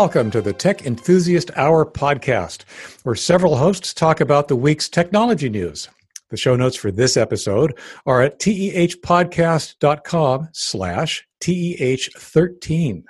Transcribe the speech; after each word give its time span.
welcome 0.00 0.30
to 0.30 0.40
the 0.40 0.54
Tech 0.54 0.86
Enthusiast 0.86 1.50
Hour 1.56 1.84
podcast, 1.84 2.62
where 3.02 3.14
several 3.14 3.56
hosts 3.56 3.92
talk 3.92 4.22
about 4.22 4.48
the 4.48 4.56
week's 4.56 4.88
technology 4.88 5.50
news. 5.50 5.90
The 6.30 6.38
show 6.38 6.56
notes 6.56 6.74
for 6.74 6.90
this 6.90 7.18
episode 7.18 7.78
are 8.06 8.22
at 8.22 8.38
tehpodcast.com 8.38 10.48
slash 10.52 11.28
teh13. 11.42 13.02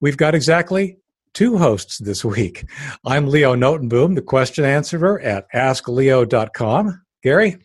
We've 0.00 0.16
got 0.16 0.36
exactly 0.36 0.98
two 1.34 1.58
hosts 1.58 1.98
this 1.98 2.24
week. 2.24 2.66
I'm 3.04 3.26
Leo 3.26 3.56
Notenboom, 3.56 4.14
the 4.14 4.22
question 4.22 4.64
answerer 4.64 5.18
at 5.22 5.50
askleo.com. 5.52 7.02
Gary? 7.24 7.56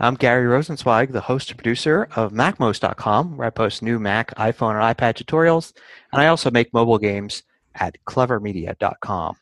I'm 0.00 0.16
Gary 0.16 0.46
Rosenzweig, 0.46 1.12
the 1.12 1.20
host 1.20 1.50
and 1.50 1.58
producer 1.58 2.08
of 2.16 2.32
MacMost.com, 2.32 3.36
where 3.36 3.46
I 3.46 3.50
post 3.50 3.80
new 3.80 4.00
Mac, 4.00 4.34
iPhone, 4.34 4.74
and 4.74 4.98
iPad 4.98 5.14
tutorials. 5.14 5.72
And 6.12 6.20
I 6.20 6.26
also 6.26 6.50
make 6.50 6.74
mobile 6.74 6.98
games 6.98 7.44
at 7.74 7.96
clevermedia.com. 8.06 9.36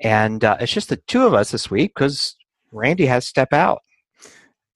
And 0.00 0.44
uh, 0.44 0.56
it's 0.60 0.72
just 0.72 0.88
the 0.88 0.96
two 0.96 1.26
of 1.26 1.34
us 1.34 1.50
this 1.50 1.70
week 1.70 1.92
because 1.94 2.36
Randy 2.72 3.06
has 3.06 3.26
step 3.26 3.52
out. 3.52 3.82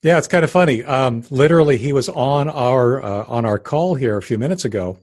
Yeah, 0.02 0.16
it's 0.16 0.28
kind 0.28 0.44
of 0.44 0.50
funny. 0.50 0.82
Um, 0.82 1.24
literally, 1.28 1.76
he 1.76 1.92
was 1.92 2.08
on 2.08 2.48
our 2.48 3.04
uh, 3.04 3.24
on 3.28 3.44
our 3.44 3.58
call 3.58 3.94
here 3.94 4.16
a 4.16 4.22
few 4.22 4.38
minutes 4.38 4.64
ago, 4.64 4.98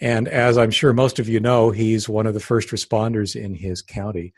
and 0.00 0.26
as 0.26 0.58
I'm 0.58 0.72
sure 0.72 0.92
most 0.92 1.20
of 1.20 1.28
you 1.28 1.38
know, 1.38 1.70
he's 1.70 2.08
one 2.08 2.26
of 2.26 2.34
the 2.34 2.40
first 2.40 2.70
responders 2.70 3.40
in 3.40 3.54
his 3.54 3.82
county. 3.82 4.34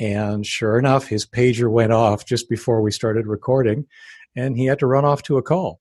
And 0.00 0.44
sure 0.44 0.76
enough, 0.76 1.06
his 1.06 1.24
pager 1.24 1.70
went 1.70 1.92
off 1.92 2.26
just 2.26 2.48
before 2.48 2.82
we 2.82 2.90
started 2.90 3.28
recording, 3.28 3.86
and 4.34 4.56
he 4.56 4.66
had 4.66 4.80
to 4.80 4.88
run 4.88 5.04
off 5.04 5.22
to 5.24 5.36
a 5.38 5.42
call. 5.42 5.78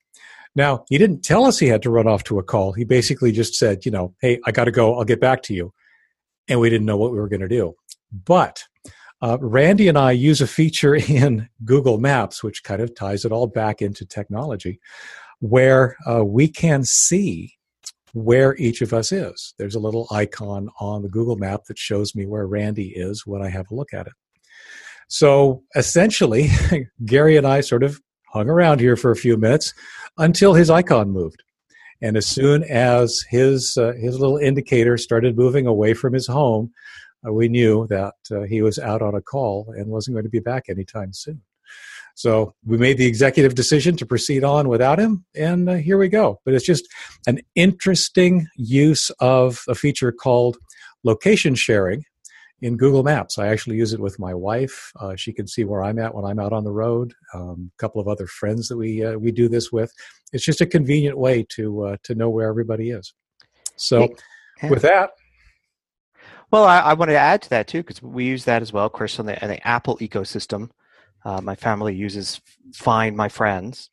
Now, 0.56 0.86
he 0.88 1.00
didn't 1.00 1.24
tell 1.24 1.46
us 1.46 1.58
he 1.58 1.68
had 1.68 1.82
to 1.82 1.90
run 1.90 2.08
off 2.08 2.24
to 2.26 2.38
a 2.38 2.44
call. 2.44 2.74
He 2.74 2.84
basically 2.84 3.32
just 3.32 3.56
said, 3.56 3.86
you 3.86 3.92
know, 3.92 4.14
hey, 4.22 4.40
I 4.46 4.52
got 4.52 4.66
to 4.66 4.72
go. 4.72 5.00
I'll 5.00 5.04
get 5.04 5.20
back 5.20 5.42
to 5.44 5.54
you. 5.56 5.74
And 6.48 6.60
we 6.60 6.70
didn't 6.70 6.86
know 6.86 6.98
what 6.98 7.12
we 7.12 7.20
were 7.20 7.30
going 7.30 7.42
to 7.42 7.48
do. 7.48 7.76
But 8.12 8.64
uh, 9.22 9.38
Randy 9.40 9.88
and 9.88 9.98
I 9.98 10.12
use 10.12 10.42
a 10.42 10.48
feature 10.48 10.96
in 11.10 11.50
Google 11.64 11.98
Maps, 11.98 12.44
which 12.44 12.64
kind 12.64 12.82
of 12.82 12.96
ties 12.96 13.26
it 13.26 13.32
all 13.32 13.48
back 13.48 13.82
into 13.82 14.06
technology, 14.06 14.80
where 15.40 15.96
uh, 16.10 16.24
we 16.24 16.48
can 16.48 16.84
see 16.84 17.54
where 18.14 18.56
each 18.58 18.82
of 18.82 18.94
us 18.94 19.12
is. 19.12 19.54
There's 19.58 19.76
a 19.76 19.80
little 19.80 20.08
icon 20.12 20.70
on 20.80 21.02
the 21.02 21.10
Google 21.10 21.36
map 21.36 21.64
that 21.68 21.80
shows 21.80 22.14
me 22.14 22.26
where 22.26 22.46
Randy 22.46 22.90
is 22.90 23.26
when 23.26 23.42
I 23.42 23.50
have 23.50 23.66
a 23.72 23.76
look 23.76 23.94
at 23.94 24.08
it. 24.08 24.14
So 25.08 25.64
essentially, 25.76 26.50
Gary 27.06 27.38
and 27.38 27.48
I 27.48 27.62
sort 27.62 27.84
of 27.84 28.00
hung 28.28 28.50
around 28.50 28.80
here 28.80 28.96
for 28.96 29.12
a 29.12 29.16
few 29.16 29.38
minutes 29.38 29.74
until 30.18 30.54
his 30.54 30.70
icon 30.70 31.12
moved. 31.12 31.44
And 32.04 32.18
as 32.18 32.28
soon 32.28 32.64
as 32.66 33.24
his 33.30 33.78
uh, 33.78 33.94
his 33.94 34.20
little 34.20 34.38
indicator 34.38 34.98
started 34.98 35.38
moving 35.38 35.66
away 35.66 35.94
from 35.94 36.12
his 36.12 36.28
home, 36.28 36.74
uh, 37.26 37.32
we 37.32 37.48
knew 37.48 37.88
that 37.88 38.16
uh, 38.30 38.42
he 38.42 38.62
was 38.62 38.78
out 38.78 39.02
on 39.02 39.16
a 39.16 39.22
call 39.22 39.74
and 39.78 39.88
wasn't 39.88 40.16
going 40.16 40.26
to 40.26 40.30
be 40.30 40.42
back 40.42 40.66
anytime 40.68 41.14
soon. 41.14 41.42
So 42.16 42.54
we 42.66 42.78
made 42.78 42.98
the 42.98 43.08
executive 43.08 43.56
decision 43.56 43.96
to 43.96 44.06
proceed 44.06 44.44
on 44.44 44.68
without 44.68 45.00
him, 45.00 45.24
and 45.34 45.70
uh, 45.70 45.76
here 45.76 45.98
we 45.98 46.10
go. 46.10 46.42
But 46.44 46.54
it's 46.54 46.66
just 46.66 46.88
an 47.26 47.40
interesting 47.56 48.48
use 48.58 49.10
of 49.22 49.64
a 49.70 49.74
feature 49.74 50.12
called 50.12 50.58
location 51.06 51.56
sharing 51.56 52.04
in 52.62 52.76
Google 52.76 53.04
Maps. 53.04 53.40
I 53.40 53.48
actually 53.48 53.78
use 53.78 53.94
it 53.94 54.00
with 54.02 54.20
my 54.20 54.34
wife. 54.34 54.92
Uh, 55.00 55.16
she 55.16 55.32
can 55.32 55.48
see 55.48 55.64
where 55.64 55.84
I'm 55.84 56.00
at 56.00 56.14
when 56.14 56.26
I'm 56.26 56.40
out 56.40 56.54
on 56.54 56.66
the 56.66 56.72
road. 56.72 57.14
Um, 57.34 57.72
a 57.74 57.80
couple 57.80 58.02
of 58.02 58.10
other 58.10 58.28
friends 58.28 58.68
that 58.68 58.78
we 58.78 59.04
uh, 59.06 59.18
we 59.18 59.32
do 59.32 59.48
this 59.48 59.72
with. 59.72 59.92
It's 60.34 60.44
just 60.44 60.62
a 60.62 60.66
convenient 60.66 61.18
way 61.18 61.46
to 61.50 61.86
uh, 61.86 61.98
to 62.04 62.16
know 62.16 62.30
where 62.30 62.50
everybody 62.50 62.90
is. 62.90 63.14
So, 63.76 64.10
yeah. 64.62 64.70
with 64.70 64.82
that. 64.82 65.12
Well, 66.52 66.66
I, 66.66 66.80
I 66.80 66.94
wanted 66.94 67.14
to 67.14 67.20
add 67.20 67.42
to 67.44 67.50
that 67.50 67.68
too 67.68 67.80
because 67.80 68.02
we 68.02 68.26
use 68.26 68.46
that 68.46 68.62
as 68.62 68.72
well, 68.72 68.86
of 68.86 68.92
course, 68.92 69.20
on 69.20 69.26
the, 69.26 69.42
on 69.42 69.50
the 69.50 69.66
Apple 69.68 69.98
ecosystem. 69.98 70.70
Uh, 71.26 71.42
my 71.42 71.56
family 71.56 71.96
uses 71.96 72.42
Find 72.74 73.16
My 73.16 73.30
Friends, 73.30 73.90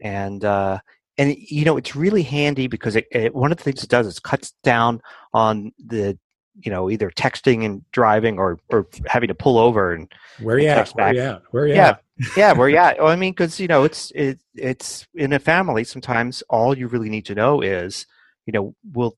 and 0.00 0.44
uh, 0.44 0.80
and 1.16 1.36
you 1.38 1.64
know 1.64 1.76
it's 1.76 1.94
really 1.94 2.22
handy 2.22 2.66
because 2.66 2.96
it, 2.96 3.06
it, 3.10 3.34
one 3.34 3.52
of 3.52 3.58
the 3.58 3.64
things 3.64 3.82
it 3.84 3.90
does 3.90 4.06
is 4.06 4.18
cuts 4.18 4.52
down 4.62 5.00
on 5.32 5.72
the 5.78 6.18
you 6.60 6.70
know 6.70 6.90
either 6.90 7.10
texting 7.10 7.64
and 7.64 7.82
driving 7.92 8.38
or 8.38 8.58
or 8.70 8.86
having 9.06 9.28
to 9.28 9.34
pull 9.34 9.58
over 9.58 9.92
and 9.92 10.12
where 10.40 10.58
you 10.58 10.68
at? 10.68 10.88
where 10.90 11.14
you 11.14 11.20
at? 11.20 11.42
Where 11.50 11.66
you 11.66 11.74
yeah. 11.74 11.88
at? 11.88 12.02
yeah 12.36 12.52
where 12.52 12.68
you 12.68 12.76
at? 12.86 12.98
Well, 12.98 13.08
i 13.08 13.16
mean 13.16 13.32
because 13.32 13.58
you 13.58 13.66
know 13.66 13.84
it's 13.84 14.10
it, 14.12 14.38
it's 14.54 15.06
in 15.14 15.32
a 15.32 15.38
family 15.38 15.84
sometimes 15.84 16.42
all 16.48 16.76
you 16.76 16.86
really 16.88 17.10
need 17.10 17.26
to 17.26 17.34
know 17.34 17.60
is 17.60 18.06
you 18.46 18.52
know 18.52 18.74
will 18.92 19.16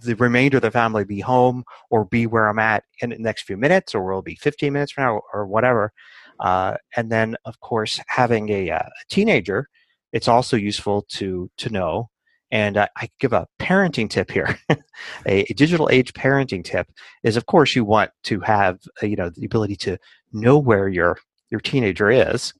the 0.00 0.14
remainder 0.16 0.58
of 0.58 0.62
the 0.62 0.70
family 0.70 1.04
be 1.04 1.20
home 1.20 1.64
or 1.88 2.04
be 2.04 2.26
where 2.26 2.48
i'm 2.48 2.58
at 2.58 2.84
in 3.00 3.10
the 3.10 3.18
next 3.18 3.42
few 3.42 3.56
minutes 3.56 3.94
or 3.94 4.04
will 4.04 4.18
it 4.18 4.24
be 4.24 4.34
15 4.34 4.72
minutes 4.72 4.92
from 4.92 5.04
now 5.04 5.20
or 5.32 5.46
whatever? 5.46 5.92
Uh, 6.40 6.76
and 6.96 7.10
then, 7.10 7.36
of 7.44 7.60
course, 7.60 8.00
having 8.08 8.48
a, 8.50 8.70
uh, 8.70 8.78
a, 8.78 9.04
teenager, 9.08 9.68
it's 10.12 10.28
also 10.28 10.56
useful 10.56 11.04
to 11.08 11.50
to 11.58 11.70
know. 11.70 12.08
And 12.50 12.76
uh, 12.76 12.88
I 12.96 13.08
give 13.18 13.32
a 13.32 13.46
parenting 13.58 14.08
tip 14.08 14.30
here. 14.30 14.58
a, 14.70 14.78
a, 15.26 15.54
digital 15.54 15.88
age 15.90 16.12
parenting 16.12 16.64
tip 16.64 16.90
is, 17.22 17.36
of 17.36 17.46
course, 17.46 17.74
you 17.74 17.84
want 17.84 18.10
to 18.24 18.40
have 18.40 18.78
uh, 19.02 19.06
you 19.06 19.16
know 19.16 19.30
the 19.30 19.44
ability 19.44 19.76
to 19.76 19.98
know 20.32 20.58
where 20.58 20.88
your 20.88 21.18
your 21.50 21.60
teenager 21.60 22.10
is. 22.10 22.52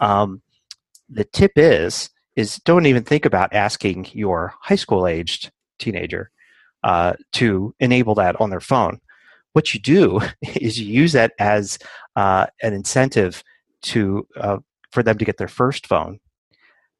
Um, 0.00 0.42
the 1.08 1.24
tip 1.24 1.52
is 1.56 2.10
is 2.36 2.56
don't 2.64 2.86
even 2.86 3.04
think 3.04 3.24
about 3.24 3.52
asking 3.52 4.08
your 4.12 4.54
high 4.60 4.76
school 4.76 5.06
aged 5.06 5.50
teenager 5.78 6.30
uh, 6.84 7.14
to 7.32 7.74
enable 7.80 8.14
that 8.16 8.40
on 8.40 8.50
their 8.50 8.60
phone 8.60 9.00
what 9.52 9.74
you 9.74 9.80
do 9.80 10.20
is 10.42 10.78
you 10.78 10.86
use 10.86 11.12
that 11.12 11.32
as 11.38 11.78
uh, 12.16 12.46
an 12.62 12.72
incentive 12.72 13.42
to 13.82 14.26
uh, 14.36 14.58
for 14.92 15.02
them 15.02 15.18
to 15.18 15.24
get 15.24 15.36
their 15.36 15.48
first 15.48 15.86
phone 15.86 16.18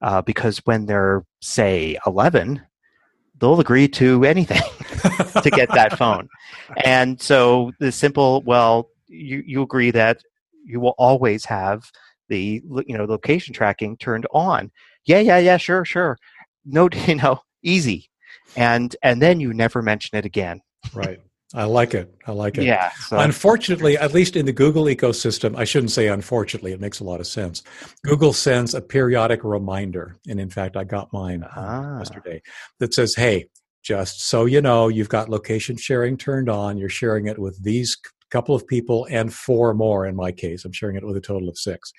uh, 0.03 0.23
because 0.23 0.59
when 0.65 0.87
they're 0.87 1.25
say 1.41 1.99
11 2.07 2.63
they'll 3.41 3.61
agree 3.61 3.87
to 3.87 4.25
anything 4.25 4.61
to 5.43 5.51
get 5.51 5.69
that 5.73 5.97
phone. 5.97 6.29
And 6.85 7.21
so 7.21 7.73
the 7.79 7.93
simple 7.93 8.43
well 8.43 8.91
you, 9.07 9.43
you 9.47 9.63
agree 9.63 9.91
that 9.93 10.21
you 10.65 10.81
will 10.81 10.95
always 10.99 11.45
have 11.45 11.91
the 12.29 12.63
you 12.87 12.99
know 12.99 13.05
location 13.05 13.55
tracking 13.55 13.97
turned 13.97 14.27
on. 14.33 14.71
Yeah 15.05 15.21
yeah 15.21 15.39
yeah 15.39 15.57
sure 15.57 15.85
sure. 15.85 16.19
No 16.65 16.89
you 17.07 17.17
know 17.17 17.41
easy. 17.63 18.11
And 18.57 18.95
and 19.03 19.23
then 19.23 19.41
you 19.41 19.55
never 19.55 19.83
mention 19.83 20.19
it 20.19 20.25
again. 20.25 20.61
Right 20.95 21.21
I 21.55 21.65
like 21.65 21.95
it. 21.95 22.15
I 22.27 22.33
like 22.33 22.59
it. 22.59 22.65
Yeah. 22.65 22.91
So. 23.07 23.19
Unfortunately, 23.19 23.97
at 23.97 24.13
least 24.13 24.37
in 24.37 24.45
the 24.45 24.53
Google 24.53 24.85
ecosystem, 24.85 25.57
I 25.57 25.65
shouldn't 25.65 25.93
say 25.93 26.09
unfortunately, 26.09 26.73
it 26.73 26.81
makes 26.81 27.01
a 27.01 27.05
lot 27.05 27.21
of 27.21 27.27
sense. 27.27 27.63
Google 28.05 28.35
sends 28.35 28.75
a 28.75 28.83
periodic 28.83 29.45
reminder. 29.45 30.17
And 30.29 30.39
in 30.39 30.51
fact, 30.51 30.77
I 30.77 30.85
got 30.85 31.13
mine 31.13 31.45
ah. 31.57 31.99
yesterday 31.99 32.43
that 32.81 32.93
says, 32.93 33.15
hey, 33.15 33.47
just 33.83 34.29
so 34.29 34.45
you 34.45 34.61
know, 34.61 34.89
you've 34.89 35.09
got 35.09 35.31
location 35.31 35.79
sharing 35.79 36.19
turned 36.19 36.51
on. 36.51 36.77
You're 36.77 36.91
sharing 36.91 37.29
it 37.29 37.39
with 37.39 37.63
these 37.63 37.97
couple 38.31 38.55
of 38.55 38.67
people 38.67 39.07
and 39.11 39.33
four 39.33 39.73
more 39.73 40.05
in 40.05 40.15
my 40.15 40.33
case. 40.33 40.67
I'm 40.67 40.73
sharing 40.73 40.97
it 40.97 41.07
with 41.07 41.17
a 41.17 41.21
total 41.21 41.49
of 41.49 41.57
six. 41.57 41.93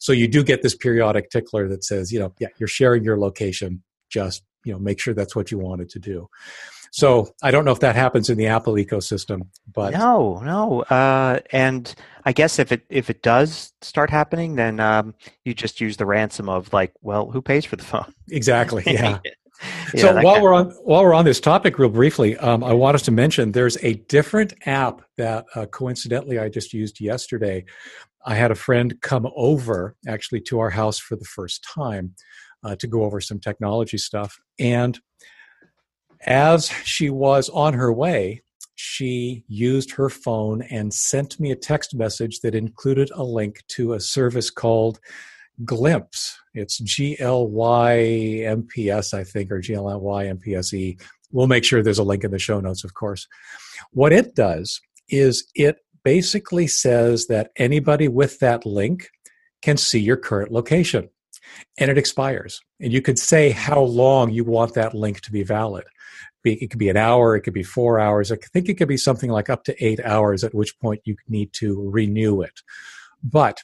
So 0.00 0.12
you 0.12 0.26
do 0.26 0.42
get 0.42 0.62
this 0.62 0.74
periodic 0.74 1.30
tickler 1.30 1.68
that 1.68 1.84
says, 1.84 2.12
you 2.12 2.18
know, 2.18 2.32
yeah, 2.40 2.48
you're 2.58 2.66
sharing 2.66 3.04
your 3.04 3.18
location. 3.18 3.84
Just, 4.10 4.42
you 4.64 4.72
know, 4.72 4.78
make 4.78 4.98
sure 4.98 5.14
that's 5.14 5.36
what 5.36 5.50
you 5.50 5.58
wanted 5.58 5.88
to 5.90 5.98
do. 5.98 6.28
So 6.92 7.34
I 7.42 7.50
don't 7.50 7.64
know 7.64 7.72
if 7.72 7.80
that 7.80 7.96
happens 7.96 8.30
in 8.30 8.38
the 8.38 8.46
Apple 8.46 8.74
ecosystem, 8.74 9.48
but 9.72 9.92
no, 9.92 10.40
no. 10.40 10.82
Uh, 10.82 11.40
and 11.52 11.94
I 12.24 12.32
guess 12.32 12.58
if 12.58 12.72
it 12.72 12.82
if 12.88 13.10
it 13.10 13.22
does 13.22 13.72
start 13.82 14.10
happening, 14.10 14.56
then 14.56 14.80
um, 14.80 15.14
you 15.44 15.54
just 15.54 15.80
use 15.80 15.96
the 15.96 16.06
ransom 16.06 16.48
of 16.48 16.72
like, 16.72 16.92
well, 17.02 17.30
who 17.30 17.42
pays 17.42 17.64
for 17.64 17.76
the 17.76 17.84
phone? 17.84 18.12
Exactly. 18.30 18.82
Yeah. 18.86 19.18
yeah 19.24 19.32
so 19.96 20.20
while 20.20 20.42
we're 20.42 20.54
on 20.54 20.70
while 20.84 21.02
we're 21.02 21.14
on 21.14 21.24
this 21.24 21.40
topic, 21.40 21.78
real 21.78 21.88
briefly, 21.88 22.36
um, 22.38 22.62
I 22.62 22.72
want 22.72 22.94
us 22.94 23.02
to 23.02 23.10
mention 23.10 23.52
there's 23.52 23.82
a 23.82 23.94
different 23.94 24.54
app 24.66 25.02
that 25.16 25.46
uh, 25.54 25.66
coincidentally 25.66 26.38
I 26.38 26.48
just 26.48 26.72
used 26.72 27.00
yesterday. 27.00 27.64
I 28.26 28.34
had 28.34 28.50
a 28.50 28.56
friend 28.56 28.94
come 29.02 29.28
over 29.36 29.94
actually 30.08 30.40
to 30.42 30.58
our 30.58 30.70
house 30.70 30.98
for 30.98 31.16
the 31.16 31.24
first 31.24 31.64
time 31.64 32.14
uh, 32.64 32.74
to 32.76 32.86
go 32.86 33.04
over 33.04 33.20
some 33.20 33.38
technology 33.38 33.98
stuff, 33.98 34.38
and 34.58 34.98
as 36.26 36.68
she 36.84 37.10
was 37.10 37.48
on 37.50 37.74
her 37.74 37.92
way, 37.92 38.42
she 38.74 39.44
used 39.48 39.92
her 39.92 40.10
phone 40.10 40.62
and 40.62 40.92
sent 40.92 41.40
me 41.40 41.50
a 41.50 41.56
text 41.56 41.94
message 41.94 42.40
that 42.40 42.54
included 42.54 43.10
a 43.14 43.22
link 43.22 43.62
to 43.68 43.94
a 43.94 44.00
service 44.00 44.50
called 44.50 45.00
Glympse. 45.64 46.34
It's 46.52 46.78
G 46.78 47.16
L 47.18 47.48
Y 47.48 48.42
M 48.44 48.64
P 48.64 48.90
S, 48.90 49.14
I 49.14 49.24
think, 49.24 49.50
or 49.50 49.60
G 49.60 49.74
L 49.74 49.98
Y 50.00 50.26
M 50.26 50.38
P 50.38 50.54
S 50.54 50.74
E. 50.74 50.98
We'll 51.32 51.46
make 51.46 51.64
sure 51.64 51.82
there's 51.82 51.98
a 51.98 52.04
link 52.04 52.24
in 52.24 52.30
the 52.30 52.38
show 52.38 52.60
notes, 52.60 52.84
of 52.84 52.94
course. 52.94 53.26
What 53.92 54.12
it 54.12 54.34
does 54.34 54.80
is 55.08 55.50
it 55.54 55.78
basically 56.04 56.66
says 56.66 57.26
that 57.26 57.50
anybody 57.56 58.08
with 58.08 58.38
that 58.40 58.66
link 58.66 59.08
can 59.62 59.76
see 59.76 59.98
your 59.98 60.16
current 60.16 60.52
location 60.52 61.08
and 61.78 61.90
it 61.90 61.98
expires. 61.98 62.60
And 62.80 62.92
you 62.92 63.00
could 63.00 63.18
say 63.18 63.50
how 63.50 63.80
long 63.80 64.30
you 64.30 64.44
want 64.44 64.74
that 64.74 64.94
link 64.94 65.20
to 65.22 65.32
be 65.32 65.42
valid. 65.42 65.84
It 66.54 66.70
could 66.70 66.78
be 66.78 66.88
an 66.88 66.96
hour, 66.96 67.36
it 67.36 67.42
could 67.42 67.54
be 67.54 67.62
four 67.62 67.98
hours. 67.98 68.32
I 68.32 68.36
think 68.36 68.68
it 68.68 68.74
could 68.74 68.88
be 68.88 68.96
something 68.96 69.30
like 69.30 69.50
up 69.50 69.64
to 69.64 69.84
eight 69.84 70.00
hours, 70.04 70.44
at 70.44 70.54
which 70.54 70.78
point 70.80 71.00
you 71.04 71.16
need 71.28 71.52
to 71.54 71.90
renew 71.90 72.42
it. 72.42 72.60
But 73.22 73.62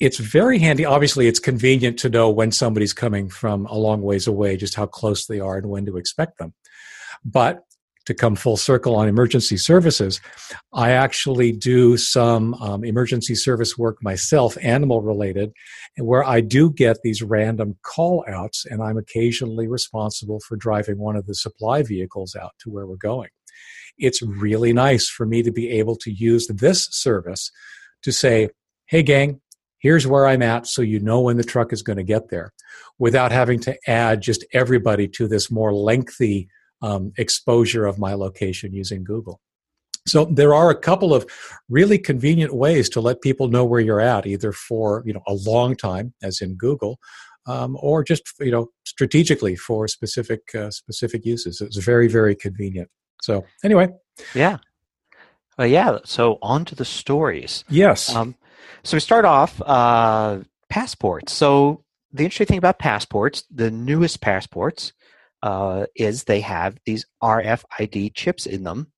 it's 0.00 0.18
very 0.18 0.58
handy. 0.58 0.84
Obviously, 0.84 1.28
it's 1.28 1.38
convenient 1.38 1.98
to 2.00 2.08
know 2.08 2.30
when 2.30 2.52
somebody's 2.52 2.92
coming 2.92 3.28
from 3.28 3.66
a 3.66 3.74
long 3.76 4.02
ways 4.02 4.26
away, 4.26 4.56
just 4.56 4.74
how 4.74 4.86
close 4.86 5.26
they 5.26 5.40
are 5.40 5.56
and 5.56 5.68
when 5.68 5.86
to 5.86 5.96
expect 5.96 6.38
them. 6.38 6.52
But 7.24 7.62
to 8.06 8.14
come 8.14 8.34
full 8.34 8.56
circle 8.56 8.94
on 8.96 9.08
emergency 9.08 9.56
services, 9.56 10.20
I 10.72 10.90
actually 10.90 11.52
do 11.52 11.96
some 11.96 12.54
um, 12.54 12.84
emergency 12.84 13.34
service 13.34 13.78
work 13.78 14.02
myself, 14.02 14.56
animal 14.62 15.00
related, 15.00 15.52
where 15.96 16.24
I 16.24 16.40
do 16.40 16.70
get 16.70 16.98
these 17.02 17.22
random 17.22 17.76
call 17.82 18.24
outs, 18.28 18.66
and 18.66 18.82
I'm 18.82 18.98
occasionally 18.98 19.68
responsible 19.68 20.40
for 20.40 20.56
driving 20.56 20.98
one 20.98 21.16
of 21.16 21.26
the 21.26 21.34
supply 21.34 21.82
vehicles 21.82 22.34
out 22.34 22.52
to 22.60 22.70
where 22.70 22.86
we're 22.86 22.96
going. 22.96 23.30
It's 23.96 24.22
really 24.22 24.72
nice 24.72 25.08
for 25.08 25.24
me 25.24 25.42
to 25.42 25.52
be 25.52 25.70
able 25.70 25.96
to 25.96 26.10
use 26.10 26.48
this 26.48 26.88
service 26.90 27.50
to 28.02 28.12
say, 28.12 28.50
hey, 28.86 29.02
gang, 29.02 29.40
here's 29.78 30.06
where 30.06 30.26
I'm 30.26 30.42
at, 30.42 30.66
so 30.66 30.82
you 30.82 30.98
know 31.00 31.20
when 31.20 31.36
the 31.36 31.44
truck 31.44 31.72
is 31.72 31.82
going 31.82 31.98
to 31.98 32.04
get 32.04 32.28
there, 32.28 32.52
without 32.98 33.32
having 33.32 33.60
to 33.60 33.76
add 33.86 34.20
just 34.20 34.44
everybody 34.52 35.08
to 35.08 35.28
this 35.28 35.50
more 35.50 35.72
lengthy 35.72 36.48
um, 36.84 37.12
exposure 37.16 37.86
of 37.86 37.98
my 37.98 38.12
location 38.14 38.74
using 38.74 39.04
Google. 39.04 39.40
So 40.06 40.26
there 40.26 40.52
are 40.52 40.68
a 40.68 40.78
couple 40.78 41.14
of 41.14 41.24
really 41.70 41.98
convenient 41.98 42.54
ways 42.54 42.90
to 42.90 43.00
let 43.00 43.22
people 43.22 43.48
know 43.48 43.64
where 43.64 43.80
you're 43.80 44.02
at, 44.02 44.26
either 44.26 44.52
for 44.52 45.02
you 45.06 45.14
know 45.14 45.22
a 45.26 45.32
long 45.32 45.76
time, 45.76 46.12
as 46.22 46.42
in 46.42 46.56
Google, 46.56 46.98
um, 47.46 47.78
or 47.80 48.04
just 48.04 48.22
you 48.38 48.50
know 48.50 48.68
strategically 48.84 49.56
for 49.56 49.88
specific 49.88 50.42
uh, 50.54 50.70
specific 50.70 51.24
uses. 51.24 51.62
It's 51.62 51.78
very 51.78 52.06
very 52.06 52.36
convenient. 52.36 52.90
So 53.22 53.46
anyway, 53.64 53.88
yeah, 54.34 54.58
yeah. 55.58 55.98
So 56.04 56.38
on 56.42 56.66
to 56.66 56.74
the 56.74 56.84
stories. 56.84 57.64
Yes. 57.70 58.14
Um, 58.14 58.34
so 58.82 58.98
we 58.98 59.00
start 59.00 59.24
off 59.24 59.62
uh, 59.64 60.40
passports. 60.68 61.32
So 61.32 61.82
the 62.12 62.24
interesting 62.24 62.46
thing 62.46 62.58
about 62.58 62.78
passports, 62.78 63.44
the 63.50 63.70
newest 63.70 64.20
passports, 64.20 64.92
uh, 65.44 65.84
is 65.94 66.24
they 66.24 66.40
have 66.40 66.78
these 66.86 67.04
RFID 67.22 68.14
chips 68.14 68.46
in 68.46 68.64
them. 68.64 68.90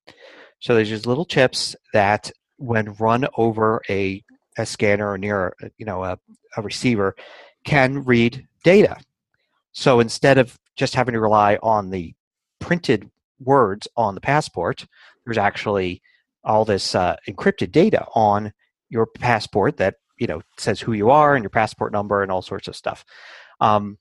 So 0.60 0.74
there's 0.74 0.88
just 0.88 1.04
little 1.04 1.24
chips 1.24 1.74
that, 1.92 2.30
when 2.56 2.94
run 2.94 3.26
over 3.36 3.82
a, 3.90 4.22
a 4.56 4.64
scanner 4.64 5.10
or 5.10 5.18
near, 5.18 5.54
you 5.76 5.84
know, 5.84 6.04
a, 6.04 6.18
a 6.56 6.62
receiver, 6.62 7.16
can 7.64 8.04
read 8.04 8.46
data. 8.62 8.96
So 9.72 9.98
instead 9.98 10.38
of 10.38 10.56
just 10.76 10.94
having 10.94 11.14
to 11.14 11.20
rely 11.20 11.58
on 11.64 11.90
the 11.90 12.14
printed 12.60 13.10
words 13.40 13.88
on 13.96 14.14
the 14.14 14.20
passport, 14.20 14.86
there's 15.24 15.38
actually 15.38 16.00
all 16.44 16.64
this 16.64 16.94
uh, 16.94 17.16
encrypted 17.28 17.72
data 17.72 18.06
on 18.14 18.52
your 18.88 19.06
passport 19.06 19.78
that 19.78 19.96
you 20.16 20.28
know 20.28 20.42
says 20.56 20.80
who 20.80 20.92
you 20.92 21.10
are 21.10 21.34
and 21.34 21.42
your 21.42 21.50
passport 21.50 21.92
number 21.92 22.22
and 22.22 22.30
all 22.30 22.40
sorts 22.40 22.68
of 22.68 22.76
stuff. 22.76 23.04
Um, 23.60 23.98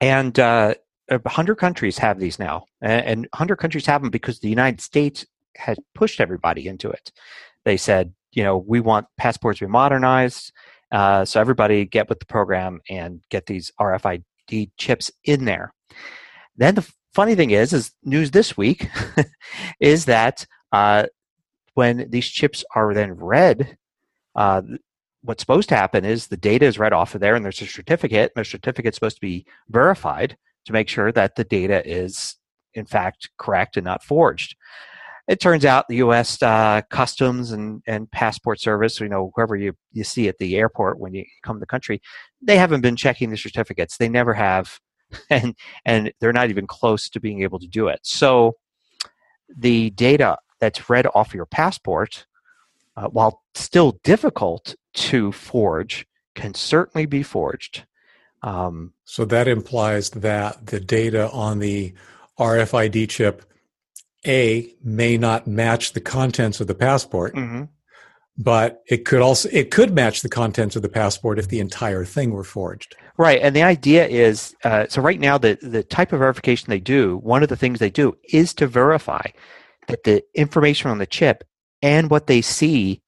and 0.00 0.38
uh, 0.38 0.74
100 1.18 1.56
countries 1.56 1.98
have 1.98 2.18
these 2.18 2.38
now, 2.38 2.64
and 2.80 3.26
100 3.32 3.56
countries 3.56 3.86
have 3.86 4.02
them 4.02 4.10
because 4.10 4.40
the 4.40 4.48
United 4.48 4.80
States 4.80 5.26
has 5.56 5.78
pushed 5.94 6.20
everybody 6.20 6.68
into 6.68 6.88
it. 6.88 7.10
They 7.64 7.76
said, 7.76 8.12
you 8.32 8.44
know, 8.44 8.58
we 8.58 8.80
want 8.80 9.06
passports 9.16 9.58
to 9.58 9.66
be 9.66 9.70
modernized, 9.70 10.52
uh, 10.92 11.24
so 11.24 11.40
everybody 11.40 11.84
get 11.84 12.08
with 12.08 12.20
the 12.20 12.26
program 12.26 12.80
and 12.88 13.22
get 13.28 13.46
these 13.46 13.72
RFID 13.80 14.70
chips 14.76 15.10
in 15.24 15.44
there. 15.44 15.72
Then 16.56 16.74
the 16.76 16.88
funny 17.12 17.34
thing 17.34 17.50
is, 17.50 17.72
is 17.72 17.92
news 18.04 18.30
this 18.30 18.56
week 18.56 18.88
is 19.80 20.04
that 20.04 20.46
uh, 20.72 21.06
when 21.74 22.08
these 22.10 22.28
chips 22.28 22.64
are 22.74 22.94
then 22.94 23.14
read, 23.14 23.76
uh, 24.36 24.62
what's 25.22 25.42
supposed 25.42 25.68
to 25.68 25.76
happen 25.76 26.04
is 26.04 26.26
the 26.26 26.36
data 26.36 26.66
is 26.66 26.78
read 26.78 26.92
off 26.92 27.14
of 27.14 27.20
there, 27.20 27.34
and 27.34 27.44
there's 27.44 27.62
a 27.62 27.66
certificate. 27.66 28.32
And 28.34 28.44
the 28.44 28.48
certificate's 28.48 28.96
supposed 28.96 29.16
to 29.16 29.20
be 29.20 29.46
verified 29.68 30.36
to 30.66 30.72
make 30.72 30.88
sure 30.88 31.12
that 31.12 31.36
the 31.36 31.44
data 31.44 31.82
is 31.88 32.36
in 32.74 32.86
fact 32.86 33.30
correct 33.38 33.76
and 33.76 33.84
not 33.84 34.04
forged. 34.04 34.56
It 35.28 35.38
turns 35.38 35.64
out 35.64 35.86
the 35.86 35.96
U.S. 35.96 36.42
Uh, 36.42 36.82
Customs 36.90 37.52
and, 37.52 37.82
and 37.86 38.10
Passport 38.10 38.60
Service, 38.60 38.98
you 38.98 39.08
know, 39.08 39.30
whoever 39.36 39.54
you, 39.54 39.74
you 39.92 40.02
see 40.02 40.26
at 40.26 40.38
the 40.38 40.56
airport 40.56 40.98
when 40.98 41.14
you 41.14 41.24
come 41.44 41.56
to 41.56 41.60
the 41.60 41.66
country, 41.66 42.02
they 42.42 42.56
haven't 42.56 42.80
been 42.80 42.96
checking 42.96 43.30
the 43.30 43.36
certificates. 43.36 43.96
They 43.96 44.08
never 44.08 44.34
have, 44.34 44.80
and 45.30 45.54
and 45.84 46.12
they're 46.20 46.32
not 46.32 46.50
even 46.50 46.66
close 46.66 47.08
to 47.10 47.20
being 47.20 47.42
able 47.42 47.60
to 47.60 47.68
do 47.68 47.86
it. 47.86 48.00
So 48.02 48.56
the 49.56 49.90
data 49.90 50.38
that's 50.58 50.90
read 50.90 51.06
off 51.14 51.34
your 51.34 51.46
passport, 51.46 52.26
uh, 52.96 53.08
while 53.08 53.42
still 53.54 54.00
difficult 54.02 54.74
to 54.94 55.32
forge, 55.32 56.06
can 56.34 56.54
certainly 56.54 57.06
be 57.06 57.22
forged. 57.22 57.84
Um, 58.42 58.94
so 59.04 59.24
that 59.26 59.48
implies 59.48 60.10
that 60.10 60.66
the 60.66 60.80
data 60.80 61.30
on 61.30 61.58
the 61.58 61.92
RFID 62.38 63.08
chip 63.08 63.44
A 64.26 64.72
may 64.82 65.18
not 65.18 65.46
match 65.46 65.92
the 65.92 66.00
contents 66.00 66.60
of 66.60 66.66
the 66.66 66.74
passport, 66.74 67.34
mm-hmm. 67.34 67.64
but 68.38 68.82
it 68.88 69.04
could 69.04 69.20
also 69.20 69.48
it 69.52 69.70
could 69.70 69.92
match 69.92 70.22
the 70.22 70.28
contents 70.30 70.74
of 70.74 70.82
the 70.82 70.88
passport 70.88 71.38
if 71.38 71.48
the 71.48 71.60
entire 71.60 72.04
thing 72.04 72.30
were 72.30 72.44
forged. 72.44 72.96
Right, 73.18 73.40
and 73.42 73.54
the 73.54 73.62
idea 73.62 74.06
is 74.06 74.54
uh, 74.64 74.86
so 74.88 75.02
right 75.02 75.20
now 75.20 75.36
the 75.36 75.58
the 75.60 75.82
type 75.82 76.12
of 76.12 76.20
verification 76.20 76.70
they 76.70 76.80
do, 76.80 77.18
one 77.18 77.42
of 77.42 77.50
the 77.50 77.56
things 77.56 77.78
they 77.78 77.90
do 77.90 78.16
is 78.32 78.54
to 78.54 78.66
verify 78.66 79.26
that 79.88 80.04
the 80.04 80.24
information 80.34 80.90
on 80.90 80.98
the 80.98 81.06
chip 81.06 81.44
and 81.82 82.10
what 82.10 82.26
they 82.26 82.40
see 82.40 83.02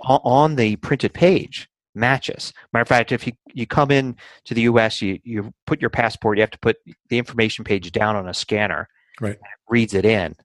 on 0.00 0.56
the 0.56 0.76
printed 0.76 1.14
page 1.14 1.68
matches. 1.96 2.52
Matter 2.72 2.82
of 2.82 2.88
fact, 2.88 3.12
if 3.12 3.26
you, 3.26 3.32
you 3.54 3.66
come 3.66 3.90
in 3.90 4.16
to 4.44 4.54
the 4.54 4.62
US, 4.62 5.00
you, 5.02 5.18
you 5.24 5.52
put 5.66 5.80
your 5.80 5.90
passport, 5.90 6.38
you 6.38 6.42
have 6.42 6.50
to 6.50 6.58
put 6.58 6.76
the 7.08 7.18
information 7.18 7.64
page 7.64 7.90
down 7.90 8.16
on 8.16 8.28
a 8.28 8.34
scanner. 8.34 8.88
Right. 9.20 9.32
It 9.32 9.40
reads 9.68 9.94
it 9.94 10.04
in. 10.04 10.36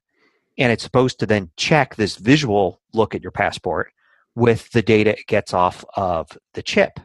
And 0.58 0.72
it's 0.72 0.82
supposed 0.82 1.18
to 1.20 1.26
then 1.26 1.50
check 1.56 1.96
this 1.96 2.16
visual 2.16 2.80
look 2.92 3.14
at 3.14 3.22
your 3.22 3.30
passport 3.30 3.92
with 4.34 4.70
the 4.70 4.82
data 4.82 5.10
it 5.10 5.26
gets 5.26 5.52
off 5.52 5.84
of 5.96 6.36
the 6.54 6.62
chip. 6.62 6.98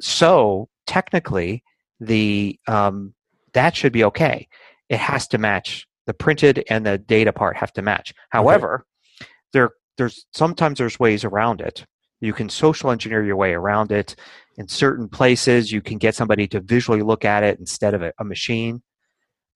So 0.00 0.68
technically, 0.86 1.62
the 2.00 2.58
um, 2.66 3.14
that 3.52 3.76
should 3.76 3.92
be 3.92 4.04
okay. 4.04 4.48
It 4.88 4.98
has 4.98 5.28
to 5.28 5.38
match 5.38 5.86
the 6.06 6.14
printed 6.14 6.64
and 6.68 6.84
the 6.84 6.98
data 6.98 7.32
part 7.32 7.56
have 7.56 7.72
to 7.74 7.82
match. 7.82 8.12
However, 8.30 8.84
okay. 9.20 9.30
there 9.52 9.70
there's 9.96 10.26
sometimes 10.32 10.78
there's 10.78 10.98
ways 10.98 11.24
around 11.24 11.60
it. 11.60 11.86
You 12.24 12.32
can 12.32 12.48
social 12.48 12.90
engineer 12.90 13.24
your 13.24 13.36
way 13.36 13.52
around 13.52 13.92
it. 13.92 14.16
In 14.56 14.68
certain 14.68 15.08
places, 15.08 15.72
you 15.72 15.82
can 15.82 15.98
get 15.98 16.14
somebody 16.14 16.46
to 16.48 16.60
visually 16.60 17.02
look 17.02 17.24
at 17.24 17.42
it 17.42 17.58
instead 17.58 17.92
of 17.92 18.02
a, 18.02 18.12
a 18.18 18.24
machine, 18.24 18.82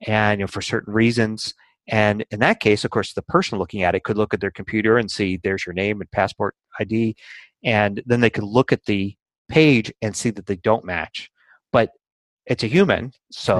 and 0.06 0.40
you 0.40 0.44
know, 0.44 0.48
for 0.48 0.60
certain 0.60 0.92
reasons. 0.92 1.54
And 1.88 2.25
in 2.30 2.40
that 2.40 2.60
case, 2.60 2.84
of 2.84 2.90
course, 2.90 3.14
the 3.14 3.22
person 3.22 3.58
looking 3.58 3.82
at 3.82 3.94
it 3.94 4.04
could 4.04 4.18
look 4.18 4.34
at 4.34 4.40
their 4.40 4.50
computer 4.50 4.98
and 4.98 5.10
see 5.10 5.38
there's 5.38 5.64
your 5.64 5.72
name 5.72 6.00
and 6.00 6.10
passport 6.10 6.54
ID, 6.78 7.16
and 7.64 8.02
then 8.06 8.20
they 8.20 8.30
could 8.30 8.44
look 8.44 8.72
at 8.72 8.84
the 8.84 9.14
page 9.48 9.92
and 10.02 10.14
see 10.14 10.30
that 10.30 10.46
they 10.46 10.56
don't 10.56 10.84
match. 10.84 11.30
But 11.72 11.92
it's 12.46 12.64
a 12.64 12.68
human, 12.68 13.12
so 13.30 13.56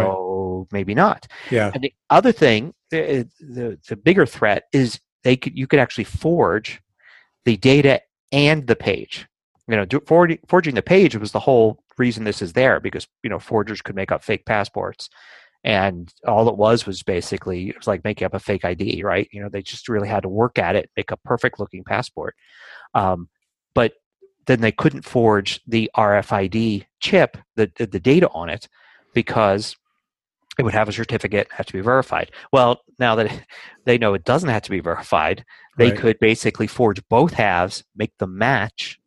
right. 0.60 0.72
maybe 0.72 0.94
not. 0.94 1.26
Yeah. 1.50 1.70
And 1.72 1.82
the 1.82 1.94
other 2.10 2.32
thing, 2.32 2.74
the, 2.90 3.28
the, 3.40 3.78
the 3.88 3.96
bigger 3.96 4.26
threat 4.26 4.64
is 4.72 5.00
they 5.24 5.36
could 5.36 5.56
you 5.56 5.66
could 5.66 5.80
actually 5.80 6.04
forge 6.04 6.80
the 7.44 7.56
data 7.56 8.00
and 8.32 8.66
the 8.66 8.76
page. 8.76 9.26
You 9.68 9.76
know, 9.76 10.00
forging, 10.06 10.38
forging 10.49 10.75
the 10.75 10.82
page 10.82 11.16
was 11.16 11.32
the 11.32 11.40
whole 11.40 11.82
reason 11.99 12.25
this 12.25 12.40
is 12.40 12.54
there 12.54 12.80
because 12.80 13.06
you 13.23 13.28
know 13.28 13.38
forgers 13.38 13.82
could 13.82 13.97
make 13.97 14.11
up 14.11 14.25
fake 14.25 14.47
passports, 14.47 15.11
and 15.62 16.12
all 16.26 16.49
it 16.49 16.56
was 16.56 16.87
was 16.87 17.02
basically 17.02 17.68
it 17.68 17.76
was 17.76 17.87
like 17.87 18.04
making 18.04 18.25
up 18.25 18.35
a 18.35 18.40
fake 18.40 18.64
ID, 18.64 19.02
right? 19.02 19.28
You 19.30 19.42
know, 19.42 19.49
they 19.50 19.62
just 19.62 19.88
really 19.88 20.08
had 20.08 20.23
to 20.23 20.28
work 20.28 20.58
at 20.58 20.76
it, 20.76 20.90
make 20.97 21.11
a 21.11 21.18
perfect 21.18 21.61
looking 21.61 21.85
passport. 21.85 22.35
Um, 22.94 23.28
but 23.75 23.92
then 24.47 24.62
they 24.62 24.73
couldn't 24.73 25.02
forge 25.04 25.61
the 25.66 25.90
RFID 25.97 26.87
chip, 27.00 27.37
the 27.56 27.70
the 27.76 28.00
data 28.00 28.30
on 28.30 28.49
it, 28.49 28.68
because 29.12 29.76
it 30.58 30.64
would 30.64 30.75
have 30.75 30.88
a 30.88 30.92
certificate 30.92 31.47
have 31.52 31.66
to 31.66 31.73
be 31.73 31.80
verified 31.80 32.30
well 32.52 32.80
now 32.99 33.14
that 33.14 33.30
they 33.85 33.97
know 33.97 34.12
it 34.14 34.25
doesn't 34.25 34.49
have 34.49 34.62
to 34.62 34.70
be 34.70 34.80
verified 34.80 35.44
they 35.78 35.90
right. 35.90 35.99
could 35.99 36.18
basically 36.18 36.66
forge 36.66 37.00
both 37.08 37.32
halves 37.32 37.85
make 37.97 38.16
them 38.18 38.37
match 38.37 39.00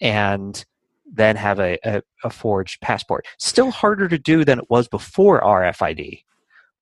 and 0.00 0.64
then 1.12 1.36
have 1.36 1.58
a, 1.58 1.76
a, 1.84 2.02
a, 2.24 2.30
forged 2.30 2.80
passport 2.80 3.26
still 3.38 3.70
harder 3.70 4.08
to 4.08 4.18
do 4.18 4.44
than 4.44 4.58
it 4.58 4.70
was 4.70 4.88
before 4.88 5.40
rfid 5.40 6.22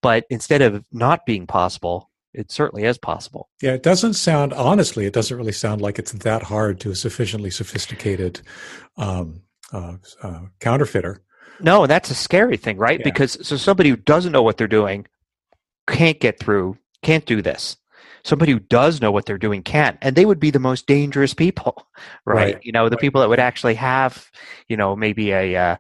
but 0.03 0.25
instead 0.31 0.63
of 0.63 0.85
not 0.93 1.27
being 1.27 1.47
possible 1.47 2.11
it 2.35 2.53
certainly 2.53 2.85
is 2.85 2.99
possible 2.99 3.49
yeah 3.63 3.73
it 3.73 3.83
doesn't 3.83 4.15
sound 4.15 4.53
honestly 4.53 5.07
it 5.07 5.13
doesn't 5.13 5.37
really 5.37 5.53
sound 5.53 5.81
like 5.81 5.99
it's 5.99 6.13
that 6.13 6.43
hard 6.43 6.79
to 6.79 6.91
a 6.91 6.95
sufficiently 6.95 7.51
sophisticated 7.51 8.41
um, 8.97 9.43
uh, 9.73 9.97
uh, 10.23 10.41
counterfeiter 10.61 11.23
no, 11.61 11.87
that's 11.87 12.11
a 12.11 12.15
scary 12.15 12.57
thing, 12.57 12.77
right? 12.77 13.01
Yeah. 13.01 13.05
Because 13.05 13.47
so 13.47 13.57
somebody 13.57 13.91
who 13.91 13.97
doesn't 13.97 14.33
know 14.33 14.43
what 14.43 14.57
they're 14.57 14.69
doing 14.69 15.07
can't 15.89 16.21
get 16.21 16.39
through, 16.39 16.79
can't 17.03 17.27
do 17.27 17.43
this. 17.43 17.77
Somebody 18.29 18.53
who 18.53 18.61
does 18.61 19.01
know 19.01 19.11
what 19.11 19.25
they're 19.27 19.39
doing 19.39 19.63
can't, 19.63 19.97
and 20.03 20.15
they 20.15 20.27
would 20.27 20.39
be 20.39 20.51
the 20.51 20.59
most 20.59 20.87
dangerous 20.87 21.33
people, 21.35 21.87
right? 22.27 22.55
Right. 22.55 22.65
You 22.65 22.73
know, 22.73 22.89
the 22.89 22.97
Right. 22.97 23.01
people 23.01 23.21
that 23.23 23.29
would 23.29 23.41
actually 23.41 23.75
have, 23.75 24.31
you 24.69 24.77
know, 24.77 24.95
maybe 24.95 25.31
a, 25.33 25.57
uh, 25.57 25.77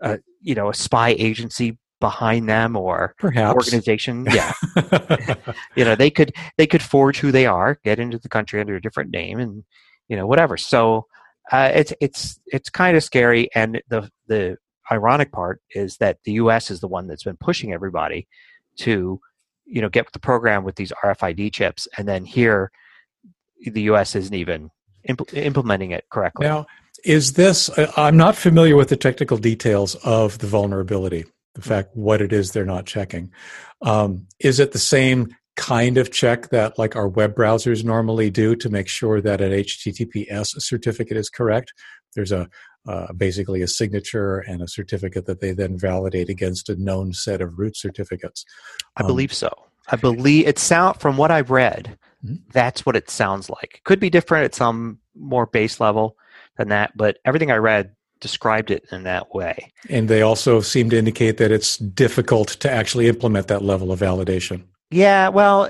a 0.00 0.18
you 0.40 0.54
know, 0.54 0.68
a 0.70 0.74
spy 0.74 1.10
agency 1.18 1.78
behind 2.00 2.48
them 2.48 2.74
or 2.76 3.14
Perhaps. 3.18 3.54
organization. 3.54 4.26
Yeah, 4.34 4.52
you 5.76 5.84
know, 5.84 5.94
they 5.94 6.10
could 6.10 6.32
they 6.58 6.66
could 6.66 6.82
forge 6.82 7.18
who 7.20 7.30
they 7.30 7.46
are, 7.46 7.78
get 7.84 7.98
into 8.00 8.18
the 8.18 8.28
country 8.28 8.60
under 8.60 8.74
a 8.74 8.82
different 8.82 9.10
name, 9.10 9.38
and 9.38 9.62
you 10.08 10.16
know, 10.16 10.26
whatever. 10.26 10.56
So 10.56 11.06
uh, 11.52 11.70
it's 11.74 11.92
it's 12.00 12.40
it's 12.46 12.68
kind 12.70 12.96
of 12.96 13.04
scary, 13.04 13.48
and 13.54 13.80
the 13.88 14.10
the 14.26 14.56
ironic 14.90 15.30
part 15.30 15.60
is 15.70 15.98
that 15.98 16.18
the 16.24 16.32
U.S. 16.32 16.70
is 16.70 16.80
the 16.80 16.88
one 16.88 17.06
that's 17.06 17.22
been 17.24 17.36
pushing 17.36 17.72
everybody 17.72 18.26
to, 18.78 19.20
you 19.64 19.80
know, 19.80 19.88
get 19.88 20.04
with 20.04 20.12
the 20.12 20.18
program 20.18 20.64
with 20.64 20.76
these 20.76 20.92
RFID 21.02 21.52
chips, 21.52 21.88
and 21.96 22.08
then 22.08 22.24
here, 22.24 22.70
the 23.64 23.82
U.S. 23.82 24.14
isn't 24.16 24.34
even 24.34 24.70
impl- 25.08 25.34
implementing 25.34 25.92
it 25.92 26.04
correctly. 26.10 26.46
Now, 26.46 26.66
is 27.04 27.34
this, 27.34 27.70
I'm 27.96 28.16
not 28.16 28.36
familiar 28.36 28.76
with 28.76 28.88
the 28.88 28.96
technical 28.96 29.36
details 29.36 29.94
of 29.96 30.38
the 30.38 30.46
vulnerability, 30.46 31.24
the 31.54 31.62
fact 31.62 31.90
what 31.94 32.20
it 32.20 32.32
is 32.32 32.52
they're 32.52 32.64
not 32.64 32.86
checking. 32.86 33.30
Um, 33.82 34.26
is 34.38 34.60
it 34.60 34.72
the 34.72 34.78
same 34.78 35.34
kind 35.56 35.98
of 35.98 36.10
check 36.10 36.48
that 36.50 36.78
like 36.78 36.96
our 36.96 37.08
web 37.08 37.34
browsers 37.34 37.84
normally 37.84 38.30
do 38.30 38.56
to 38.56 38.70
make 38.70 38.88
sure 38.88 39.20
that 39.20 39.40
an 39.40 39.52
HTTPS 39.52 40.60
certificate 40.60 41.16
is 41.16 41.28
correct? 41.28 41.72
There's 42.14 42.32
a 42.32 42.48
uh, 42.86 43.12
basically 43.12 43.62
a 43.62 43.68
signature 43.68 44.38
and 44.38 44.62
a 44.62 44.68
certificate 44.68 45.26
that 45.26 45.40
they 45.40 45.52
then 45.52 45.78
validate 45.78 46.28
against 46.28 46.68
a 46.68 46.76
known 46.76 47.12
set 47.12 47.40
of 47.40 47.58
root 47.58 47.76
certificates. 47.76 48.44
I 48.96 49.02
Um, 49.02 49.06
believe 49.06 49.32
so. 49.32 49.50
I 49.88 49.96
believe 49.96 50.46
it 50.46 50.58
sound 50.58 51.00
from 51.00 51.16
what 51.16 51.30
I've 51.30 51.50
read, 51.50 51.96
Mhm. 52.24 52.40
that's 52.52 52.86
what 52.86 52.96
it 52.96 53.10
sounds 53.10 53.50
like. 53.50 53.80
Could 53.84 54.00
be 54.00 54.10
different 54.10 54.44
at 54.44 54.54
some 54.54 54.98
more 55.14 55.46
base 55.46 55.80
level 55.80 56.16
than 56.56 56.68
that, 56.68 56.96
but 56.96 57.18
everything 57.24 57.50
I 57.50 57.56
read 57.56 57.94
described 58.20 58.70
it 58.70 58.84
in 58.92 59.02
that 59.02 59.34
way. 59.34 59.72
And 59.90 60.08
they 60.08 60.22
also 60.22 60.60
seem 60.60 60.88
to 60.90 60.96
indicate 60.98 61.38
that 61.38 61.50
it's 61.50 61.76
difficult 61.78 62.48
to 62.60 62.70
actually 62.70 63.08
implement 63.08 63.48
that 63.48 63.62
level 63.62 63.90
of 63.90 63.98
validation. 63.98 64.62
Yeah, 64.90 65.28
well, 65.28 65.68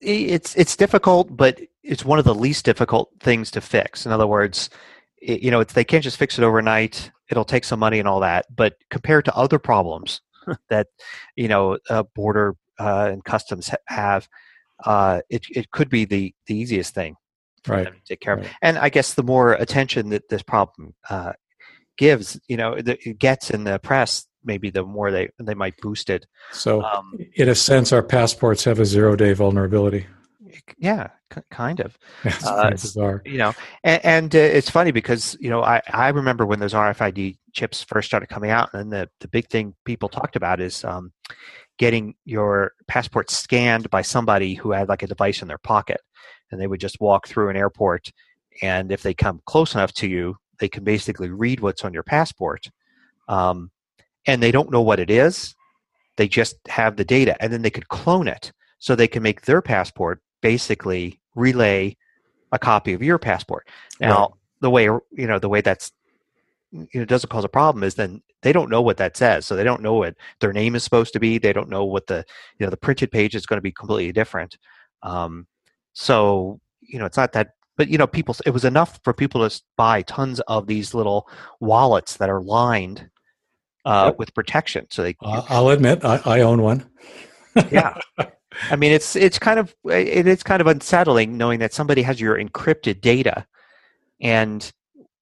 it's 0.00 0.54
it's 0.56 0.76
difficult, 0.76 1.36
but 1.36 1.60
it's 1.82 2.04
one 2.04 2.18
of 2.18 2.24
the 2.24 2.34
least 2.34 2.64
difficult 2.64 3.10
things 3.20 3.50
to 3.52 3.60
fix. 3.60 4.06
In 4.06 4.12
other 4.12 4.26
words, 4.26 4.70
it, 5.24 5.42
you 5.42 5.50
know, 5.50 5.60
it's, 5.60 5.72
they 5.72 5.84
can't 5.84 6.04
just 6.04 6.16
fix 6.18 6.38
it 6.38 6.44
overnight. 6.44 7.10
It'll 7.30 7.44
take 7.44 7.64
some 7.64 7.80
money 7.80 7.98
and 7.98 8.08
all 8.08 8.20
that. 8.20 8.46
But 8.54 8.76
compared 8.90 9.24
to 9.24 9.34
other 9.34 9.58
problems 9.58 10.20
that 10.68 10.88
you 11.36 11.48
know, 11.48 11.78
uh, 11.90 12.02
border 12.14 12.56
uh, 12.78 13.08
and 13.12 13.24
customs 13.24 13.68
ha- 13.68 13.76
have, 13.86 14.28
uh, 14.84 15.20
it 15.30 15.46
it 15.50 15.70
could 15.70 15.88
be 15.88 16.04
the 16.04 16.34
the 16.46 16.54
easiest 16.56 16.94
thing 16.94 17.16
for 17.62 17.72
Right. 17.76 17.84
them 17.84 17.94
to 17.94 18.00
take 18.06 18.20
care 18.20 18.34
of. 18.34 18.40
Right. 18.40 18.50
And 18.60 18.78
I 18.78 18.90
guess 18.90 19.14
the 19.14 19.22
more 19.22 19.54
attention 19.54 20.10
that 20.10 20.28
this 20.28 20.42
problem 20.42 20.94
uh, 21.08 21.32
gives, 21.96 22.38
you 22.46 22.58
know, 22.58 22.78
that 22.80 22.98
it 23.06 23.18
gets 23.18 23.50
in 23.50 23.64
the 23.64 23.78
press, 23.78 24.26
maybe 24.44 24.70
the 24.70 24.84
more 24.84 25.10
they 25.10 25.30
they 25.38 25.54
might 25.54 25.76
boost 25.80 26.10
it. 26.10 26.26
So, 26.52 26.82
Um, 26.82 27.18
in 27.34 27.48
a 27.48 27.54
sense, 27.54 27.92
our 27.92 28.02
passports 28.02 28.64
have 28.64 28.80
a 28.80 28.84
zero 28.84 29.16
day 29.16 29.32
vulnerability. 29.32 30.06
yeah, 30.76 31.08
kind 31.50 31.80
of. 31.80 31.96
That's 32.22 32.44
Uh, 32.44 32.70
bizarre. 32.70 33.22
you 33.24 33.38
know 33.38 33.52
and, 33.84 34.04
and 34.04 34.36
uh, 34.36 34.38
it's 34.38 34.70
funny 34.70 34.90
because 34.92 35.36
you 35.40 35.50
know 35.50 35.62
I, 35.62 35.80
I 35.92 36.08
remember 36.10 36.46
when 36.46 36.60
those 36.60 36.72
rfid 36.74 37.36
chips 37.52 37.82
first 37.82 38.06
started 38.08 38.28
coming 38.28 38.50
out 38.50 38.70
and 38.74 38.92
the, 38.92 39.08
the 39.20 39.28
big 39.28 39.48
thing 39.48 39.74
people 39.84 40.08
talked 40.08 40.36
about 40.36 40.60
is 40.60 40.84
um, 40.84 41.12
getting 41.78 42.14
your 42.24 42.72
passport 42.88 43.30
scanned 43.30 43.90
by 43.90 44.02
somebody 44.02 44.54
who 44.54 44.72
had 44.72 44.88
like 44.88 45.02
a 45.02 45.06
device 45.06 45.42
in 45.42 45.48
their 45.48 45.58
pocket 45.58 46.00
and 46.50 46.60
they 46.60 46.66
would 46.66 46.80
just 46.80 47.00
walk 47.00 47.26
through 47.28 47.48
an 47.50 47.56
airport 47.56 48.10
and 48.62 48.92
if 48.92 49.02
they 49.02 49.14
come 49.14 49.40
close 49.46 49.74
enough 49.74 49.92
to 49.92 50.06
you 50.08 50.36
they 50.60 50.68
can 50.68 50.84
basically 50.84 51.30
read 51.30 51.60
what's 51.60 51.84
on 51.84 51.92
your 51.92 52.02
passport 52.04 52.70
um, 53.28 53.70
and 54.26 54.42
they 54.42 54.50
don't 54.52 54.70
know 54.70 54.82
what 54.82 55.00
it 55.00 55.10
is 55.10 55.54
they 56.16 56.28
just 56.28 56.56
have 56.68 56.96
the 56.96 57.04
data 57.04 57.36
and 57.42 57.52
then 57.52 57.62
they 57.62 57.70
could 57.70 57.88
clone 57.88 58.28
it 58.28 58.52
so 58.78 58.94
they 58.94 59.08
can 59.08 59.22
make 59.22 59.42
their 59.42 59.62
passport 59.62 60.20
basically 60.42 61.20
relay 61.34 61.96
a 62.52 62.58
copy 62.58 62.92
of 62.92 63.02
your 63.02 63.18
passport. 63.18 63.66
Now, 64.00 64.10
Right. 64.20 64.30
the 64.60 64.70
way 64.70 64.84
you 64.84 65.26
know 65.26 65.38
the 65.38 65.48
way 65.48 65.60
that's 65.60 65.92
you 66.72 66.88
know 66.94 67.04
doesn't 67.04 67.30
cause 67.30 67.44
a 67.44 67.48
problem 67.48 67.82
is 67.84 67.94
then 67.94 68.22
they 68.42 68.52
don't 68.52 68.70
know 68.70 68.82
what 68.82 68.96
that 68.98 69.16
says, 69.16 69.46
so 69.46 69.56
they 69.56 69.64
don't 69.64 69.82
know 69.82 69.94
what 69.94 70.14
their 70.40 70.52
name 70.52 70.74
is 70.74 70.84
supposed 70.84 71.12
to 71.14 71.20
be. 71.20 71.38
They 71.38 71.52
don't 71.52 71.68
know 71.68 71.84
what 71.84 72.06
the 72.06 72.24
you 72.58 72.66
know 72.66 72.70
the 72.70 72.76
printed 72.76 73.10
page 73.10 73.34
is 73.34 73.46
going 73.46 73.58
to 73.58 73.62
be 73.62 73.72
completely 73.72 74.12
different. 74.12 74.56
Um, 75.02 75.46
so 75.92 76.60
you 76.80 76.98
know 76.98 77.06
it's 77.06 77.16
not 77.16 77.32
that, 77.32 77.50
but 77.76 77.88
you 77.88 77.98
know 77.98 78.06
people 78.06 78.34
it 78.46 78.50
was 78.50 78.64
enough 78.64 79.00
for 79.04 79.12
people 79.12 79.48
to 79.48 79.62
buy 79.76 80.02
tons 80.02 80.40
of 80.40 80.66
these 80.66 80.94
little 80.94 81.28
wallets 81.60 82.16
that 82.16 82.30
are 82.30 82.40
lined 82.42 83.08
uh, 83.84 84.06
Yep. 84.06 84.18
with 84.18 84.34
protection, 84.34 84.86
so 84.90 85.02
they 85.02 85.14
Uh, 85.20 85.42
I'll 85.48 85.68
admit, 85.68 86.04
I, 86.04 86.20
I 86.24 86.40
own 86.40 86.62
one. 86.62 86.88
yeah 87.70 87.94
i 88.70 88.76
mean 88.76 88.92
it's 88.92 89.16
it's 89.16 89.38
kind 89.38 89.58
of 89.58 89.74
it 89.86 90.26
is 90.26 90.42
kind 90.42 90.60
of 90.60 90.66
unsettling 90.66 91.36
knowing 91.36 91.58
that 91.58 91.72
somebody 91.72 92.02
has 92.02 92.20
your 92.20 92.38
encrypted 92.38 93.00
data. 93.00 93.46
And 94.20 94.72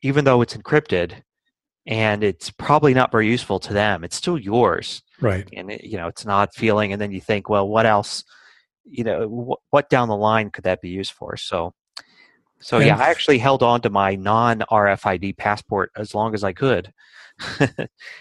even 0.03 0.25
though 0.25 0.43
it's 0.43 0.57
encrypted 0.57 1.23
and 1.87 2.23
it's 2.23 2.51
probably 2.51 2.95
not 2.95 3.11
very 3.11 3.27
useful 3.27 3.59
to 3.61 3.73
them 3.73 4.05
it's 4.05 4.17
still 4.17 4.39
yours. 4.39 5.03
Right. 5.21 5.49
and 5.53 5.71
it, 5.71 5.85
you 5.85 5.97
know 5.97 6.09
it's 6.09 6.25
not 6.25 6.55
feeling. 6.55 6.93
And 6.93 7.01
then 7.01 7.13
you 7.13 7.21
think 7.21 7.49
well 7.49 7.69
what 7.69 7.87
else 7.87 8.25
you 8.85 9.05
know 9.05 9.29
wh- 9.29 9.73
what 9.73 9.89
down 9.91 10.09
the 10.09 10.17
line 10.17 10.51
could 10.51 10.65
that 10.65 10.81
be 10.81 10.91
used 10.91 11.13
for? 11.13 11.37
So 11.37 11.73
so 12.61 12.79
yeah 12.79 12.93
And- 12.95 13.03
i 13.03 13.09
actually 13.11 13.39
held 13.39 13.63
on 13.63 13.81
to 13.83 13.91
my 13.91 14.15
non 14.15 14.61
rfid 14.71 15.37
passport 15.37 15.91
as 15.97 16.15
long 16.15 16.33
as 16.35 16.45
i 16.45 16.53
could 16.53 16.93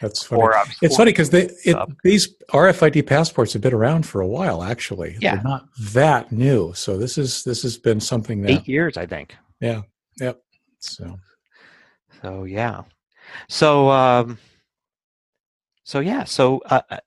That's 0.01 0.24
funny. 0.24 0.42
or, 0.42 0.56
it's 0.82 0.96
funny 0.98 1.12
because 1.12 1.30
they 1.30 1.50
it, 1.66 1.78
these 2.04 2.34
RFID 2.51 3.06
passports 3.08 3.54
have 3.54 3.62
been 3.62 3.74
around 3.74 4.06
for 4.06 4.22
a 4.22 4.28
while. 4.28 4.63
Actually, 4.63 5.18
Yeah. 5.20 5.36
they're 5.36 5.44
not 5.44 5.66
that 5.94 6.32
new. 6.32 6.74
So 6.74 6.98
this 6.98 7.18
is 7.18 7.44
this 7.44 7.62
has 7.63 7.78
been 7.78 8.00
something 8.00 8.42
that 8.42 8.51
eight 8.51 8.68
years 8.68 8.98
i 8.98 9.06
think 9.06 9.36
Yeah. 9.60 9.82
Yep. 10.20 10.42
so 10.80 11.20
So 12.22 12.44
yeah. 12.46 12.84
So 13.50 13.90
um 13.90 14.38
so 15.84 16.00
yeah, 16.00 16.24
so 16.25 16.62
uh, 16.68 16.82
uh, 16.90 16.98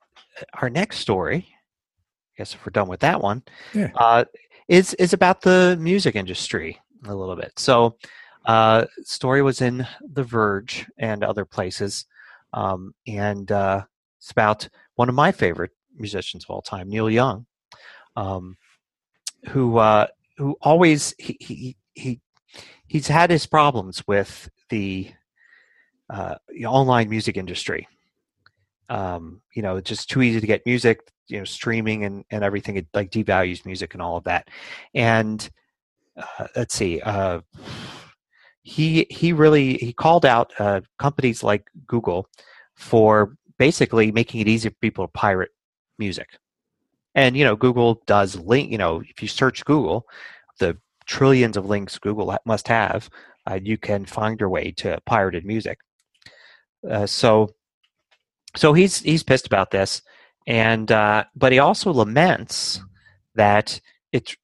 our 0.60 0.68
next 0.68 0.98
story, 0.98 1.46
I 1.48 2.32
guess 2.38 2.54
if 2.54 2.66
we're 2.66 2.70
done 2.70 2.88
with 2.88 3.00
that 3.00 3.20
one, 3.22 3.42
Yeah. 3.72 3.90
uh, 3.94 4.24
is 4.68 4.94
is 4.94 5.12
about 5.12 5.42
the 5.42 5.76
music 5.80 6.16
industry 6.16 6.80
a 7.06 7.14
little 7.14 7.36
bit. 7.36 7.52
So 7.58 7.96
uh 8.44 8.86
story 9.02 9.42
was 9.42 9.60
in 9.60 9.86
The 10.00 10.24
Verge 10.24 10.86
and 10.98 11.22
other 11.24 11.44
places. 11.44 12.06
Um 12.52 12.94
and 13.06 13.50
uh 13.50 13.84
it's 14.18 14.30
about 14.30 14.68
one 14.94 15.08
of 15.08 15.14
my 15.14 15.32
favorite 15.32 15.72
musicians 15.96 16.44
of 16.44 16.50
all 16.50 16.62
time, 16.62 16.88
Neil 16.88 17.10
Young. 17.10 17.46
Um 18.16 18.56
who 19.48 19.78
uh 19.78 20.06
who 20.36 20.56
always 20.62 21.14
he 21.18 21.36
he, 21.40 21.76
he 21.94 22.20
he's 22.86 23.08
had 23.08 23.30
his 23.30 23.46
problems 23.46 24.06
with 24.06 24.48
the 24.68 25.10
uh, 26.10 26.36
online 26.66 27.08
music 27.08 27.36
industry. 27.36 27.88
Um, 28.88 29.40
you 29.54 29.62
know, 29.62 29.76
it's 29.76 29.88
just 29.88 30.10
too 30.10 30.22
easy 30.22 30.40
to 30.40 30.46
get 30.46 30.66
music, 30.66 31.00
you 31.28 31.38
know, 31.38 31.44
streaming 31.44 32.04
and, 32.04 32.24
and 32.30 32.44
everything. 32.44 32.76
It 32.76 32.86
like 32.92 33.10
devalues 33.10 33.64
music 33.64 33.94
and 33.94 34.02
all 34.02 34.16
of 34.16 34.24
that. 34.24 34.48
And 34.94 35.48
uh, 36.16 36.46
let's 36.54 36.74
see, 36.74 37.00
uh, 37.00 37.40
he 38.64 39.06
he 39.10 39.32
really 39.32 39.74
he 39.74 39.92
called 39.92 40.24
out 40.24 40.52
uh, 40.58 40.80
companies 40.98 41.42
like 41.42 41.70
Google 41.86 42.28
for 42.74 43.36
basically 43.58 44.10
making 44.10 44.40
it 44.40 44.48
easy 44.48 44.70
for 44.70 44.74
people 44.76 45.06
to 45.06 45.12
pirate 45.12 45.50
music. 45.98 46.38
And 47.14 47.36
you 47.36 47.44
know, 47.44 47.56
Google 47.56 48.02
does 48.06 48.36
link. 48.36 48.70
You 48.70 48.78
know, 48.78 49.02
if 49.06 49.22
you 49.22 49.28
search 49.28 49.64
Google, 49.66 50.06
the 50.58 50.76
trillions 51.06 51.56
of 51.56 51.66
links 51.66 51.98
Google 51.98 52.36
must 52.46 52.66
have, 52.68 53.10
uh, 53.48 53.60
you 53.62 53.76
can 53.76 54.06
find 54.06 54.40
your 54.40 54.48
way 54.48 54.72
to 54.78 54.98
pirated 55.04 55.44
music. 55.44 55.78
Uh, 56.88 57.06
so, 57.06 57.50
so 58.56 58.72
he's 58.72 59.00
he's 59.00 59.22
pissed 59.22 59.46
about 59.46 59.70
this, 59.72 60.00
and 60.46 60.90
uh, 60.90 61.24
but 61.36 61.52
he 61.52 61.58
also 61.58 61.92
laments 61.92 62.80
that 63.34 63.78
it's 64.10 64.34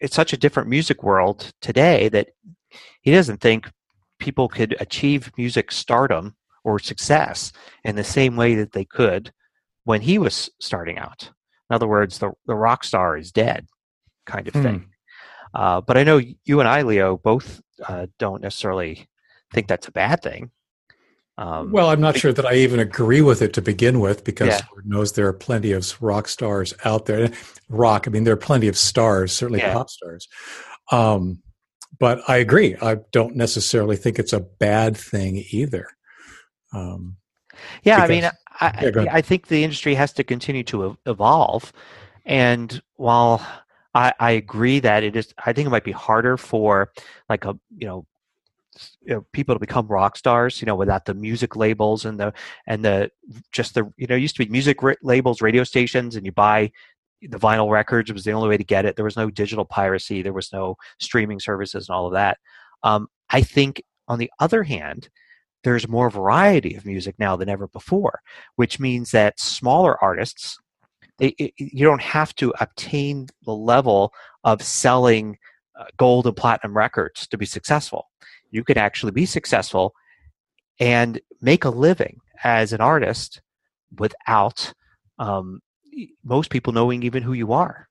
it's 0.00 0.16
such 0.16 0.32
a 0.32 0.38
different 0.38 0.70
music 0.70 1.02
world 1.02 1.52
today 1.60 2.08
that 2.08 2.30
he 3.02 3.12
doesn't 3.12 3.40
think 3.40 3.70
people 4.18 4.48
could 4.48 4.76
achieve 4.80 5.32
music 5.36 5.70
stardom 5.70 6.34
or 6.64 6.78
success 6.78 7.52
in 7.84 7.96
the 7.96 8.04
same 8.04 8.36
way 8.36 8.54
that 8.56 8.72
they 8.72 8.84
could 8.84 9.32
when 9.84 10.00
he 10.00 10.18
was 10.18 10.50
starting 10.60 10.98
out. 10.98 11.30
In 11.70 11.74
other 11.74 11.88
words, 11.88 12.18
the 12.18 12.32
the 12.46 12.54
rock 12.54 12.84
star 12.84 13.16
is 13.16 13.32
dead, 13.32 13.66
kind 14.24 14.48
of 14.48 14.54
Hmm. 14.54 14.62
thing. 14.62 14.88
Uh, 15.54 15.80
but 15.80 15.96
I 15.96 16.04
know 16.04 16.20
you 16.44 16.60
and 16.60 16.68
I, 16.68 16.82
Leo, 16.82 17.16
both 17.16 17.60
uh, 17.88 18.06
don't 18.18 18.42
necessarily 18.42 19.08
think 19.52 19.68
that's 19.68 19.88
a 19.88 19.92
bad 19.92 20.22
thing. 20.22 20.50
Um, 21.38 21.70
well, 21.70 21.90
I'm 21.90 22.00
not 22.00 22.16
sure 22.16 22.32
that 22.32 22.46
I 22.46 22.54
even 22.54 22.80
agree 22.80 23.20
with 23.20 23.42
it 23.42 23.52
to 23.54 23.62
begin 23.62 24.00
with, 24.00 24.24
because 24.24 24.48
yeah. 24.48 24.60
Lord 24.72 24.86
knows 24.86 25.12
there 25.12 25.28
are 25.28 25.34
plenty 25.34 25.72
of 25.72 26.02
rock 26.02 26.28
stars 26.28 26.72
out 26.84 27.06
there. 27.06 27.30
Rock, 27.68 28.06
I 28.06 28.10
mean, 28.10 28.24
there 28.24 28.34
are 28.34 28.38
plenty 28.38 28.68
of 28.68 28.76
stars, 28.76 29.32
certainly 29.32 29.60
yeah. 29.60 29.74
pop 29.74 29.90
stars. 29.90 30.28
Um, 30.90 31.42
but 31.98 32.20
I 32.28 32.36
agree. 32.36 32.76
I 32.80 32.96
don't 33.12 33.36
necessarily 33.36 33.96
think 33.96 34.18
it's 34.18 34.32
a 34.32 34.40
bad 34.40 34.96
thing 34.96 35.44
either. 35.50 35.88
Um, 36.72 37.16
yeah, 37.82 38.06
because, 38.06 38.10
I 38.10 38.12
mean, 38.12 38.30
I, 38.60 39.02
yeah, 39.02 39.14
I, 39.14 39.20
think 39.22 39.46
the 39.46 39.64
industry 39.64 39.94
has 39.94 40.12
to 40.14 40.24
continue 40.24 40.62
to 40.64 40.96
evolve. 41.06 41.72
And 42.24 42.82
while 42.96 43.46
I, 43.94 44.12
I 44.18 44.30
agree 44.32 44.80
that 44.80 45.02
it 45.02 45.16
is, 45.16 45.32
I 45.44 45.52
think 45.52 45.66
it 45.66 45.70
might 45.70 45.84
be 45.84 45.92
harder 45.92 46.36
for 46.36 46.92
like 47.28 47.44
a 47.44 47.58
you 47.76 47.86
know 47.86 48.06
you 49.02 49.14
know, 49.14 49.26
people 49.32 49.54
to 49.54 49.58
become 49.58 49.86
rock 49.86 50.16
stars, 50.16 50.60
you 50.60 50.66
know, 50.66 50.74
without 50.74 51.04
the 51.04 51.14
music 51.14 51.56
labels 51.56 52.04
and 52.04 52.20
the 52.20 52.32
and 52.66 52.84
the 52.84 53.10
just 53.52 53.74
the 53.74 53.90
you 53.96 54.06
know 54.06 54.16
used 54.16 54.36
to 54.36 54.44
be 54.44 54.50
music 54.50 54.82
r- 54.82 54.96
labels, 55.02 55.40
radio 55.40 55.64
stations, 55.64 56.16
and 56.16 56.26
you 56.26 56.32
buy 56.32 56.70
the 57.22 57.38
vinyl 57.38 57.70
records. 57.70 58.12
Was 58.12 58.24
the 58.24 58.32
only 58.32 58.48
way 58.48 58.56
to 58.56 58.64
get 58.64 58.84
it. 58.84 58.96
There 58.96 59.04
was 59.04 59.16
no 59.16 59.30
digital 59.30 59.64
piracy. 59.64 60.22
There 60.22 60.32
was 60.32 60.52
no 60.52 60.76
streaming 61.00 61.40
services 61.40 61.88
and 61.88 61.94
all 61.94 62.06
of 62.06 62.12
that. 62.12 62.38
Um, 62.82 63.08
I 63.30 63.42
think, 63.42 63.82
on 64.08 64.18
the 64.18 64.30
other 64.38 64.62
hand, 64.62 65.08
there's 65.64 65.88
more 65.88 66.10
variety 66.10 66.74
of 66.76 66.86
music 66.86 67.16
now 67.18 67.36
than 67.36 67.48
ever 67.48 67.66
before, 67.68 68.20
which 68.54 68.78
means 68.78 69.10
that 69.10 69.40
smaller 69.40 70.02
artists, 70.02 70.58
it, 71.18 71.34
it, 71.38 71.52
you 71.56 71.84
don't 71.84 72.02
have 72.02 72.34
to 72.36 72.54
obtain 72.60 73.26
the 73.44 73.54
level 73.54 74.12
of 74.44 74.62
selling 74.62 75.38
uh, 75.78 75.84
gold 75.96 76.26
and 76.26 76.36
platinum 76.36 76.76
records 76.76 77.26
to 77.26 77.36
be 77.36 77.46
successful 77.46 78.06
you 78.50 78.64
could 78.64 78.78
actually 78.78 79.12
be 79.12 79.26
successful 79.26 79.94
and 80.78 81.20
make 81.40 81.64
a 81.64 81.70
living 81.70 82.20
as 82.44 82.72
an 82.72 82.80
artist 82.80 83.40
without 83.98 84.72
um, 85.18 85.60
most 86.24 86.50
people 86.50 86.72
knowing 86.72 87.02
even 87.02 87.22
who 87.22 87.32
you 87.32 87.52
are. 87.52 87.88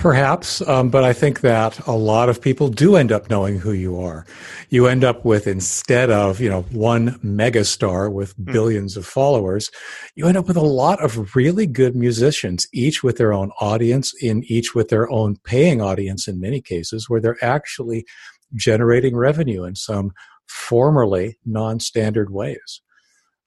Perhaps, 0.00 0.62
um, 0.62 0.88
but 0.88 1.04
I 1.04 1.12
think 1.12 1.42
that 1.42 1.78
a 1.86 1.92
lot 1.92 2.30
of 2.30 2.40
people 2.40 2.68
do 2.68 2.96
end 2.96 3.12
up 3.12 3.28
knowing 3.28 3.58
who 3.58 3.72
you 3.72 4.00
are. 4.00 4.24
You 4.70 4.86
end 4.86 5.04
up 5.04 5.26
with 5.26 5.46
instead 5.46 6.10
of 6.10 6.40
you 6.40 6.48
know 6.48 6.62
one 6.70 7.18
megastar 7.18 8.10
with 8.10 8.32
hmm. 8.32 8.50
billions 8.50 8.96
of 8.96 9.04
followers, 9.04 9.70
you 10.14 10.26
end 10.26 10.38
up 10.38 10.48
with 10.48 10.56
a 10.56 10.62
lot 10.62 11.04
of 11.04 11.36
really 11.36 11.66
good 11.66 11.94
musicians, 11.94 12.66
each 12.72 13.02
with 13.02 13.18
their 13.18 13.34
own 13.34 13.50
audience, 13.60 14.14
in 14.22 14.42
each 14.44 14.74
with 14.74 14.88
their 14.88 15.10
own 15.10 15.36
paying 15.44 15.82
audience 15.82 16.26
in 16.26 16.40
many 16.40 16.62
cases, 16.62 17.10
where 17.10 17.20
they're 17.20 17.44
actually 17.44 18.06
generating 18.54 19.14
revenue 19.14 19.64
in 19.64 19.74
some 19.74 20.12
formerly 20.48 21.38
non-standard 21.44 22.30
ways. 22.30 22.80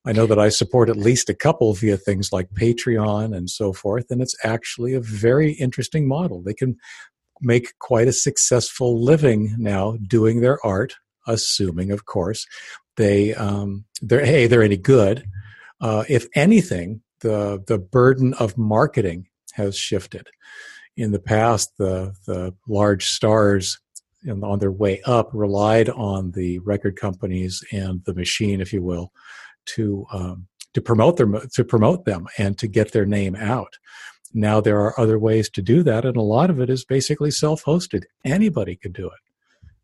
I 0.06 0.12
know 0.12 0.26
that 0.26 0.40
I 0.40 0.50
support 0.50 0.90
at 0.90 0.98
least 0.98 1.30
a 1.30 1.34
couple 1.34 1.74
via 1.74 1.98
things 1.98 2.34
like 2.34 2.54
Patreon 2.54 3.36
and 3.36 3.50
so 3.50 3.72
forth, 3.72 4.12
and 4.12 4.22
it's 4.22 4.36
actually 4.44 4.94
a 4.94 5.00
very 5.00 5.54
interesting 5.54 6.08
model. 6.08 6.42
They 6.42 6.54
can 6.54 6.78
make 7.42 7.78
quite 7.80 8.08
a 8.08 8.14
successful 8.14 9.02
living 9.02 9.56
now 9.58 9.98
doing 10.08 10.42
their 10.42 10.64
art, 10.66 10.96
assuming, 11.26 11.92
of 11.92 12.06
course, 12.06 12.46
they 12.98 13.34
um, 13.36 13.86
they're 14.02 14.26
hey 14.26 14.48
they're 14.48 14.64
any 14.64 14.78
good. 14.78 15.26
Uh, 15.82 16.04
if 16.10 16.28
anything, 16.36 17.02
the 17.22 17.64
the 17.66 17.80
burden 17.80 18.34
of 18.36 18.58
marketing 18.58 19.28
has 19.54 19.78
shifted. 19.78 20.28
In 20.96 21.12
the 21.12 21.20
past, 21.20 21.72
the 21.78 22.14
the 22.26 22.54
large 22.68 23.08
stars 23.08 23.80
on 24.28 24.60
their 24.60 24.72
way 24.72 25.02
up 25.06 25.30
relied 25.34 25.90
on 25.90 26.32
the 26.32 26.60
record 26.60 26.96
companies 26.96 27.62
and 27.72 28.04
the 28.06 28.14
machine, 28.14 28.62
if 28.62 28.72
you 28.72 28.82
will, 28.82 29.12
to 29.66 30.06
um, 30.12 30.48
to 30.74 30.82
promote 30.82 31.18
them 31.18 31.40
to 31.54 31.64
promote 31.64 32.06
them 32.06 32.28
and 32.38 32.58
to 32.58 32.68
get 32.68 32.92
their 32.92 33.06
name 33.06 33.36
out. 33.36 33.78
Now 34.34 34.62
there 34.62 34.80
are 34.80 35.00
other 35.00 35.20
ways 35.20 35.50
to 35.52 35.62
do 35.62 35.84
that, 35.84 36.06
and 36.06 36.18
a 36.18 36.22
lot 36.22 36.50
of 36.50 36.60
it 36.60 36.70
is 36.70 36.84
basically 36.86 37.32
self-hosted. 37.32 38.04
Anybody 38.26 38.76
could 38.76 38.94
do 38.94 39.08
it. 39.08 39.20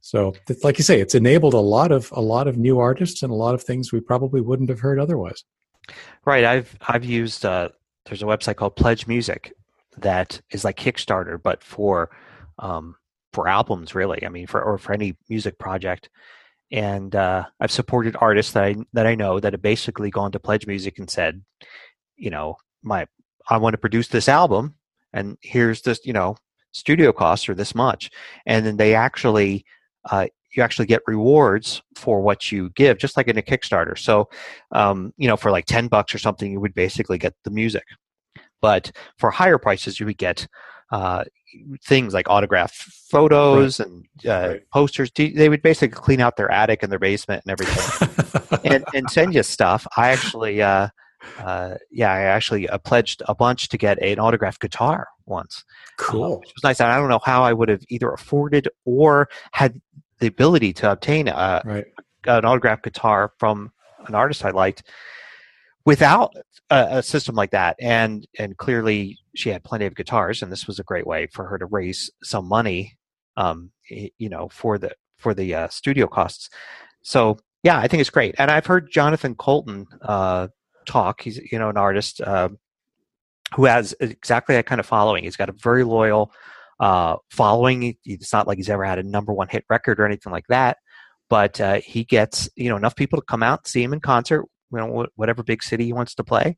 So, 0.02 0.34
like 0.64 0.78
you 0.78 0.84
say, 0.84 1.02
it's 1.02 1.14
enabled 1.14 1.54
a 1.54 1.60
lot 1.60 1.92
of 1.92 2.12
a 2.16 2.22
lot 2.22 2.48
of 2.48 2.58
new 2.58 2.80
artists 2.80 3.22
and 3.22 3.32
a 3.32 3.36
lot 3.36 3.54
of 3.54 3.64
things 3.64 3.92
we 3.92 4.00
probably 4.00 4.42
wouldn't 4.42 4.70
have 4.70 4.80
heard 4.80 5.00
otherwise. 5.00 5.44
Right. 6.26 6.46
I've 6.46 6.76
I've 6.88 7.06
used 7.06 7.46
uh, 7.46 7.70
there's 8.06 8.24
a 8.24 8.26
website 8.26 8.56
called 8.56 8.76
Pledge 8.76 9.08
Music 9.08 9.54
that 9.98 10.42
is 10.52 10.64
like 10.64 10.78
Kickstarter, 10.78 11.42
but 11.42 11.64
for 11.64 12.10
um, 12.58 12.96
for 13.34 13.48
albums 13.48 13.94
really 13.94 14.26
i 14.26 14.30
mean 14.30 14.48
for 14.48 14.62
or 14.62 14.78
for 14.78 14.94
any 14.94 15.16
music 15.30 15.58
project 15.58 16.10
and 16.72 17.16
uh, 17.16 17.44
i've 17.60 17.72
supported 17.72 18.16
artists 18.20 18.54
that 18.54 18.64
i 18.64 18.76
that 18.94 19.08
i 19.08 19.16
know 19.16 19.40
that 19.40 19.54
have 19.54 19.62
basically 19.62 20.10
gone 20.10 20.32
to 20.32 20.40
pledge 20.40 20.68
music 20.68 21.00
and 21.00 21.10
said 21.10 21.42
you 22.16 22.30
know 22.30 22.56
my 22.84 23.06
i 23.50 23.58
want 23.58 23.74
to 23.74 23.78
produce 23.78 24.08
this 24.08 24.30
album 24.30 24.76
and 25.14 25.38
here's 25.42 25.82
this 25.82 26.00
you 26.06 26.14
know 26.14 26.36
studio 26.72 27.12
costs 27.12 27.50
are 27.50 27.56
this 27.56 27.76
much. 27.76 28.10
And 28.46 28.66
then 28.66 28.78
they 28.78 28.96
actually 28.96 29.66
uh, 30.10 30.28
you 30.56 30.64
actually 30.64 30.88
get 30.88 31.02
rewards 31.06 31.82
for 31.96 32.22
what 32.22 32.52
you 32.52 32.72
give 32.72 32.98
just 32.98 33.18
like 33.18 33.28
in 33.28 33.38
a 33.38 33.42
kickstarter. 33.42 33.98
So 33.98 34.30
um, 34.72 35.14
you 35.18 35.28
know 35.28 35.38
for 35.38 35.52
like 35.52 35.66
10 35.66 35.88
bucks 35.88 36.14
or 36.14 36.20
something 36.20 36.52
you 36.52 36.60
would 36.60 36.74
basically 36.74 37.18
get 37.18 37.34
the 37.44 37.52
music. 37.52 37.84
But 38.62 38.92
for 39.18 39.32
higher 39.32 39.58
prices 39.58 40.00
you 40.00 40.06
would 40.06 40.18
get 40.18 40.48
uh, 40.92 41.24
things 41.84 42.14
like 42.14 42.30
autograph 42.30 42.72
photos 42.72 43.80
right. 43.80 43.88
and 43.88 44.06
uh, 44.28 44.50
right. 44.50 44.70
posters. 44.72 45.12
They 45.16 45.50
would 45.50 45.62
basically 45.62 45.96
clean 45.96 46.22
out 46.22 46.38
their 46.38 46.52
attic 46.52 46.84
and 46.84 46.92
their 46.92 47.00
basement 47.00 47.44
and 47.46 47.52
everything, 47.52 48.60
and, 48.64 48.86
and 48.94 49.10
send 49.10 49.34
you 49.34 49.44
stuff. 49.44 49.86
I 49.98 50.10
actually, 50.10 50.62
uh, 50.62 50.90
uh, 51.40 51.76
yeah, 51.92 52.12
I 52.12 52.22
actually 52.22 52.70
uh, 52.70 52.78
pledged 52.78 53.22
a 53.28 53.36
bunch 53.36 53.70
to 53.70 53.78
get 53.78 54.02
an 54.02 54.20
autographed 54.20 54.62
guitar 54.62 55.08
once. 55.26 55.64
Cool, 55.98 56.40
which 56.40 56.54
was 56.56 56.64
nice. 56.64 56.82
I 56.82 56.98
don't 56.98 57.10
know 57.10 57.22
how 57.24 57.44
I 57.44 57.54
would 57.54 57.70
have 57.70 57.84
either 57.90 58.12
afforded 58.12 58.68
or 58.86 59.30
had 59.52 59.80
the 60.20 60.28
ability 60.28 60.74
to 60.74 60.92
obtain 60.92 61.28
a, 61.28 61.62
right. 61.66 61.86
an 62.26 62.46
autographed 62.46 62.84
guitar 62.84 63.34
from 63.38 63.72
an 64.08 64.16
artist 64.16 64.46
I 64.46 64.52
liked 64.52 64.84
without 65.86 66.34
a, 66.70 66.98
a, 66.98 67.04
system 67.04 67.36
like 67.36 67.52
that. 67.52 67.76
And 67.80 68.28
and 68.38 68.58
clearly 68.58 69.18
she 69.36 69.50
had 69.50 69.64
plenty 69.64 69.86
of 69.86 69.96
guitars 69.96 70.42
and 70.42 70.52
this 70.52 70.68
was 70.68 70.80
a 70.80 70.84
great 70.84 71.08
way 71.08 71.28
for 71.28 71.46
her 71.46 71.58
to 71.58 71.66
raise 71.66 72.12
some 72.24 72.48
money 72.48 72.98
um 73.38 73.72
you 73.90 74.30
know 74.30 74.50
for 74.50 74.78
the 74.78 74.92
for 75.18 75.34
the 75.34 75.56
uh, 75.56 75.68
studio 75.70 76.08
costs. 76.08 76.50
So 77.02 77.38
yeah 77.64 77.78
i 77.78 77.88
think 77.88 78.02
it's 78.02 78.10
great. 78.10 78.36
And 78.38 78.52
i've 78.52 78.66
heard 78.66 78.92
jonathan 78.92 79.36
Coulton 79.36 79.88
uh 80.02 80.48
talk. 80.86 81.22
He's 81.22 81.38
you 81.52 81.60
know 81.60 81.70
an 81.70 81.78
artist 81.78 82.22
uh, 82.22 82.50
who 83.56 83.66
has 83.66 83.96
exactly 84.00 84.56
that 84.56 84.66
kind 84.66 84.80
of 84.80 84.86
following. 84.86 85.24
He's 85.24 85.38
got 85.38 85.50
a 85.50 85.54
very 85.54 85.84
loyal 85.84 86.32
uh 86.80 87.18
following. 87.32 87.96
It's 88.06 88.34
not 88.34 88.48
like 88.48 88.58
he's 88.58 88.70
ever 88.70 88.86
had 88.86 89.00
a 89.00 89.04
number 89.04 89.34
one 89.34 89.48
hit 89.48 89.66
record 89.70 90.00
or 90.00 90.06
anything 90.06 90.32
like 90.32 90.48
that 90.50 90.78
but 91.30 91.62
uh, 91.62 91.80
he 91.82 92.04
gets 92.04 92.50
you 92.56 92.70
know 92.70 92.76
enough 92.76 92.96
people 92.96 93.20
to 93.20 93.26
come 93.26 93.44
out 93.44 93.68
see 93.68 93.84
him 93.84 93.94
in 93.94 94.00
concert 94.00 94.46
you 94.72 94.78
know, 94.78 95.08
whatever 95.16 95.44
big 95.44 95.64
city 95.64 95.86
he 95.86 95.94
wants 95.94 96.16
to 96.16 96.24
play. 96.24 96.58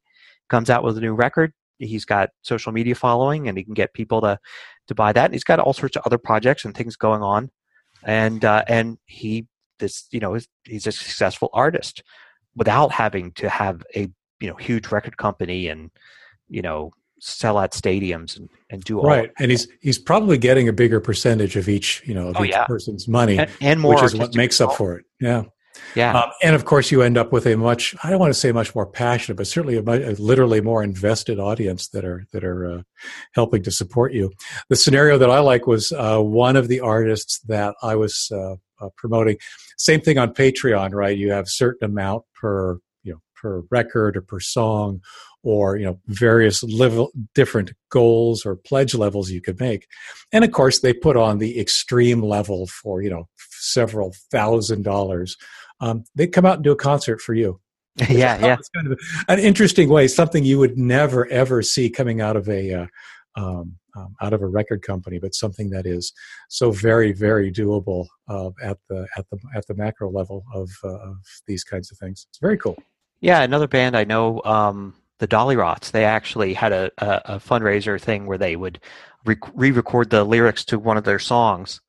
Comes 0.50 0.70
out 0.70 0.84
with 0.84 0.98
a 0.98 1.02
new 1.02 1.14
record. 1.14 1.54
He's 1.78 2.06
got 2.06 2.30
social 2.42 2.72
media 2.72 2.94
following, 2.94 3.48
and 3.48 3.58
he 3.58 3.64
can 3.64 3.74
get 3.74 3.94
people 3.94 4.22
to 4.22 4.40
to 4.88 4.96
buy 4.96 5.14
that. 5.14 5.26
And 5.26 5.34
he's 5.34 5.44
got 5.44 5.60
all 5.60 5.74
sorts 5.74 5.96
of 5.96 6.04
other 6.06 6.18
projects 6.18 6.66
and 6.66 6.76
things 6.76 6.96
going 6.96 7.22
on, 7.22 7.50
and 8.04 8.44
uh, 8.44 8.64
and 8.68 8.98
he 9.06 9.48
this 9.80 10.08
you 10.12 10.20
know 10.20 10.38
he's 10.64 10.88
a 10.88 10.92
successful 10.92 11.50
artist 11.52 12.04
without 12.56 12.92
having 12.92 13.32
to 13.34 13.50
have 13.50 13.84
a 13.96 14.10
you 14.40 14.50
know 14.50 14.56
huge 14.56 14.88
record 14.88 15.18
company 15.18 15.68
and 15.68 15.92
you 16.48 16.62
know 16.62 16.92
sell 17.20 17.58
out 17.58 17.72
stadiums 17.72 18.38
and, 18.38 18.50
and 18.70 18.84
do 18.84 19.00
all 19.00 19.06
right 19.06 19.32
and 19.40 19.52
he's 19.52 19.68
he's 19.82 20.00
probably 20.00 20.38
getting 20.38 20.68
a 20.68 20.74
bigger 20.74 21.00
percentage 21.00 21.56
of 21.56 21.70
each 21.70 22.02
you 22.06 22.14
know 22.14 22.30
of 22.30 22.38
oh, 22.38 22.44
each 22.44 22.52
yeah. 22.52 22.66
person's 22.66 23.08
money 23.08 23.38
and, 23.38 23.52
and 23.62 23.80
more 23.80 23.96
which 23.96 24.04
is 24.04 24.16
what 24.16 24.36
makes 24.36 24.60
up 24.60 24.74
for 24.74 24.96
it 24.96 25.06
yeah 25.20 25.44
yeah. 25.96 26.18
Um, 26.18 26.32
and 26.42 26.56
of 26.56 26.66
course, 26.66 26.92
you 26.92 27.02
end 27.02 27.18
up 27.18 27.32
with 27.32 27.46
a 27.46 27.56
much, 27.56 27.96
I 28.04 28.10
don't 28.10 28.20
want 28.20 28.34
to 28.34 28.40
say 28.40 28.52
much 28.52 28.74
more 28.74 28.86
passionate, 28.86 29.36
but 29.36 29.48
certainly 29.48 29.78
a, 29.78 29.82
a 29.82 30.14
literally 30.16 30.62
more 30.62 30.84
invested 30.84 31.40
audience 31.40 31.90
that 31.90 32.06
are, 32.06 32.26
that 32.32 32.44
are 32.44 32.80
uh, 32.80 32.82
helping 33.34 33.64
to 33.64 33.72
support 33.72 34.14
you. 34.14 34.32
The 34.70 34.76
scenario 34.76 35.18
that 35.18 35.30
I 35.30 35.40
like 35.40 35.68
was 35.68 35.92
uh, 35.92 36.20
one 36.20 36.56
of 36.56 36.68
the 36.68 36.80
artists 36.80 37.40
that 37.48 37.76
I 37.82 37.96
was 37.96 38.30
uh, 38.32 38.56
uh 38.80 38.90
promoting. 38.98 39.38
Same 39.78 40.02
thing 40.02 40.18
on 40.18 40.34
Patreon, 40.34 40.94
right? 40.94 41.18
You 41.18 41.32
have 41.32 41.48
certain 41.48 41.90
amount 41.90 42.24
per, 42.40 42.80
you 43.04 43.14
know, 43.14 43.20
per 43.36 43.64
record 43.70 44.16
or 44.16 44.22
per 44.22 44.40
song 44.40 45.02
or 45.44 45.76
you 45.76 45.86
know 45.86 46.00
various 46.08 46.64
level 46.64 47.12
different 47.34 47.72
goals 47.90 48.46
or 48.46 48.56
pledge 48.56 48.94
levels 48.94 49.32
you 49.32 49.42
could 49.42 49.60
make 49.60 49.88
and 50.32 50.44
of 50.44 50.52
course 50.52 50.80
they 50.80 50.94
put 50.94 51.18
on 51.18 51.40
the 51.40 51.60
extreme 51.60 52.22
level 52.22 52.68
for 52.68 53.02
you 53.02 53.10
know 53.10 53.28
several 53.50 54.14
thousand 54.32 54.84
dollars 54.84 55.38
um, 55.82 56.06
they'd 56.16 56.28
come 56.28 56.46
out 56.46 56.56
and 56.56 56.64
do 56.64 56.72
a 56.72 56.76
concert 56.76 57.20
for 57.20 57.34
you. 57.34 57.60
yeah, 57.98 58.08
yeah. 58.40 58.56
It's 58.58 58.70
kind 58.70 58.92
of 58.92 59.00
an 59.28 59.40
interesting 59.40 59.90
way, 59.90 60.08
something 60.08 60.46
you 60.46 60.58
would 60.60 60.78
never 60.78 61.28
ever 61.28 61.62
see 61.62 61.90
coming 61.90 62.22
out 62.22 62.38
of 62.38 62.48
a 62.48 62.74
uh, 62.74 62.88
um, 63.36 63.76
um, 63.96 64.16
out 64.22 64.34
of 64.34 64.42
a 64.42 64.48
record 64.48 64.82
company, 64.82 65.20
but 65.20 65.36
something 65.36 65.70
that 65.72 65.86
is 65.86 66.14
so 66.50 66.72
very, 66.72 67.12
very 67.12 67.52
doable 67.52 68.08
uh, 68.30 68.50
at 68.64 68.78
the 68.90 69.08
at 69.18 69.30
the 69.30 69.38
at 69.56 69.68
the 69.68 69.76
macro 69.76 70.10
level 70.10 70.44
of, 70.54 70.70
uh, 70.84 71.00
of 71.00 71.18
these 71.48 71.64
kinds 71.64 71.92
of 71.92 71.98
things. 71.98 72.26
It's 72.30 72.40
very 72.40 72.58
cool. 72.58 72.78
Yeah, 73.20 73.42
another 73.42 73.68
band 73.68 73.96
I 73.96 74.04
know, 74.04 74.42
um, 74.46 74.96
the 75.20 75.28
Dollyrots. 75.28 75.92
They 75.92 76.06
actually 76.06 76.54
had 76.54 76.72
a, 76.72 76.92
a, 76.98 77.22
a 77.26 77.40
fundraiser 77.40 78.02
thing 78.02 78.26
where 78.26 78.38
they 78.38 78.56
would 78.56 78.80
re-record 79.26 80.10
the 80.10 80.24
lyrics 80.24 80.66
to 80.66 80.80
one 80.80 80.98
of 80.98 81.04
their 81.04 81.20
songs, 81.20 81.82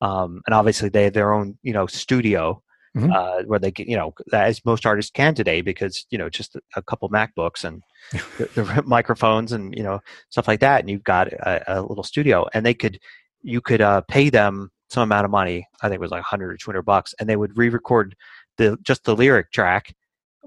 um, 0.00 0.40
and 0.46 0.54
obviously 0.54 0.88
they 0.88 1.04
had 1.04 1.14
their 1.14 1.32
own 1.32 1.58
you 1.62 1.72
know 1.72 1.86
studio. 1.86 2.62
Mm-hmm. 2.96 3.12
Uh, 3.12 3.42
where 3.42 3.58
they 3.58 3.70
get, 3.70 3.86
you 3.86 3.96
know, 3.96 4.14
as 4.32 4.64
most 4.64 4.86
artists 4.86 5.10
can 5.10 5.34
today, 5.34 5.60
because 5.60 6.06
you 6.10 6.16
know, 6.16 6.30
just 6.30 6.56
a 6.74 6.82
couple 6.82 7.08
MacBooks 7.10 7.62
and 7.62 7.82
the, 8.38 8.46
the, 8.54 8.82
microphones 8.86 9.52
and 9.52 9.74
you 9.76 9.82
know 9.82 10.00
stuff 10.30 10.48
like 10.48 10.60
that, 10.60 10.80
and 10.80 10.88
you've 10.88 11.04
got 11.04 11.28
a, 11.28 11.80
a 11.80 11.82
little 11.82 12.02
studio, 12.02 12.46
and 12.54 12.64
they 12.64 12.74
could 12.74 12.98
you 13.42 13.60
could 13.60 13.82
uh, 13.82 14.00
pay 14.02 14.30
them 14.30 14.70
some 14.88 15.02
amount 15.02 15.26
of 15.26 15.30
money. 15.30 15.66
I 15.82 15.88
think 15.88 15.96
it 15.96 16.00
was 16.00 16.10
like 16.10 16.22
100 16.22 16.50
or 16.50 16.56
200 16.56 16.82
bucks, 16.82 17.14
and 17.20 17.28
they 17.28 17.36
would 17.36 17.56
re-record 17.56 18.16
the 18.56 18.78
just 18.82 19.04
the 19.04 19.14
lyric 19.14 19.52
track, 19.52 19.94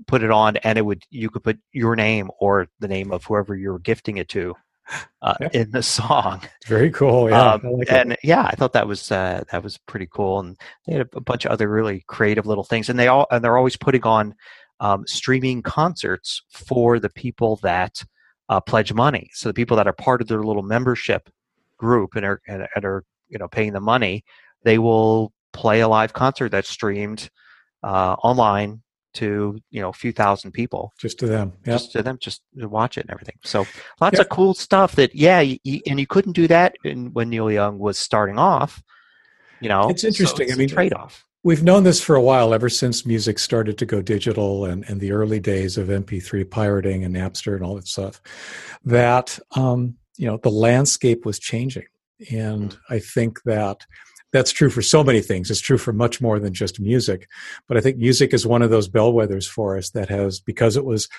put 0.07 0.23
it 0.23 0.31
on, 0.31 0.57
and 0.57 0.77
it 0.77 0.85
would 0.85 1.03
you 1.09 1.29
could 1.29 1.43
put 1.43 1.59
your 1.71 1.95
name 1.95 2.29
or 2.39 2.67
the 2.79 2.87
name 2.87 3.11
of 3.11 3.23
whoever 3.25 3.55
you 3.55 3.71
were 3.71 3.79
gifting 3.79 4.17
it 4.17 4.29
to. 4.29 4.55
Uh, 5.21 5.35
in 5.53 5.71
the 5.71 5.83
song. 5.83 6.41
Very 6.65 6.89
cool, 6.91 7.29
yeah. 7.29 7.53
Um, 7.53 7.61
like 7.63 7.91
and 7.91 8.13
it. 8.13 8.19
yeah, 8.23 8.43
I 8.43 8.55
thought 8.55 8.73
that 8.73 8.87
was 8.87 9.11
uh, 9.11 9.43
that 9.51 9.63
was 9.63 9.77
pretty 9.77 10.07
cool, 10.11 10.39
and 10.39 10.57
they 10.85 10.93
had 10.93 11.07
a, 11.13 11.17
a 11.17 11.21
bunch 11.21 11.45
of 11.45 11.51
other 11.51 11.69
really 11.69 12.03
creative 12.07 12.45
little 12.45 12.63
things, 12.63 12.89
and 12.89 12.97
they 12.97 13.07
all 13.07 13.27
and 13.31 13.43
they're 13.43 13.57
always 13.57 13.77
putting 13.77 14.03
on 14.03 14.35
um, 14.79 15.05
streaming 15.07 15.61
concerts 15.61 16.41
for 16.49 16.99
the 16.99 17.09
people 17.09 17.57
that 17.57 18.03
uh, 18.49 18.59
pledge 18.59 18.93
money. 18.93 19.29
So 19.33 19.49
the 19.49 19.53
people 19.53 19.77
that 19.77 19.87
are 19.87 19.93
part 19.93 20.21
of 20.21 20.27
their 20.27 20.43
little 20.43 20.63
membership 20.63 21.29
group 21.77 22.15
and 22.15 22.25
are 22.25 22.41
and, 22.47 22.67
and 22.75 22.83
are 22.83 23.03
you 23.29 23.37
know 23.37 23.47
paying 23.47 23.73
the 23.73 23.79
money, 23.79 24.25
they 24.63 24.79
will 24.79 25.31
play 25.53 25.81
a 25.81 25.87
live 25.87 26.13
concert 26.13 26.49
that's 26.49 26.69
streamed 26.69 27.29
uh, 27.83 28.15
online 28.23 28.81
to 29.13 29.59
you 29.69 29.81
know 29.81 29.89
a 29.89 29.93
few 29.93 30.11
thousand 30.11 30.51
people. 30.51 30.93
Just 30.97 31.19
to 31.19 31.27
them 31.27 31.53
yep. 31.65 31.77
just 31.77 31.91
to 31.93 32.03
them 32.03 32.17
just 32.19 32.41
to 32.59 32.67
watch 32.67 32.97
it 32.97 33.01
and 33.01 33.11
everything. 33.11 33.37
So 33.43 33.65
lots 33.99 34.17
yep. 34.17 34.25
of 34.25 34.29
cool 34.29 34.53
stuff 34.53 34.95
that 34.95 35.15
yeah 35.15 35.39
you, 35.39 35.57
you, 35.63 35.81
and 35.87 35.99
you 35.99 36.07
couldn't 36.07 36.33
do 36.33 36.47
that 36.47 36.75
in, 36.83 37.13
when 37.13 37.29
neil 37.29 37.51
young 37.51 37.79
was 37.79 37.97
starting 37.97 38.37
off 38.37 38.83
you 39.61 39.69
know? 39.69 39.87
It's 39.89 40.03
interesting 40.03 40.47
so 40.47 40.51
it's 40.51 40.53
i 40.53 40.57
mean 40.57 40.67
trade-off. 40.67 41.25
We've 41.43 41.63
known 41.63 41.83
this 41.83 42.01
for 42.01 42.15
a 42.15 42.21
while, 42.21 42.53
ever 42.53 42.69
since 42.69 43.05
music 43.05 43.39
started 43.39 43.77
to 43.79 43.85
go 43.85 44.01
digital 44.01 44.65
and, 44.65 44.83
and 44.87 44.99
the 44.99 45.11
early 45.11 45.39
days 45.39 45.75
of 45.77 45.87
MP3 45.87 46.47
pirating 46.47 47.03
and 47.03 47.15
Napster 47.15 47.55
and 47.55 47.63
all 47.63 47.75
that 47.75 47.87
stuff, 47.87 48.21
that 48.85 49.39
um, 49.55 49.95
you 50.17 50.27
know 50.27 50.37
the 50.37 50.51
landscape 50.51 51.25
was 51.25 51.39
changing, 51.39 51.87
and 52.31 52.77
I 52.91 52.99
think 52.99 53.41
that 53.45 53.87
that's 54.33 54.51
true 54.51 54.69
for 54.69 54.81
so 54.81 55.03
many 55.03 55.21
things. 55.21 55.51
It's 55.51 55.59
true 55.59 55.77
for 55.77 55.93
much 55.93 56.21
more 56.21 56.39
than 56.39 56.53
just 56.53 56.79
music, 56.79 57.27
but 57.67 57.77
I 57.77 57.81
think 57.81 57.97
music 57.97 58.33
is 58.33 58.45
one 58.47 58.61
of 58.61 58.69
those 58.69 58.89
bellwethers 58.89 59.47
for 59.47 59.77
us 59.77 59.89
that 59.91 60.09
has 60.09 60.39
because 60.39 60.77
it 60.77 60.85
was 60.85 61.09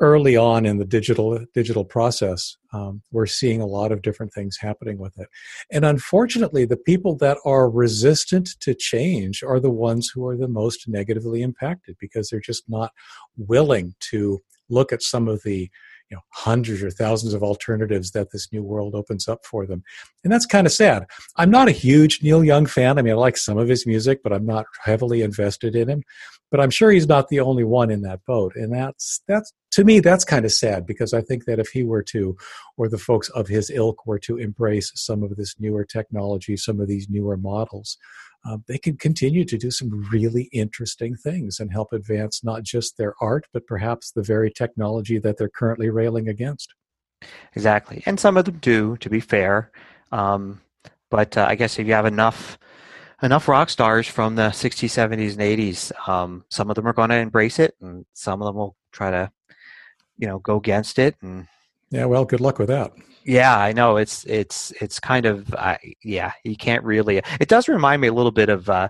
early 0.00 0.36
on 0.36 0.66
in 0.66 0.78
the 0.78 0.84
digital 0.84 1.38
digital 1.54 1.84
process 1.84 2.56
um, 2.72 3.00
we're 3.12 3.26
seeing 3.26 3.60
a 3.60 3.66
lot 3.66 3.92
of 3.92 4.02
different 4.02 4.32
things 4.32 4.58
happening 4.60 4.98
with 4.98 5.16
it 5.18 5.28
and 5.70 5.84
unfortunately 5.84 6.64
the 6.64 6.76
people 6.76 7.14
that 7.16 7.38
are 7.44 7.70
resistant 7.70 8.50
to 8.58 8.74
change 8.74 9.44
are 9.44 9.60
the 9.60 9.70
ones 9.70 10.10
who 10.12 10.26
are 10.26 10.36
the 10.36 10.48
most 10.48 10.88
negatively 10.88 11.42
impacted 11.42 11.96
because 12.00 12.28
they're 12.28 12.40
just 12.40 12.64
not 12.68 12.90
willing 13.36 13.94
to 14.00 14.42
look 14.68 14.92
at 14.92 15.02
some 15.02 15.28
of 15.28 15.42
the 15.44 15.70
you 16.10 16.16
know 16.16 16.22
hundreds 16.30 16.82
or 16.82 16.90
thousands 16.90 17.34
of 17.34 17.42
alternatives 17.42 18.12
that 18.12 18.30
this 18.32 18.52
new 18.52 18.62
world 18.62 18.94
opens 18.94 19.28
up 19.28 19.44
for 19.44 19.66
them. 19.66 19.82
And 20.22 20.32
that's 20.32 20.46
kind 20.46 20.66
of 20.66 20.72
sad. 20.72 21.06
I'm 21.36 21.50
not 21.50 21.68
a 21.68 21.72
huge 21.72 22.22
neil 22.22 22.44
young 22.44 22.66
fan. 22.66 22.98
I 22.98 23.02
mean 23.02 23.14
i 23.14 23.16
like 23.16 23.36
some 23.36 23.58
of 23.58 23.68
his 23.68 23.86
music 23.86 24.22
but 24.22 24.32
i'm 24.32 24.46
not 24.46 24.66
heavily 24.82 25.22
invested 25.22 25.74
in 25.74 25.88
him. 25.88 26.02
But 26.50 26.60
i'm 26.60 26.70
sure 26.70 26.90
he's 26.90 27.08
not 27.08 27.28
the 27.28 27.40
only 27.40 27.64
one 27.64 27.90
in 27.90 28.02
that 28.02 28.24
boat. 28.26 28.54
And 28.56 28.72
that's 28.72 29.20
that's 29.26 29.52
to 29.72 29.84
me 29.84 30.00
that's 30.00 30.24
kind 30.24 30.44
of 30.44 30.52
sad 30.52 30.86
because 30.86 31.12
i 31.12 31.20
think 31.20 31.46
that 31.46 31.58
if 31.58 31.68
he 31.68 31.82
were 31.82 32.02
to 32.02 32.36
or 32.76 32.88
the 32.88 32.98
folks 32.98 33.28
of 33.30 33.48
his 33.48 33.70
ilk 33.70 34.06
were 34.06 34.20
to 34.20 34.38
embrace 34.38 34.92
some 34.94 35.22
of 35.22 35.34
this 35.36 35.56
newer 35.58 35.84
technology 35.84 36.56
some 36.56 36.80
of 36.80 36.86
these 36.86 37.08
newer 37.10 37.36
models 37.36 37.98
uh, 38.44 38.58
they 38.68 38.78
can 38.78 38.96
continue 38.96 39.44
to 39.44 39.56
do 39.56 39.70
some 39.70 40.06
really 40.12 40.48
interesting 40.52 41.16
things 41.16 41.58
and 41.60 41.72
help 41.72 41.92
advance 41.92 42.44
not 42.44 42.62
just 42.62 42.96
their 42.96 43.14
art, 43.20 43.46
but 43.52 43.66
perhaps 43.66 44.10
the 44.10 44.22
very 44.22 44.50
technology 44.50 45.18
that 45.18 45.38
they're 45.38 45.48
currently 45.48 45.88
railing 45.88 46.28
against. 46.28 46.74
Exactly. 47.54 48.02
And 48.06 48.20
some 48.20 48.36
of 48.36 48.44
them 48.44 48.58
do, 48.58 48.96
to 48.98 49.08
be 49.08 49.20
fair. 49.20 49.70
Um, 50.12 50.60
but 51.10 51.36
uh, 51.36 51.46
I 51.48 51.54
guess 51.54 51.78
if 51.78 51.86
you 51.86 51.94
have 51.94 52.06
enough 52.06 52.58
enough 53.22 53.48
rock 53.48 53.70
stars 53.70 54.06
from 54.06 54.34
the 54.34 54.48
60s, 54.48 54.90
70s, 54.90 55.32
and 55.32 55.40
80s, 55.40 56.08
um, 56.08 56.44
some 56.50 56.68
of 56.68 56.76
them 56.76 56.86
are 56.86 56.92
going 56.92 57.10
to 57.10 57.16
embrace 57.16 57.58
it, 57.58 57.74
and 57.80 58.04
some 58.12 58.42
of 58.42 58.46
them 58.46 58.56
will 58.56 58.76
try 58.92 59.10
to, 59.10 59.30
you 60.18 60.26
know, 60.26 60.38
go 60.40 60.56
against 60.56 60.98
it. 60.98 61.16
And 61.22 61.46
yeah, 61.94 62.06
well, 62.06 62.24
good 62.24 62.40
luck 62.40 62.58
with 62.58 62.68
that. 62.68 62.92
Yeah, 63.24 63.56
I 63.56 63.72
know 63.72 63.96
it's 63.96 64.24
it's 64.24 64.72
it's 64.80 65.00
kind 65.00 65.26
of 65.26 65.54
uh, 65.54 65.78
yeah. 66.02 66.32
You 66.42 66.56
can't 66.56 66.84
really. 66.84 67.22
It 67.40 67.48
does 67.48 67.68
remind 67.68 68.02
me 68.02 68.08
a 68.08 68.12
little 68.12 68.32
bit 68.32 68.48
of 68.48 68.68
uh, 68.68 68.88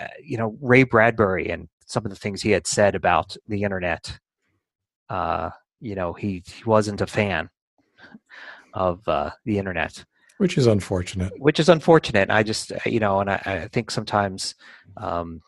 uh, 0.00 0.06
you 0.24 0.38
know 0.38 0.56
Ray 0.60 0.82
Bradbury 0.84 1.50
and 1.50 1.68
some 1.86 2.04
of 2.06 2.10
the 2.10 2.16
things 2.16 2.40
he 2.40 2.50
had 2.50 2.66
said 2.66 2.94
about 2.94 3.36
the 3.46 3.62
internet. 3.62 4.18
Uh, 5.08 5.50
you 5.80 5.94
know, 5.94 6.12
he, 6.12 6.42
he 6.46 6.64
wasn't 6.64 7.00
a 7.00 7.06
fan 7.06 7.50
of 8.74 9.06
uh, 9.06 9.30
the 9.44 9.58
internet, 9.58 10.04
which 10.38 10.56
is 10.56 10.66
unfortunate. 10.66 11.32
Which 11.38 11.60
is 11.60 11.68
unfortunate. 11.68 12.30
I 12.30 12.42
just 12.42 12.72
uh, 12.72 12.78
you 12.86 13.00
know, 13.00 13.20
and 13.20 13.30
I, 13.30 13.42
I 13.44 13.68
think 13.68 13.90
sometimes, 13.90 14.54
um, 14.96 15.42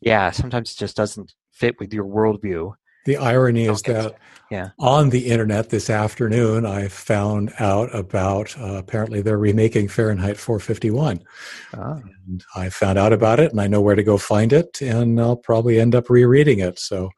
yeah, 0.00 0.30
sometimes 0.32 0.72
it 0.72 0.78
just 0.78 0.96
doesn't 0.96 1.34
fit 1.52 1.78
with 1.78 1.94
your 1.94 2.04
worldview. 2.04 2.74
The 3.06 3.16
irony 3.16 3.66
is 3.66 3.82
that 3.82 4.16
yeah. 4.50 4.70
on 4.80 5.10
the 5.10 5.30
internet 5.30 5.70
this 5.70 5.88
afternoon, 5.88 6.66
I 6.66 6.88
found 6.88 7.52
out 7.60 7.94
about 7.94 8.58
uh, 8.58 8.74
apparently 8.74 9.22
they're 9.22 9.38
remaking 9.38 9.86
Fahrenheit 9.86 10.36
451. 10.36 11.22
Ah. 11.74 12.00
And 12.26 12.44
I 12.56 12.68
found 12.68 12.98
out 12.98 13.12
about 13.12 13.38
it 13.38 13.52
and 13.52 13.60
I 13.60 13.68
know 13.68 13.80
where 13.80 13.94
to 13.94 14.02
go 14.02 14.18
find 14.18 14.52
it, 14.52 14.82
and 14.82 15.20
I'll 15.20 15.36
probably 15.36 15.78
end 15.78 15.94
up 15.94 16.10
rereading 16.10 16.58
it. 16.58 16.80
So, 16.80 17.10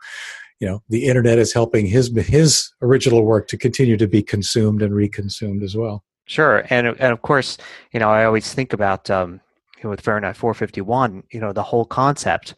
you 0.60 0.68
know, 0.68 0.82
the 0.90 1.06
internet 1.06 1.38
is 1.38 1.54
helping 1.54 1.86
his 1.86 2.14
his 2.14 2.70
original 2.82 3.24
work 3.24 3.48
to 3.48 3.56
continue 3.56 3.96
to 3.96 4.06
be 4.06 4.22
consumed 4.22 4.82
and 4.82 4.92
reconsumed 4.92 5.62
as 5.62 5.74
well. 5.74 6.04
Sure, 6.26 6.64
and 6.68 6.88
and 6.88 7.12
of 7.12 7.22
course, 7.22 7.56
you 7.92 8.00
know, 8.00 8.10
I 8.10 8.26
always 8.26 8.52
think 8.52 8.74
about 8.74 9.08
um, 9.08 9.40
you 9.78 9.84
know, 9.84 9.90
with 9.90 10.02
Fahrenheit 10.02 10.36
451. 10.36 11.22
You 11.30 11.40
know, 11.40 11.54
the 11.54 11.62
whole 11.62 11.86
concept 11.86 12.54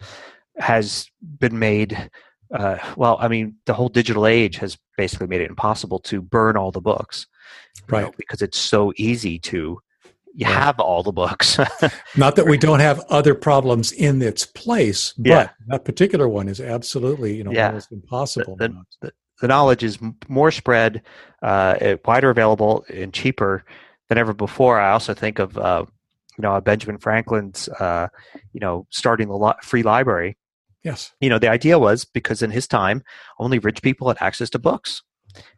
has 0.59 1.09
been 1.39 1.59
made 1.59 2.11
uh, 2.53 2.79
well, 2.97 3.17
I 3.21 3.29
mean, 3.29 3.57
the 3.67 3.75
whole 3.75 3.89
digital 3.89 4.27
age 4.27 4.57
has 4.57 4.77
basically 4.97 5.27
made 5.27 5.41
it 5.41 5.51
impossible 5.51 6.01
to 6.01 6.21
burn 6.21 6.57
all 6.57 6.71
the 6.71 6.81
books, 6.81 7.27
right? 7.89 8.07
Know, 8.07 8.13
because 8.17 8.43
it's 8.43 8.59
so 8.59 8.93
easy 8.97 9.39
to 9.41 9.81
you 10.35 10.47
right. 10.47 10.55
have 10.55 10.81
all 10.81 11.03
the 11.03 11.13
books. 11.13 11.59
Not 12.17 12.37
that 12.37 12.47
we 12.47 12.59
don't 12.59 12.81
have 12.81 13.01
other 13.09 13.35
problems 13.35 13.93
in 13.93 14.21
its 14.23 14.47
place, 14.47 15.13
but 15.15 15.29
yeah. 15.29 15.49
that 15.69 15.85
particular 15.85 16.29
one 16.29 16.49
is 16.49 16.61
absolutely, 16.61 17.37
you 17.37 17.45
know, 17.45 17.53
yeah. 17.53 17.69
almost 17.69 17.93
impossible. 17.93 18.57
The, 18.57 18.75
the, 19.01 19.13
the, 19.41 19.49
knowledge 19.49 19.83
is 19.83 19.99
more 20.29 20.51
spread, 20.51 21.03
uh, 21.43 21.97
wider 22.05 22.31
available, 22.31 22.85
and 22.93 23.13
cheaper 23.13 23.65
than 24.09 24.19
ever 24.19 24.33
before. 24.33 24.81
I 24.81 24.91
also 24.91 25.15
think 25.15 25.39
of, 25.39 25.57
uh, 25.57 25.85
you 26.37 26.43
know, 26.43 26.61
Benjamin 26.61 26.99
Franklin's, 26.99 27.69
uh, 27.69 28.09
you 28.53 28.61
know, 28.61 28.87
starting 28.91 29.29
the 29.29 29.37
li- 29.37 29.53
free 29.63 29.83
library 29.83 30.37
Yes. 30.83 31.13
You 31.21 31.29
know, 31.29 31.39
the 31.39 31.51
idea 31.51 31.79
was 31.79 32.05
because 32.05 32.43
in 32.43 32.51
his 32.51 32.67
time, 32.67 33.03
only 33.39 33.59
rich 33.59 33.83
people 33.83 34.09
had 34.09 34.17
access 34.21 34.51
to 34.51 34.59
books. 34.59 35.03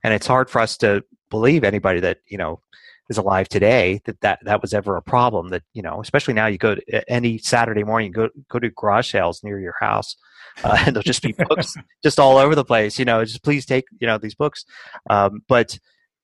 And 0.02 0.12
it's 0.12 0.26
hard 0.26 0.50
for 0.50 0.60
us 0.60 0.76
to 0.78 1.04
believe 1.30 1.64
anybody 1.64 2.00
that, 2.00 2.18
you 2.26 2.36
know, 2.36 2.60
is 3.08 3.18
alive 3.18 3.48
today 3.48 4.00
that, 4.04 4.20
that 4.20 4.40
that 4.44 4.62
was 4.62 4.74
ever 4.74 4.96
a 4.96 5.02
problem 5.02 5.48
that, 5.48 5.62
you 5.72 5.82
know, 5.82 6.00
especially 6.00 6.34
now 6.34 6.46
you 6.46 6.58
go 6.58 6.74
to 6.74 7.10
any 7.10 7.38
Saturday 7.38 7.84
morning, 7.84 8.12
go, 8.12 8.28
go 8.50 8.58
to 8.58 8.70
garage 8.70 9.10
sales 9.10 9.42
near 9.42 9.58
your 9.60 9.74
house. 9.80 10.16
Uh, 10.64 10.76
and 10.86 10.94
there'll 10.94 11.02
just 11.02 11.22
be 11.22 11.32
books 11.48 11.76
just 12.02 12.20
all 12.20 12.36
over 12.36 12.54
the 12.54 12.64
place, 12.64 12.98
you 12.98 13.04
know, 13.04 13.24
just 13.24 13.42
please 13.42 13.64
take, 13.64 13.84
you 14.00 14.06
know, 14.06 14.18
these 14.18 14.34
books. 14.34 14.64
Um, 15.08 15.42
but, 15.48 15.78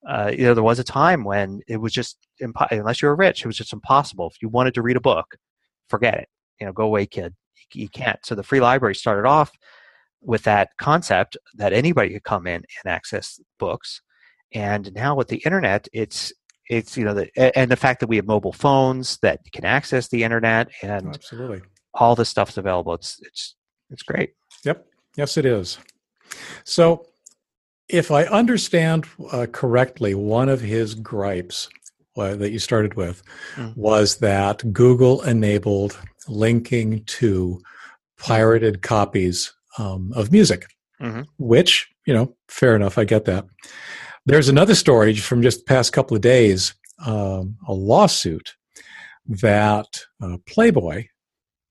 uh, 0.08 0.32
you 0.32 0.44
know, 0.44 0.54
there 0.54 0.62
was 0.62 0.78
a 0.78 0.84
time 0.84 1.24
when 1.24 1.60
it 1.68 1.78
was 1.78 1.92
just, 1.92 2.18
impo- 2.42 2.70
unless 2.70 3.00
you 3.00 3.08
were 3.08 3.16
rich, 3.16 3.42
it 3.42 3.46
was 3.46 3.56
just 3.56 3.72
impossible. 3.72 4.28
If 4.28 4.42
you 4.42 4.48
wanted 4.48 4.74
to 4.74 4.82
read 4.82 4.96
a 4.96 5.00
book, 5.00 5.36
forget 5.88 6.14
it. 6.14 6.28
You 6.60 6.66
know, 6.66 6.72
go 6.72 6.84
away, 6.84 7.06
kid 7.06 7.34
you 7.74 7.88
can't. 7.88 8.18
So 8.24 8.34
the 8.34 8.42
free 8.42 8.60
library 8.60 8.94
started 8.94 9.26
off 9.26 9.50
with 10.20 10.42
that 10.42 10.70
concept 10.78 11.36
that 11.54 11.72
anybody 11.72 12.12
could 12.12 12.24
come 12.24 12.46
in 12.46 12.56
and 12.84 12.92
access 12.92 13.40
books, 13.58 14.02
and 14.52 14.92
now 14.94 15.14
with 15.14 15.28
the 15.28 15.42
internet, 15.44 15.88
it's 15.92 16.32
it's 16.68 16.96
you 16.96 17.04
know 17.04 17.14
the 17.14 17.58
and 17.58 17.70
the 17.70 17.76
fact 17.76 18.00
that 18.00 18.08
we 18.08 18.16
have 18.16 18.26
mobile 18.26 18.52
phones 18.52 19.18
that 19.18 19.40
can 19.52 19.64
access 19.64 20.08
the 20.08 20.22
internet 20.22 20.68
and 20.82 21.08
absolutely 21.14 21.62
all 21.94 22.14
this 22.14 22.28
stuff's 22.28 22.56
available. 22.56 22.94
It's 22.94 23.20
it's 23.24 23.54
it's 23.90 24.02
great. 24.02 24.30
Yep. 24.64 24.86
Yes, 25.16 25.36
it 25.36 25.46
is. 25.46 25.78
So, 26.64 27.06
if 27.88 28.10
I 28.10 28.24
understand 28.24 29.06
uh, 29.32 29.46
correctly, 29.50 30.14
one 30.14 30.48
of 30.48 30.60
his 30.60 30.94
gripes 30.94 31.68
uh, 32.16 32.36
that 32.36 32.50
you 32.50 32.58
started 32.58 32.94
with 32.94 33.22
mm. 33.56 33.76
was 33.76 34.16
that 34.16 34.72
Google 34.72 35.22
enabled 35.22 35.98
linking 36.28 37.04
to 37.04 37.60
pirated 38.18 38.82
copies 38.82 39.52
um, 39.78 40.12
of 40.14 40.32
music, 40.32 40.66
mm-hmm. 41.00 41.22
which, 41.38 41.88
you 42.06 42.14
know, 42.14 42.36
fair 42.48 42.74
enough. 42.76 42.98
I 42.98 43.04
get 43.04 43.24
that. 43.26 43.46
There's 44.26 44.48
another 44.48 44.74
story 44.74 45.14
from 45.14 45.42
just 45.42 45.60
the 45.60 45.64
past 45.64 45.92
couple 45.92 46.16
of 46.16 46.20
days 46.20 46.74
um, 47.06 47.56
a 47.66 47.72
lawsuit 47.72 48.56
that 49.26 50.04
uh, 50.22 50.36
Playboy 50.46 51.06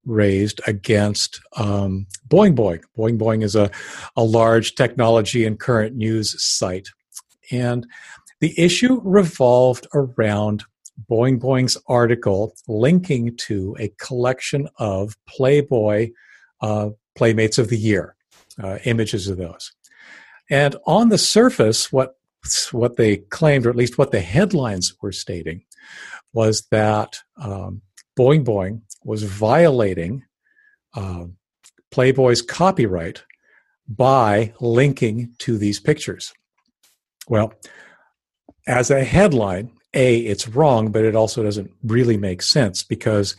raised 0.05 0.61
against 0.65 1.41
um, 1.57 2.07
Boing 2.27 2.55
Boing. 2.55 2.81
Boing 2.97 3.17
Boing 3.17 3.43
is 3.43 3.55
a, 3.55 3.69
a 4.15 4.23
large 4.23 4.75
technology 4.75 5.45
and 5.45 5.59
current 5.59 5.95
news 5.95 6.41
site. 6.41 6.87
And 7.51 7.85
the 8.39 8.53
issue 8.57 9.01
revolved 9.03 9.87
around 9.93 10.63
Boing 11.09 11.39
Boing's 11.39 11.77
article 11.87 12.53
linking 12.67 13.35
to 13.37 13.75
a 13.79 13.89
collection 13.99 14.67
of 14.77 15.15
Playboy 15.27 16.11
uh, 16.61 16.89
Playmates 17.15 17.57
of 17.57 17.69
the 17.69 17.77
Year, 17.77 18.15
uh, 18.61 18.79
images 18.85 19.27
of 19.27 19.37
those. 19.37 19.73
And 20.49 20.75
on 20.85 21.09
the 21.09 21.17
surface, 21.17 21.91
what 21.91 22.15
what 22.71 22.95
they 22.95 23.17
claimed, 23.17 23.65
or 23.65 23.69
at 23.69 23.75
least 23.75 23.97
what 23.97 24.11
the 24.11 24.21
headlines 24.21 24.93
were 25.01 25.11
stating, 25.11 25.63
was 26.33 26.67
that 26.71 27.19
um, 27.37 27.81
Boing 28.17 28.45
Boing 28.45 28.81
was 29.03 29.23
violating 29.23 30.23
uh, 30.95 31.25
Playboy's 31.91 32.41
copyright 32.41 33.23
by 33.87 34.53
linking 34.59 35.33
to 35.39 35.57
these 35.57 35.79
pictures. 35.79 36.33
Well, 37.27 37.53
as 38.65 38.91
a 38.91 39.03
headline, 39.03 39.71
A, 39.97 40.19
it's 40.19 40.47
wrong, 40.47 40.91
but 40.91 41.03
it 41.03 41.15
also 41.15 41.41
doesn't 41.41 41.71
really 41.83 42.17
make 42.17 42.43
sense 42.43 42.83
because 42.83 43.35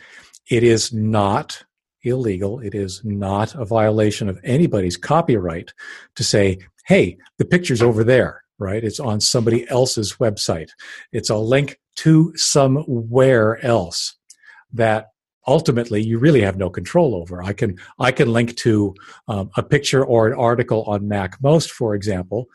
it 0.50 0.64
is 0.64 0.92
not 0.92 1.62
illegal. 2.02 2.58
It 2.58 2.74
is 2.74 3.00
not 3.04 3.54
a 3.54 3.64
violation 3.64 4.28
of 4.28 4.40
anybody's 4.42 4.96
copyright 4.96 5.72
to 6.16 6.24
say, 6.24 6.58
hey, 6.86 7.16
the 7.38 7.44
picture's 7.44 7.80
over 7.80 8.02
there, 8.02 8.42
right? 8.58 8.82
It's 8.82 8.98
on 8.98 9.20
somebody 9.20 9.68
else's 9.70 10.14
website. 10.14 10.70
It's 11.12 11.30
a 11.30 11.36
link 11.36 11.78
to 11.96 12.32
somewhere 12.36 13.64
else 13.64 14.16
that 14.72 15.10
ultimately 15.46 16.02
you 16.02 16.18
really 16.18 16.40
have 16.40 16.56
no 16.56 16.70
control 16.70 17.14
over. 17.14 17.42
I 17.42 17.52
can 17.52 17.78
I 17.98 18.10
can 18.12 18.32
link 18.32 18.56
to 18.58 18.94
um, 19.28 19.50
a 19.56 19.62
picture 19.62 20.04
or 20.04 20.26
an 20.26 20.34
article 20.34 20.82
on 20.84 21.02
MacMost, 21.02 21.70
for 21.70 21.94
example, 21.94 22.48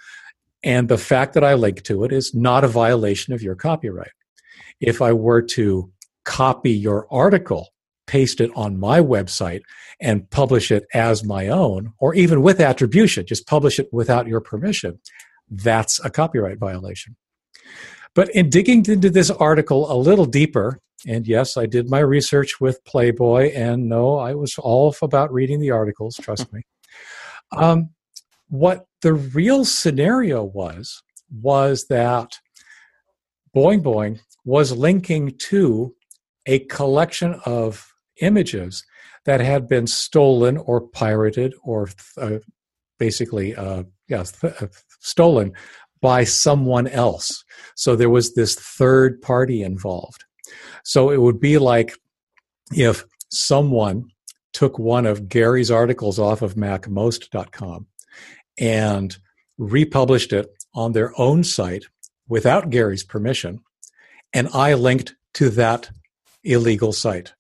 and 0.64 0.88
the 0.88 0.98
fact 0.98 1.34
that 1.34 1.44
I 1.44 1.54
link 1.56 1.84
to 1.84 2.04
it 2.04 2.12
is 2.12 2.34
not 2.34 2.64
a 2.64 2.68
violation 2.70 3.34
of 3.34 3.42
your 3.42 3.56
copyright. 3.56 4.12
If 4.80 5.02
I 5.02 5.14
were 5.14 5.42
to 5.42 5.92
copy 6.26 6.72
your 6.72 7.08
article, 7.12 7.70
paste 8.08 8.42
it 8.42 8.52
on 8.56 8.80
my 8.80 9.00
website, 9.00 9.62
and 10.00 10.30
publish 10.30 10.72
it 10.72 10.86
as 10.94 11.24
my 11.24 11.48
own, 11.48 11.94
or 12.00 12.14
even 12.16 12.42
with 12.42 12.60
attribution, 12.60 13.26
just 13.26 13.48
publish 13.48 13.80
it 13.80 13.90
without 13.92 14.28
your 14.28 14.42
permission, 14.42 15.00
that's 15.50 16.04
a 16.04 16.10
copyright 16.10 16.60
violation. 16.60 17.16
But 18.16 18.30
in 18.36 18.50
digging 18.50 18.86
into 18.88 19.10
this 19.10 19.32
article 19.32 19.92
a 19.92 19.98
little 19.98 20.26
deeper, 20.26 20.80
and 21.08 21.28
yes, 21.28 21.58
I 21.58 21.66
did 21.66 21.90
my 21.90 22.00
research 22.00 22.62
with 22.62 22.84
Playboy, 22.86 23.52
and 23.54 23.90
no, 23.90 24.18
I 24.18 24.36
was 24.36 24.58
all 24.58 24.96
about 25.02 25.34
reading 25.34 25.60
the 25.60 25.72
articles, 25.72 26.16
trust 26.22 26.52
me. 26.54 26.62
Um, 27.52 27.90
what 28.54 28.86
the 29.02 29.16
real 29.16 29.66
scenario 29.66 30.44
was, 30.44 31.02
was 31.42 31.88
that 31.90 32.38
Boing 33.56 33.82
Boing 33.82 34.20
was 34.46 34.72
linking 34.72 35.36
to 35.50 35.96
a 36.46 36.60
collection 36.60 37.40
of 37.48 37.92
images 38.22 38.86
that 39.26 39.40
had 39.42 39.68
been 39.68 39.88
stolen 39.88 40.58
or 40.58 40.82
pirated 40.82 41.56
or 41.64 41.90
uh, 42.22 42.38
basically 43.00 43.56
uh, 43.56 43.86
yeah, 44.08 44.22
th- 44.22 44.54
uh, 44.62 44.68
stolen 45.00 45.54
by 46.00 46.24
someone 46.24 46.86
else. 46.86 47.44
So 47.76 47.96
there 47.96 48.12
was 48.12 48.36
this 48.36 48.54
third 48.54 49.20
party 49.24 49.64
involved. 49.64 50.26
So 50.84 51.10
it 51.10 51.20
would 51.20 51.40
be 51.40 51.58
like 51.58 51.98
if 52.72 53.04
someone 53.32 54.10
took 54.52 54.78
one 54.78 55.08
of 55.08 55.28
Gary's 55.28 55.72
articles 55.72 56.20
off 56.20 56.44
of 56.44 56.54
MacMost.com 56.54 57.88
and 58.60 59.18
republished 59.58 60.34
it 60.34 60.50
on 60.74 60.92
their 60.92 61.14
own 61.20 61.44
site 61.44 61.86
without 62.28 62.70
Gary's 62.70 63.04
permission, 63.04 63.60
and 64.34 64.48
I 64.54 64.74
linked 64.74 65.16
to 65.36 65.50
that 65.52 65.90
illegal 66.44 66.94
site. 66.94 67.34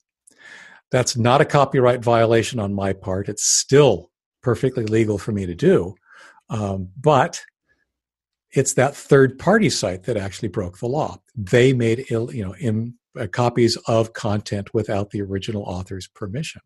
That's 0.91 1.17
not 1.17 1.41
a 1.41 1.45
copyright 1.45 2.03
violation 2.03 2.59
on 2.59 2.73
my 2.73 2.93
part. 2.93 3.27
It's 3.27 3.43
still 3.43 4.11
perfectly 4.41 4.85
legal 4.85 5.17
for 5.17 5.31
me 5.31 5.45
to 5.45 5.55
do. 5.55 5.95
Um, 6.49 6.89
but 6.99 7.43
it's 8.51 8.75
that 8.75 8.95
third 8.95 9.39
party 9.39 9.69
site 9.69 10.03
that 10.03 10.17
actually 10.17 10.49
broke 10.49 10.77
the 10.77 10.87
law. 10.87 11.17
They 11.35 11.73
made 11.73 12.05
Ill, 12.11 12.31
you 12.33 12.45
know 12.45 12.53
in, 12.55 12.95
uh, 13.19 13.27
copies 13.27 13.75
of 13.87 14.13
content 14.13 14.73
without 14.73 15.09
the 15.09 15.21
original 15.21 15.63
author's 15.63 16.07
permission. 16.07 16.61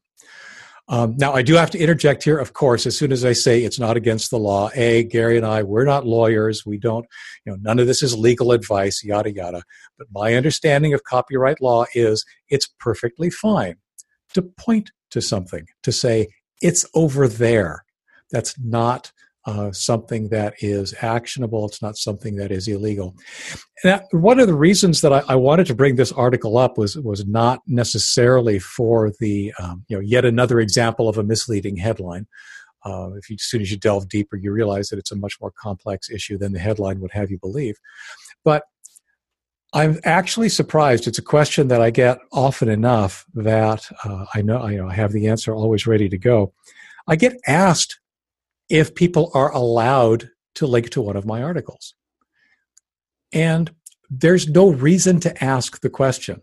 Um, 0.90 1.16
now, 1.18 1.34
I 1.34 1.42
do 1.42 1.56
have 1.56 1.72
to 1.72 1.78
interject 1.78 2.24
here, 2.24 2.38
of 2.38 2.54
course, 2.54 2.86
as 2.86 2.98
soon 2.98 3.12
as 3.12 3.26
I 3.26 3.34
say 3.34 3.64
it's 3.64 3.80
not 3.80 3.98
against 3.98 4.32
the 4.32 4.40
law. 4.40 4.70
A, 4.74 5.04
Gary 5.04 5.36
and 5.36 5.46
I, 5.46 5.64
we're 5.64 5.84
not 5.84 6.06
lawyers. 6.06 6.66
We 6.66 6.78
don't, 6.78 7.06
you 7.46 7.52
know, 7.52 7.58
none 7.62 7.80
of 7.80 7.88
this 7.88 8.02
is 8.02 8.18
legal 8.18 8.54
advice, 8.54 9.04
yada, 9.04 9.34
yada. 9.34 9.64
But 9.98 10.08
my 10.12 10.36
understanding 10.36 10.94
of 10.94 11.04
copyright 11.04 11.62
law 11.62 11.86
is 11.94 12.26
it's 12.50 12.68
perfectly 12.80 13.30
fine 13.30 13.76
to 14.34 14.42
point 14.42 14.92
to 15.12 15.22
something, 15.22 15.68
to 15.84 15.92
say, 15.92 16.28
it's 16.62 16.86
over 16.96 17.28
there. 17.28 17.84
That's 18.32 18.58
not 18.60 19.12
uh, 19.48 19.72
something 19.72 20.28
that 20.28 20.54
is 20.60 20.94
actionable. 21.02 21.66
It's 21.66 21.82
not 21.82 21.96
something 21.96 22.36
that 22.36 22.52
is 22.52 22.68
illegal. 22.68 23.16
And 23.86 24.02
one 24.12 24.42
of 24.42 24.48
the 24.48 24.54
reasons 24.54 25.00
that 25.02 25.14
I, 25.14 25.24
I, 25.30 25.36
wanted 25.36 25.68
to 25.68 25.76
bring 25.76 25.96
this 25.96 26.12
article 26.12 26.58
up 26.58 26.78
was 26.78 26.98
was 26.98 27.26
not 27.26 27.62
necessarily 27.66 28.60
for 28.60 29.14
the 29.22 29.54
um, 29.58 29.86
you 29.88 29.96
know 29.96 30.02
yet 30.02 30.26
another 30.26 30.60
example 30.60 31.08
of 31.08 31.18
a 31.18 31.24
misleading 31.24 31.78
headline. 31.78 32.28
Uh, 32.86 33.12
if 33.16 33.30
you, 33.30 33.36
as 33.36 33.44
soon 33.44 33.62
as 33.62 33.72
you 33.72 33.78
delve 33.78 34.10
deeper, 34.10 34.36
you 34.36 34.52
realize 34.52 34.90
that 34.90 35.00
it's 35.00 35.14
a 35.14 35.16
much 35.16 35.38
more 35.40 35.52
complex 35.52 36.10
issue 36.10 36.38
than 36.38 36.52
the 36.52 36.60
headline 36.60 37.00
would 37.00 37.12
have 37.12 37.32
you 37.32 37.40
believe. 37.40 37.78
But 38.44 38.64
I'm 39.74 40.00
actually 40.04 40.50
surprised. 40.50 41.08
It's 41.08 41.20
a 41.20 41.24
question 41.24 41.70
that 41.70 41.82
I 41.82 41.90
get 41.90 42.18
often 42.34 42.68
enough 42.68 43.26
that 43.34 43.90
uh, 44.04 44.26
I 44.34 44.42
know 44.42 44.58
I, 44.58 44.72
you 44.72 44.78
know 44.80 44.90
I 44.90 44.94
have 44.94 45.14
the 45.14 45.28
answer 45.28 45.56
always 45.56 45.88
ready 45.88 46.10
to 46.10 46.18
go. 46.18 46.54
I 47.08 47.16
get 47.16 47.38
asked 47.48 47.98
if 48.70 48.96
people 48.96 49.32
are 49.34 49.52
allowed 49.52 50.30
to 50.56 50.68
link 50.68 50.90
to 50.92 51.02
one 51.02 51.16
of 51.16 51.26
my 51.26 51.42
articles. 51.42 51.94
And 53.32 53.72
there's 54.10 54.48
no 54.48 54.70
reason 54.72 55.20
to 55.22 55.44
ask 55.44 55.82
the 55.82 55.90
question. 55.90 56.42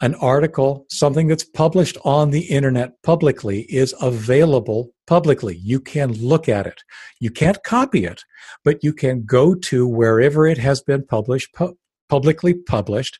An 0.00 0.14
article, 0.16 0.86
something 0.88 1.26
that's 1.26 1.44
published 1.44 1.98
on 2.04 2.30
the 2.30 2.42
internet 2.42 3.02
publicly, 3.02 3.62
is 3.62 3.94
available 4.00 4.92
publicly. 5.08 5.56
You 5.56 5.80
can 5.80 6.12
look 6.12 6.48
at 6.48 6.66
it. 6.66 6.82
You 7.18 7.30
can't 7.30 7.62
copy 7.64 8.04
it, 8.04 8.22
but 8.64 8.84
you 8.84 8.92
can 8.92 9.24
go 9.24 9.54
to 9.54 9.88
wherever 9.88 10.46
it 10.46 10.58
has 10.58 10.82
been 10.82 11.04
published, 11.04 11.52
pu- 11.52 11.76
publicly 12.08 12.54
published, 12.54 13.18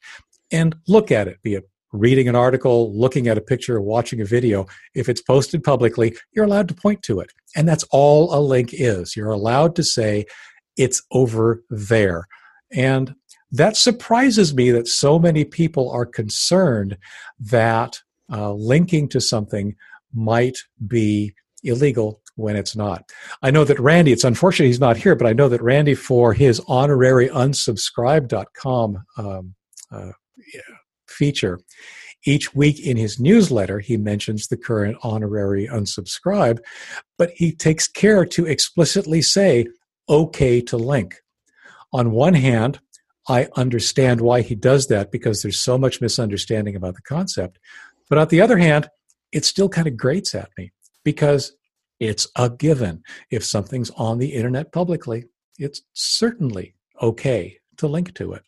and 0.53 0.77
look 0.87 1.11
at 1.11 1.27
it, 1.27 1.43
be 1.43 1.55
it 1.55 1.65
reading 1.93 2.29
an 2.29 2.37
article, 2.37 2.97
looking 2.99 3.29
at 3.29 3.39
a 3.39 3.43
picture, 3.43 3.81
watching 3.81 4.21
a 4.21 4.25
video, 4.25 4.67
if 4.95 5.09
it's 5.09 5.23
posted 5.23 5.65
publicly, 5.65 6.17
you're 6.33 6.45
allowed 6.45 6.69
to 6.69 6.75
point 6.75 7.03
to 7.03 7.21
it. 7.21 7.33
And 7.57 7.67
that's 7.67 7.85
all 7.91 8.35
a 8.35 8.41
link 8.41 8.71
is. 8.73 9.17
You're 9.17 9.31
allowed 9.31 9.75
to 9.77 9.83
say, 9.83 10.27
it's 10.77 11.03
over 11.11 11.63
there. 11.71 12.29
And 12.73 13.15
that 13.51 13.77
surprises 13.77 14.55
me 14.55 14.71
that 14.71 14.89
so 14.89 15.19
many 15.19 15.45
people 15.45 15.91
are 15.91 16.07
concerned 16.07 16.99
that 17.41 18.01
uh, 18.31 18.53
linking 18.53 19.09
to 19.09 19.21
something 19.21 19.75
might 20.13 20.59
be 20.87 21.35
illegal 21.65 22.21
when 22.37 22.57
it's 22.57 22.77
not. 22.77 23.11
I 23.43 23.51
know 23.51 23.65
that 23.65 23.81
Randy, 23.81 24.13
it's 24.13 24.25
unfortunate 24.25 24.67
he's 24.67 24.79
not 24.79 24.97
here, 24.97 25.17
but 25.17 25.27
I 25.27 25.33
know 25.33 25.49
that 25.49 25.63
Randy, 25.63 25.95
for 25.95 26.33
his 26.33 26.61
honorary 26.69 27.29
unsubscribe.com 27.29 29.05
um, 29.17 29.55
uh, 29.91 30.13
feature. 31.19 31.61
Each 32.25 32.55
week 32.55 32.85
in 32.85 32.97
his 32.97 33.21
newsletter, 33.21 33.81
he 33.81 33.97
mentions 33.97 34.47
the 34.47 34.57
current 34.57 34.97
honorary 35.03 35.67
unsubscribe, 35.67 36.59
but 37.17 37.31
he 37.37 37.53
takes 37.53 37.87
care 37.87 38.25
to 38.27 38.47
explicitly 38.47 39.23
say, 39.23 39.67
okay 40.09 40.61
to 40.63 40.77
link. 40.77 41.17
On 41.93 42.11
one 42.11 42.35
hand, 42.35 42.81
I 43.29 43.49
understand 43.57 44.21
why 44.21 44.41
he 44.41 44.55
does 44.55 44.87
that 44.89 45.13
because 45.13 45.43
there's 45.43 45.61
so 45.61 45.77
much 45.79 46.01
misunderstanding 46.01 46.75
about 46.75 46.95
the 46.95 47.03
concept. 47.03 47.59
But 48.09 48.19
on 48.19 48.29
the 48.29 48.41
other 48.41 48.57
hand, 48.57 48.89
it 49.33 49.45
still 49.45 49.69
kind 49.69 49.87
of 49.87 49.97
grates 49.97 50.35
at 50.35 50.51
me 50.57 50.73
because 51.05 51.53
it's 52.01 52.27
a 52.37 52.49
given. 52.49 53.03
If 53.31 53.45
something's 53.45 53.91
on 53.91 54.19
the 54.19 54.33
internet 54.33 54.73
publicly, 54.73 55.25
it's 55.59 55.83
certainly 55.93 56.75
okay 57.03 57.59
to 57.77 57.87
link 57.87 58.15
to 58.15 58.33
it. 58.33 58.43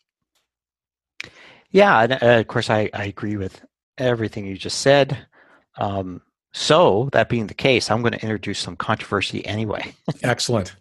Yeah, 1.71 2.01
and 2.01 2.13
uh, 2.13 2.39
of 2.39 2.47
course, 2.47 2.69
I, 2.69 2.89
I 2.93 3.05
agree 3.05 3.37
with 3.37 3.61
everything 3.97 4.45
you 4.45 4.57
just 4.57 4.79
said. 4.79 5.17
Um, 5.77 6.21
so, 6.53 7.09
that 7.13 7.29
being 7.29 7.47
the 7.47 7.53
case, 7.53 7.89
I'm 7.89 8.01
going 8.01 8.11
to 8.11 8.21
introduce 8.21 8.59
some 8.59 8.75
controversy 8.75 9.45
anyway. 9.45 9.93
Excellent. 10.23 10.75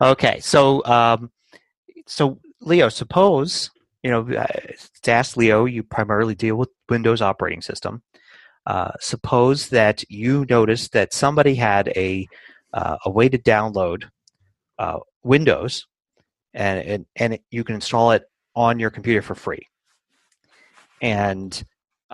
okay, 0.00 0.40
so 0.40 0.84
um, 0.84 1.30
so 2.06 2.40
Leo, 2.60 2.88
suppose 2.88 3.70
you 4.02 4.10
know 4.10 4.22
uh, 4.22 4.46
to 5.02 5.10
ask 5.10 5.36
Leo, 5.36 5.66
you 5.66 5.82
primarily 5.82 6.34
deal 6.34 6.56
with 6.56 6.70
Windows 6.88 7.22
operating 7.22 7.62
system. 7.62 8.02
Uh, 8.66 8.92
suppose 8.98 9.68
that 9.68 10.02
you 10.10 10.46
noticed 10.48 10.92
that 10.92 11.12
somebody 11.12 11.54
had 11.54 11.88
a 11.88 12.26
uh, 12.72 12.96
a 13.04 13.10
way 13.10 13.28
to 13.28 13.38
download 13.38 14.04
uh, 14.78 14.98
Windows, 15.22 15.86
and, 16.54 16.80
and 16.80 17.06
and 17.14 17.38
you 17.50 17.62
can 17.62 17.76
install 17.76 18.10
it 18.10 18.24
on 18.56 18.80
your 18.80 18.90
computer 18.90 19.22
for 19.22 19.36
free. 19.36 19.68
And 21.04 21.64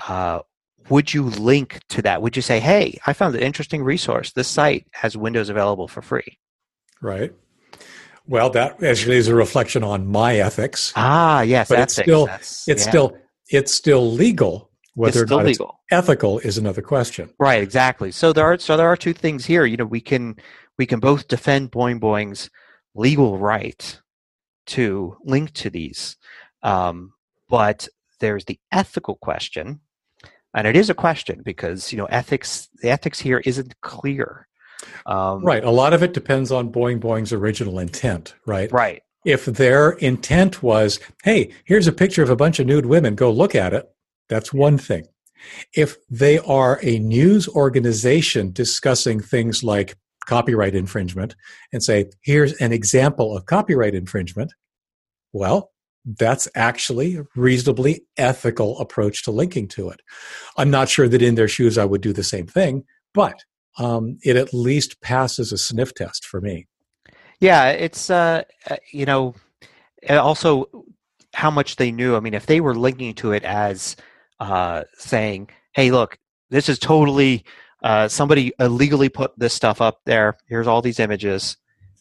uh, 0.08 0.40
would 0.88 1.14
you 1.14 1.24
link 1.24 1.80
to 1.90 2.02
that? 2.02 2.20
Would 2.22 2.34
you 2.36 2.42
say, 2.42 2.58
"Hey, 2.60 2.98
I 3.06 3.12
found 3.12 3.34
an 3.36 3.42
interesting 3.42 3.84
resource. 3.84 4.32
This 4.32 4.48
site 4.48 4.86
has 4.92 5.16
Windows 5.16 5.48
available 5.48 5.86
for 5.88 6.02
free." 6.02 6.38
Right. 7.00 7.32
Well, 8.26 8.50
that 8.50 8.82
actually 8.82 9.16
is 9.16 9.28
a 9.28 9.34
reflection 9.34 9.82
on 9.82 10.06
my 10.06 10.36
ethics. 10.36 10.92
Ah, 10.96 11.40
yes, 11.42 11.68
but 11.68 11.78
ethics. 11.78 11.98
it's 11.98 12.04
still 12.04 12.26
That's- 12.26 12.64
it's 12.66 12.84
yeah. 12.84 12.90
still 12.90 13.16
it's 13.48 13.72
still 13.72 14.10
legal. 14.12 14.70
Whether 14.94 15.08
it's 15.08 15.22
or 15.22 15.26
still 15.26 15.38
not 15.38 15.46
legal. 15.46 15.80
it's 15.88 15.98
ethical 15.98 16.38
is 16.40 16.58
another 16.58 16.82
question. 16.82 17.30
Right, 17.38 17.62
exactly. 17.62 18.10
So 18.10 18.32
there 18.32 18.44
are 18.44 18.58
so 18.58 18.76
there 18.76 18.88
are 18.88 18.96
two 18.96 19.12
things 19.12 19.46
here. 19.46 19.64
You 19.64 19.76
know, 19.76 19.84
we 19.84 20.00
can 20.00 20.36
we 20.78 20.86
can 20.86 20.98
both 21.00 21.28
defend 21.28 21.70
Boing 21.70 22.00
Boing's 22.00 22.50
legal 22.94 23.38
right 23.38 24.00
to 24.66 25.16
link 25.24 25.52
to 25.52 25.70
these, 25.70 26.16
um, 26.62 27.12
but 27.48 27.88
there's 28.20 28.44
the 28.44 28.58
ethical 28.72 29.16
question, 29.16 29.80
and 30.54 30.66
it 30.66 30.76
is 30.76 30.90
a 30.90 30.94
question 30.94 31.42
because 31.44 31.92
you 31.92 31.98
know 31.98 32.06
ethics 32.06 32.68
the 32.82 32.90
ethics 32.90 33.18
here 33.18 33.42
isn't 33.44 33.80
clear. 33.80 34.46
Um, 35.06 35.44
Right. 35.44 35.62
A 35.64 35.70
lot 35.70 35.92
of 35.92 36.02
it 36.02 36.14
depends 36.14 36.50
on 36.50 36.72
Boing 36.72 37.00
Boing's 37.00 37.32
original 37.32 37.78
intent. 37.78 38.34
Right. 38.46 38.72
Right. 38.72 39.02
If 39.26 39.44
their 39.44 39.90
intent 39.92 40.62
was, 40.62 40.98
"Hey, 41.22 41.52
here's 41.64 41.86
a 41.86 41.92
picture 41.92 42.22
of 42.22 42.30
a 42.30 42.36
bunch 42.36 42.58
of 42.58 42.66
nude 42.66 42.86
women. 42.86 43.14
Go 43.14 43.30
look 43.30 43.54
at 43.54 43.74
it," 43.74 43.90
that's 44.28 44.52
one 44.52 44.78
thing. 44.78 45.06
If 45.74 45.96
they 46.08 46.38
are 46.38 46.78
a 46.82 46.98
news 46.98 47.48
organization 47.48 48.52
discussing 48.52 49.20
things 49.20 49.62
like 49.62 49.96
copyright 50.26 50.74
infringement 50.74 51.34
and 51.72 51.82
say, 51.82 52.10
here's 52.22 52.52
an 52.60 52.72
example 52.72 53.36
of 53.36 53.46
copyright 53.46 53.94
infringement, 53.94 54.52
well, 55.32 55.72
that's 56.04 56.48
actually 56.54 57.16
a 57.16 57.26
reasonably 57.36 58.02
ethical 58.16 58.78
approach 58.78 59.22
to 59.24 59.30
linking 59.30 59.68
to 59.68 59.90
it. 59.90 60.00
I'm 60.56 60.70
not 60.70 60.88
sure 60.88 61.08
that 61.08 61.22
in 61.22 61.34
their 61.34 61.48
shoes 61.48 61.78
I 61.78 61.84
would 61.84 62.00
do 62.00 62.12
the 62.12 62.24
same 62.24 62.46
thing, 62.46 62.84
but 63.12 63.44
um, 63.78 64.18
it 64.22 64.36
at 64.36 64.54
least 64.54 65.00
passes 65.00 65.52
a 65.52 65.58
sniff 65.58 65.94
test 65.94 66.24
for 66.24 66.40
me. 66.40 66.66
Yeah, 67.40 67.68
it's 67.70 68.10
uh, 68.10 68.44
uh, 68.68 68.76
you 68.92 69.06
know, 69.06 69.34
also 70.08 70.68
how 71.32 71.50
much 71.50 71.76
they 71.76 71.90
knew. 71.90 72.16
I 72.16 72.20
mean, 72.20 72.34
if 72.34 72.46
they 72.46 72.60
were 72.60 72.74
linking 72.74 73.14
to 73.14 73.32
it 73.32 73.44
as 73.44 73.96
uh, 74.40 74.84
saying, 74.94 75.48
"Hey, 75.72 75.90
look, 75.90 76.18
this 76.50 76.68
is 76.68 76.78
totally 76.78 77.44
uh, 77.82 78.08
somebody 78.08 78.52
illegally 78.58 79.08
put 79.08 79.38
this 79.38 79.54
stuff 79.54 79.80
up 79.80 80.00
there. 80.04 80.36
Here's 80.48 80.66
all 80.66 80.82
these 80.82 81.00
images, 81.00 81.56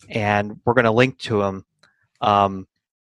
and 0.09 0.59
we're 0.65 0.73
going 0.73 0.85
to 0.85 0.91
link 0.91 1.19
to 1.19 1.39
them," 1.39 1.65
um, 2.19 2.67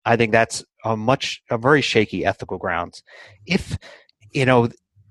I 0.06 0.18
think 0.18 0.34
that's 0.34 0.66
a 0.92 0.98
much 0.98 1.42
a 1.50 1.58
very 1.58 1.82
shaky 1.82 2.26
ethical 2.26 2.58
grounds. 2.58 3.04
If 3.46 3.78
you 4.32 4.46
know 4.46 4.70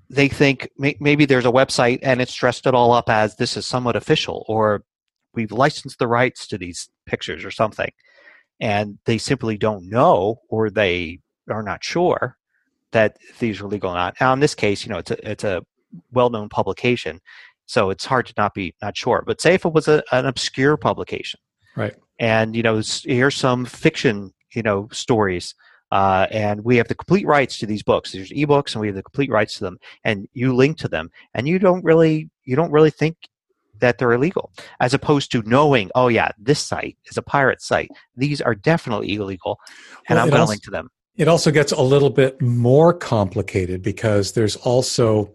they 0.09 0.29
think 0.29 0.69
may, 0.79 0.97
maybe 1.01 1.25
there's 1.25 1.47
a 1.47 1.53
website 1.53 1.99
and 2.03 2.21
it's 2.21 2.35
dressed 2.35 2.67
it 2.67 2.75
all 2.75 2.93
up 2.93 3.09
as 3.09 3.37
this 3.37 3.57
is 3.57 3.67
somewhat 3.67 3.97
official 3.97 4.45
or 4.49 4.83
we've 5.35 5.53
licensed 5.53 5.99
the 5.99 6.07
rights 6.07 6.47
to 6.47 6.59
these 6.59 6.89
pictures 7.07 7.45
or 7.45 7.51
something 7.51 7.91
and 8.61 8.99
they 9.05 9.19
simply 9.19 9.57
don't 9.59 9.89
know 9.89 10.41
or 10.49 10.71
they 10.71 11.19
are 11.51 11.63
not 11.63 11.83
sure 11.83 12.37
that 12.93 13.17
these 13.41 13.61
are 13.61 13.67
legal 13.67 13.91
or 13.91 13.95
not 13.95 14.15
now 14.21 14.33
in 14.33 14.41
this 14.41 14.55
case 14.55 14.85
you 14.85 14.91
know 14.93 14.99
it's 14.99 15.11
a, 15.11 15.31
it's 15.31 15.45
a 15.45 15.63
well-known 16.13 16.49
publication 16.49 17.21
so 17.67 17.91
it's 17.91 18.05
hard 18.05 18.27
to 18.27 18.35
not 18.37 18.55
be 18.55 18.75
not 18.81 18.97
sure 18.97 19.25
but 19.27 19.41
say 19.41 19.55
if 19.55 19.65
it 19.65 19.73
was 19.73 19.89
a, 19.89 20.03
an 20.13 20.27
obscure 20.27 20.77
publication 20.77 21.41
Right. 21.75 21.95
and 22.19 22.55
you 22.55 22.63
know 22.63 22.81
here's 23.05 23.37
some 23.37 23.65
fiction 23.65 24.33
you 24.57 24.63
know 24.63 24.89
stories 24.91 25.55
uh, 25.93 26.27
and 26.31 26.65
we 26.65 26.77
have 26.77 26.89
the 26.89 26.95
complete 26.95 27.27
rights 27.27 27.59
to 27.59 27.67
these 27.67 27.83
books. 27.83 28.13
There's 28.13 28.31
ebooks 28.31 28.75
and 28.75 28.81
we 28.81 28.89
have 28.89 28.97
the 28.97 29.03
complete 29.03 29.31
rights 29.31 29.55
to 29.59 29.65
them 29.65 29.79
and 30.05 30.27
you 30.33 30.55
link 30.55 30.79
to 30.79 30.89
them 30.89 31.11
and 31.35 31.47
you 31.47 31.59
don't 31.59 31.85
really 31.85 32.29
you 32.45 32.57
don't 32.57 32.73
really 32.73 32.91
think 32.91 33.17
that 33.79 33.99
they're 33.99 34.13
illegal 34.13 34.51
as 34.81 34.95
opposed 34.95 35.31
to 35.31 35.43
knowing 35.43 35.91
oh 35.95 36.09
yeah 36.09 36.31
this 36.39 36.61
site 36.61 36.97
is 37.07 37.17
a 37.17 37.23
pirate 37.23 37.63
site. 37.63 37.91
These 38.17 38.41
are 38.41 38.55
definitely 38.55 39.15
illegal 39.15 39.59
and 40.09 40.17
Well, 40.17 40.25
i'm 40.25 40.31
going 40.31 40.43
to 40.43 40.49
link 40.49 40.63
to 40.65 40.71
them. 40.71 40.91
It 41.17 41.29
also 41.29 41.51
gets 41.51 41.73
a 41.73 41.83
little 41.83 42.11
bit 42.11 42.43
more 42.43 42.93
complicated 42.93 43.83
because 43.83 44.33
there's 44.33 44.57
also 44.57 45.33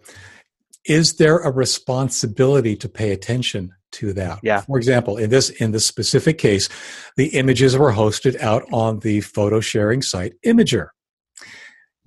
is 0.85 1.15
there 1.15 1.37
a 1.37 1.51
responsibility 1.51 2.75
to 2.75 2.89
pay 2.89 3.11
attention 3.11 3.73
to 3.93 4.13
that? 4.13 4.39
Yeah. 4.43 4.61
For 4.61 4.77
example, 4.77 5.17
in 5.17 5.29
this 5.29 5.49
in 5.49 5.71
this 5.71 5.85
specific 5.85 6.37
case, 6.37 6.69
the 7.17 7.27
images 7.29 7.77
were 7.77 7.91
hosted 7.91 8.39
out 8.41 8.65
on 8.71 8.99
the 8.99 9.21
photo 9.21 9.59
sharing 9.59 10.01
site 10.01 10.33
Imgur. 10.45 10.89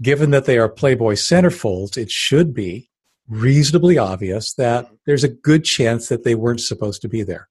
Given 0.02 0.30
that 0.30 0.44
they 0.44 0.58
are 0.58 0.68
Playboy 0.68 1.14
centerfolds, 1.14 1.96
it 1.96 2.10
should 2.10 2.52
be 2.52 2.90
reasonably 3.28 3.96
obvious 3.96 4.54
that 4.54 4.88
there's 5.06 5.24
a 5.24 5.28
good 5.28 5.64
chance 5.64 6.08
that 6.08 6.24
they 6.24 6.34
weren't 6.34 6.60
supposed 6.60 7.00
to 7.02 7.08
be 7.08 7.22
there. 7.22 7.48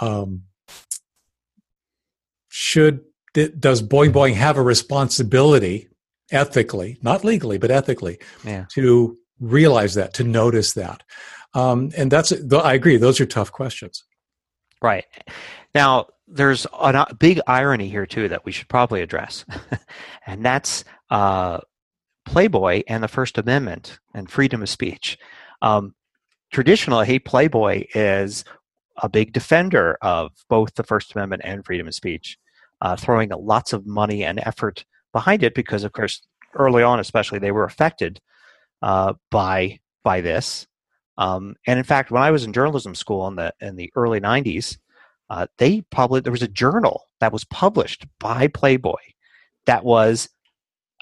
Um, 0.00 0.44
should 2.48 3.00
does 3.34 3.82
Boing 3.82 4.12
Boing 4.12 4.34
have 4.34 4.56
a 4.56 4.62
responsibility 4.62 5.88
ethically, 6.32 6.98
not 7.02 7.24
legally, 7.24 7.58
but 7.58 7.70
ethically, 7.70 8.18
yeah 8.44 8.64
to 8.70 9.16
realize 9.40 9.94
that, 9.94 10.14
to 10.14 10.24
notice 10.24 10.74
that? 10.74 11.02
Um, 11.54 11.90
and 11.96 12.10
that's 12.10 12.32
I 12.32 12.74
agree, 12.74 12.96
those 12.96 13.20
are 13.20 13.26
tough 13.26 13.52
questions. 13.52 14.04
Right. 14.82 15.04
Now, 15.74 16.06
there's 16.26 16.66
a 16.66 17.06
a 17.10 17.14
big 17.14 17.40
irony 17.46 17.88
here, 17.88 18.06
too, 18.06 18.28
that 18.28 18.44
we 18.44 18.52
should 18.52 18.68
probably 18.68 19.02
address. 19.02 19.44
and 20.26 20.44
that's 20.44 20.84
uh, 21.10 21.60
Playboy 22.24 22.82
and 22.86 23.02
the 23.02 23.08
First 23.08 23.38
Amendment 23.38 23.98
and 24.14 24.30
freedom 24.30 24.62
of 24.62 24.68
speech. 24.68 25.18
Um, 25.60 25.94
traditionally, 26.52 27.18
Playboy 27.18 27.84
is 27.94 28.44
a 28.96 29.08
big 29.08 29.32
defender 29.32 29.98
of 30.02 30.32
both 30.48 30.74
the 30.74 30.84
First 30.84 31.14
Amendment 31.14 31.42
and 31.44 31.64
freedom 31.64 31.88
of 31.88 31.94
speech, 31.94 32.38
uh, 32.80 32.96
throwing 32.96 33.30
lots 33.30 33.72
of 33.72 33.86
money 33.86 34.24
and 34.24 34.40
effort 34.44 34.84
behind 35.12 35.42
it 35.42 35.54
because, 35.54 35.84
of 35.84 35.92
course, 35.92 36.22
early 36.54 36.82
on, 36.82 37.00
especially, 37.00 37.38
they 37.38 37.52
were 37.52 37.64
affected 37.64 38.20
uh, 38.82 39.14
by 39.30 39.80
by 40.04 40.20
this. 40.20 40.66
Um, 41.20 41.54
and 41.66 41.78
in 41.78 41.84
fact, 41.84 42.10
when 42.10 42.22
I 42.22 42.30
was 42.30 42.44
in 42.44 42.52
journalism 42.54 42.94
school 42.94 43.28
in 43.28 43.36
the 43.36 43.54
in 43.60 43.76
the 43.76 43.92
early 43.94 44.20
'90s, 44.20 44.78
uh, 45.28 45.46
they 45.58 45.82
published 45.82 46.24
there 46.24 46.32
was 46.32 46.42
a 46.42 46.48
journal 46.48 47.04
that 47.20 47.32
was 47.32 47.44
published 47.44 48.06
by 48.18 48.48
Playboy 48.48 48.96
that 49.66 49.84
was, 49.84 50.30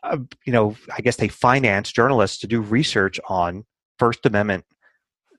uh, 0.02 0.18
you 0.44 0.52
know, 0.52 0.76
I 0.96 1.02
guess 1.02 1.16
they 1.16 1.28
financed 1.28 1.94
journalists 1.94 2.38
to 2.38 2.48
do 2.48 2.60
research 2.60 3.20
on 3.28 3.64
First 4.00 4.26
Amendment 4.26 4.64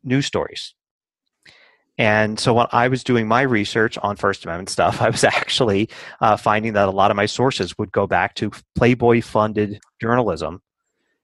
news 0.04 0.26
stories. 0.26 0.74
And 1.98 2.40
so 2.40 2.54
when 2.54 2.68
I 2.72 2.88
was 2.88 3.04
doing 3.04 3.28
my 3.28 3.42
research 3.42 3.98
on 3.98 4.16
First 4.16 4.46
Amendment 4.46 4.70
stuff, 4.70 5.02
I 5.02 5.10
was 5.10 5.26
actually 5.26 5.90
uh, 6.22 6.38
finding 6.38 6.72
that 6.74 6.88
a 6.88 6.92
lot 6.92 7.12
of 7.12 7.18
my 7.18 7.26
sources 7.26 7.78
would 7.78 7.92
go 7.92 8.08
back 8.08 8.36
to 8.36 8.52
Playboy 8.76 9.22
funded 9.22 9.82
journalism. 10.02 10.62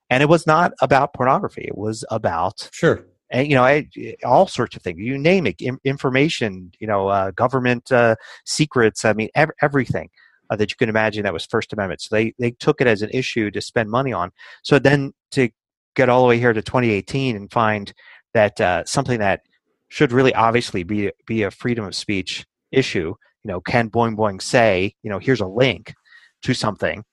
And 0.09 0.21
it 0.21 0.27
was 0.27 0.45
not 0.45 0.73
about 0.81 1.13
pornography. 1.13 1.63
It 1.65 1.77
was 1.77 2.03
about 2.11 2.69
Sure. 2.73 3.05
And 3.35 3.47
you 3.49 3.55
know 3.55 3.63
I, 3.63 3.87
all 4.23 4.47
sorts 4.47 4.75
of 4.75 4.81
things 4.81 4.99
you 4.99 5.17
name 5.17 5.45
it 5.47 5.61
information 5.83 6.71
you 6.79 6.87
know 6.87 7.07
uh, 7.09 7.31
government 7.31 7.91
uh, 7.91 8.15
secrets 8.45 9.05
i 9.05 9.13
mean 9.13 9.29
ev- 9.35 9.51
everything 9.61 10.09
uh, 10.49 10.55
that 10.55 10.71
you 10.71 10.75
can 10.77 10.89
imagine 10.89 11.23
that 11.23 11.33
was 11.33 11.45
first 11.45 11.73
amendment. 11.73 12.01
So 12.01 12.15
they 12.15 12.33
they 12.39 12.51
took 12.51 12.81
it 12.81 12.87
as 12.87 13.01
an 13.01 13.09
issue 13.11 13.51
to 13.51 13.61
spend 13.61 13.89
money 13.89 14.13
on. 14.13 14.31
So 14.63 14.79
then 14.79 15.13
to 15.31 15.49
get 15.95 16.09
all 16.09 16.21
the 16.21 16.27
way 16.27 16.39
here 16.39 16.53
to 16.53 16.61
2018 16.61 17.35
and 17.35 17.51
find 17.51 17.93
that 18.33 18.59
uh, 18.59 18.83
something 18.85 19.19
that 19.19 19.41
should 19.89 20.11
really 20.11 20.33
obviously 20.33 20.83
be 20.83 21.11
be 21.25 21.43
a 21.43 21.51
freedom 21.51 21.85
of 21.85 21.95
speech 21.95 22.45
issue 22.71 23.13
you 23.43 23.51
know 23.51 23.61
can 23.61 23.89
boing 23.89 24.15
boing 24.15 24.41
say 24.41 24.93
you 25.03 25.09
know 25.09 25.19
here's 25.19 25.39
a 25.39 25.47
link 25.47 25.93
to 26.41 26.53
something 26.53 27.03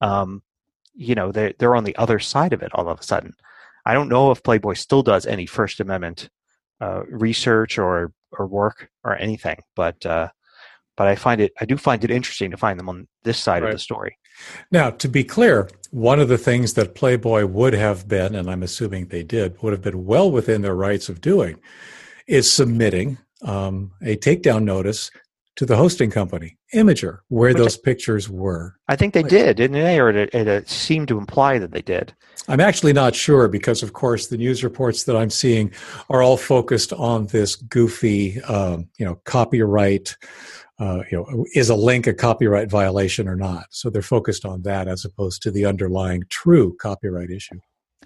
um, 0.00 0.42
you 0.94 1.14
know 1.14 1.32
they're, 1.32 1.54
they're 1.58 1.76
on 1.76 1.84
the 1.84 1.96
other 1.96 2.18
side 2.18 2.52
of 2.52 2.62
it 2.62 2.70
all 2.74 2.88
of 2.88 3.00
a 3.00 3.02
sudden 3.02 3.32
I 3.86 3.94
don't 3.94 4.08
know 4.08 4.32
if 4.32 4.42
Playboy 4.42 4.74
still 4.74 5.02
does 5.02 5.26
any 5.26 5.46
First 5.46 5.80
Amendment 5.80 6.28
uh, 6.80 7.04
research 7.06 7.78
or 7.78 8.12
or 8.32 8.46
work 8.46 8.90
or 9.04 9.16
anything, 9.16 9.60
but 9.76 10.04
uh, 10.04 10.28
but 10.96 11.06
I 11.06 11.14
find 11.14 11.40
it 11.40 11.52
I 11.60 11.64
do 11.64 11.78
find 11.78 12.02
it 12.04 12.10
interesting 12.10 12.50
to 12.50 12.56
find 12.56 12.78
them 12.78 12.88
on 12.88 13.06
this 13.22 13.38
side 13.38 13.62
of 13.62 13.70
the 13.70 13.78
story. 13.78 14.18
Now, 14.70 14.90
to 14.90 15.08
be 15.08 15.24
clear, 15.24 15.70
one 15.92 16.20
of 16.20 16.28
the 16.28 16.36
things 16.36 16.74
that 16.74 16.94
Playboy 16.94 17.46
would 17.46 17.72
have 17.72 18.06
been, 18.06 18.34
and 18.34 18.50
I'm 18.50 18.62
assuming 18.62 19.06
they 19.06 19.22
did, 19.22 19.62
would 19.62 19.72
have 19.72 19.80
been 19.80 20.04
well 20.04 20.30
within 20.30 20.60
their 20.60 20.74
rights 20.74 21.08
of 21.08 21.22
doing, 21.22 21.58
is 22.26 22.50
submitting 22.50 23.16
um, 23.42 23.92
a 24.02 24.16
takedown 24.16 24.64
notice 24.64 25.10
to 25.56 25.64
the 25.64 25.76
hosting 25.76 26.10
company, 26.10 26.58
Imgur, 26.74 27.20
where 27.28 27.48
Which 27.48 27.56
those 27.56 27.76
pictures 27.76 28.28
were. 28.28 28.76
I 28.88 28.96
think 28.96 29.14
they 29.14 29.22
did, 29.22 29.56
didn't 29.56 29.72
they? 29.80 29.98
Or 29.98 30.10
it, 30.10 30.34
it, 30.34 30.46
it, 30.46 30.68
seemed 30.68 31.08
to 31.08 31.18
imply 31.18 31.58
that 31.58 31.72
they 31.72 31.82
did. 31.82 32.14
I'm 32.48 32.60
actually 32.60 32.92
not 32.92 33.14
sure 33.14 33.48
because, 33.48 33.82
of 33.82 33.94
course, 33.94 34.26
the 34.26 34.36
news 34.36 34.62
reports 34.62 35.04
that 35.04 35.16
I'm 35.16 35.30
seeing 35.30 35.72
are 36.10 36.22
all 36.22 36.36
focused 36.36 36.92
on 36.92 37.26
this 37.26 37.56
goofy, 37.56 38.40
um, 38.42 38.88
you 38.98 39.04
know, 39.04 39.16
copyright. 39.24 40.16
Uh, 40.78 41.02
you 41.10 41.16
know, 41.16 41.46
is 41.54 41.70
a 41.70 41.74
link 41.74 42.06
a 42.06 42.12
copyright 42.12 42.70
violation 42.70 43.26
or 43.26 43.34
not? 43.34 43.64
So 43.70 43.88
they're 43.88 44.02
focused 44.02 44.44
on 44.44 44.60
that 44.62 44.88
as 44.88 45.06
opposed 45.06 45.42
to 45.42 45.50
the 45.50 45.64
underlying 45.64 46.24
true 46.28 46.76
copyright 46.76 47.30
issue. 47.30 47.58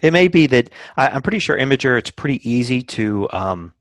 It 0.02 0.12
may 0.12 0.28
be 0.28 0.46
that 0.46 0.70
I, 0.96 1.08
am 1.08 1.22
pretty 1.22 1.40
sure 1.40 1.58
Imgur. 1.58 1.98
It's 1.98 2.12
pretty 2.12 2.48
easy 2.48 2.82
to, 2.82 3.28
um, 3.32 3.74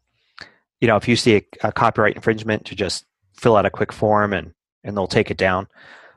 you 0.82 0.88
know, 0.88 0.96
if 0.96 1.08
you 1.08 1.16
see 1.16 1.36
a, 1.36 1.68
a 1.68 1.72
copyright 1.72 2.16
infringement, 2.16 2.66
to 2.66 2.76
just 2.76 3.06
fill 3.40 3.56
out 3.56 3.66
a 3.66 3.70
quick 3.70 3.92
form 3.92 4.34
and 4.34 4.54
and 4.84 4.96
they'll 4.96 5.08
take 5.08 5.32
it 5.32 5.38
down. 5.38 5.68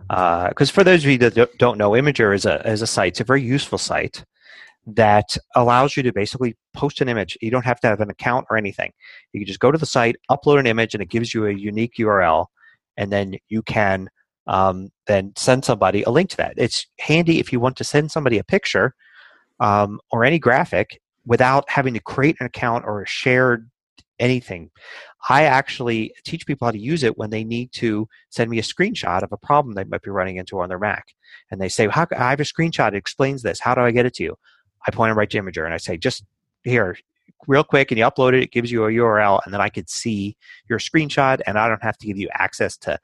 Because 0.08 0.70
uh, 0.70 0.72
for 0.72 0.84
those 0.84 1.04
of 1.04 1.10
you 1.10 1.18
that 1.18 1.58
don't 1.58 1.78
know, 1.78 1.92
Imgur 1.92 2.34
is 2.34 2.44
a 2.44 2.66
is 2.68 2.82
a 2.82 2.86
site. 2.86 3.12
It's 3.12 3.20
a 3.20 3.24
very 3.24 3.42
useful 3.42 3.78
site 3.78 4.24
that 4.86 5.36
allows 5.54 5.96
you 5.96 6.02
to 6.02 6.12
basically 6.12 6.56
post 6.74 7.00
an 7.00 7.08
image. 7.08 7.38
You 7.40 7.50
don't 7.50 7.64
have 7.64 7.80
to 7.80 7.86
have 7.86 8.00
an 8.00 8.10
account 8.10 8.46
or 8.50 8.56
anything. 8.56 8.92
You 9.32 9.40
can 9.40 9.46
just 9.46 9.60
go 9.60 9.70
to 9.70 9.78
the 9.78 9.86
site, 9.86 10.16
upload 10.30 10.58
an 10.58 10.66
image, 10.66 10.94
and 10.94 11.02
it 11.02 11.08
gives 11.08 11.32
you 11.32 11.46
a 11.46 11.52
unique 11.52 11.94
URL, 11.98 12.46
and 12.96 13.12
then 13.12 13.36
you 13.48 13.62
can 13.62 14.08
um, 14.48 14.90
then 15.06 15.32
send 15.36 15.64
somebody 15.64 16.02
a 16.02 16.10
link 16.10 16.30
to 16.30 16.36
that. 16.38 16.54
It's 16.56 16.86
handy 16.98 17.38
if 17.38 17.52
you 17.52 17.60
want 17.60 17.76
to 17.76 17.84
send 17.84 18.10
somebody 18.10 18.38
a 18.38 18.44
picture 18.44 18.94
um, 19.60 20.00
or 20.10 20.24
any 20.24 20.40
graphic 20.40 21.00
without 21.24 21.68
having 21.70 21.94
to 21.94 22.00
create 22.00 22.36
an 22.40 22.46
account 22.46 22.84
or 22.84 23.02
a 23.02 23.06
shared 23.06 23.70
anything. 24.18 24.70
I 25.28 25.44
actually 25.44 26.14
teach 26.24 26.46
people 26.46 26.66
how 26.66 26.72
to 26.72 26.78
use 26.78 27.02
it 27.02 27.18
when 27.18 27.30
they 27.30 27.44
need 27.44 27.72
to 27.72 28.08
send 28.30 28.50
me 28.50 28.58
a 28.58 28.62
screenshot 28.62 29.22
of 29.22 29.32
a 29.32 29.36
problem 29.36 29.74
they 29.74 29.84
might 29.84 30.02
be 30.02 30.10
running 30.10 30.36
into 30.36 30.60
on 30.60 30.68
their 30.68 30.78
Mac. 30.78 31.14
And 31.50 31.60
they 31.60 31.68
say, 31.68 31.88
how, 31.88 32.06
I 32.16 32.30
have 32.30 32.40
a 32.40 32.44
screenshot, 32.44 32.88
it 32.88 32.96
explains 32.96 33.42
this. 33.42 33.60
How 33.60 33.74
do 33.74 33.80
I 33.80 33.90
get 33.90 34.06
it 34.06 34.14
to 34.14 34.24
you? 34.24 34.36
I 34.86 34.90
point 34.90 35.10
them 35.10 35.18
right 35.18 35.30
to 35.30 35.38
Imgur 35.40 35.64
and 35.64 35.74
I 35.74 35.78
say, 35.78 35.96
just 35.96 36.24
here, 36.64 36.96
real 37.46 37.64
quick, 37.64 37.90
and 37.90 37.98
you 37.98 38.04
upload 38.04 38.34
it, 38.34 38.42
it 38.42 38.52
gives 38.52 38.70
you 38.70 38.84
a 38.84 38.90
URL, 38.90 39.40
and 39.44 39.52
then 39.52 39.60
I 39.60 39.68
could 39.68 39.88
see 39.88 40.36
your 40.68 40.78
screenshot, 40.78 41.40
and 41.46 41.58
I 41.58 41.68
don't 41.68 41.82
have 41.82 41.98
to 41.98 42.06
give 42.06 42.18
you 42.18 42.28
access 42.34 42.76
to 42.78 42.98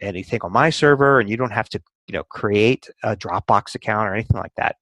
anything 0.00 0.40
on 0.42 0.52
my 0.52 0.70
server, 0.70 1.20
and 1.20 1.28
you 1.28 1.36
don't 1.36 1.52
have 1.52 1.68
to 1.70 1.82
you 2.08 2.14
know 2.14 2.24
create 2.24 2.88
a 3.02 3.16
Dropbox 3.16 3.74
account 3.74 4.08
or 4.08 4.14
anything 4.14 4.38
like 4.38 4.54
that. 4.56 4.76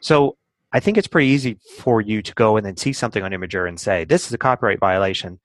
So 0.00 0.36
I 0.72 0.80
think 0.80 0.96
it's 0.96 1.08
pretty 1.08 1.28
easy 1.28 1.58
for 1.78 2.00
you 2.00 2.22
to 2.22 2.34
go 2.34 2.56
and 2.56 2.64
then 2.64 2.76
see 2.76 2.92
something 2.92 3.22
on 3.22 3.32
Imgur 3.32 3.68
and 3.68 3.78
say, 3.78 4.04
this 4.04 4.26
is 4.26 4.32
a 4.32 4.38
copyright 4.38 4.78
violation, 4.78 5.40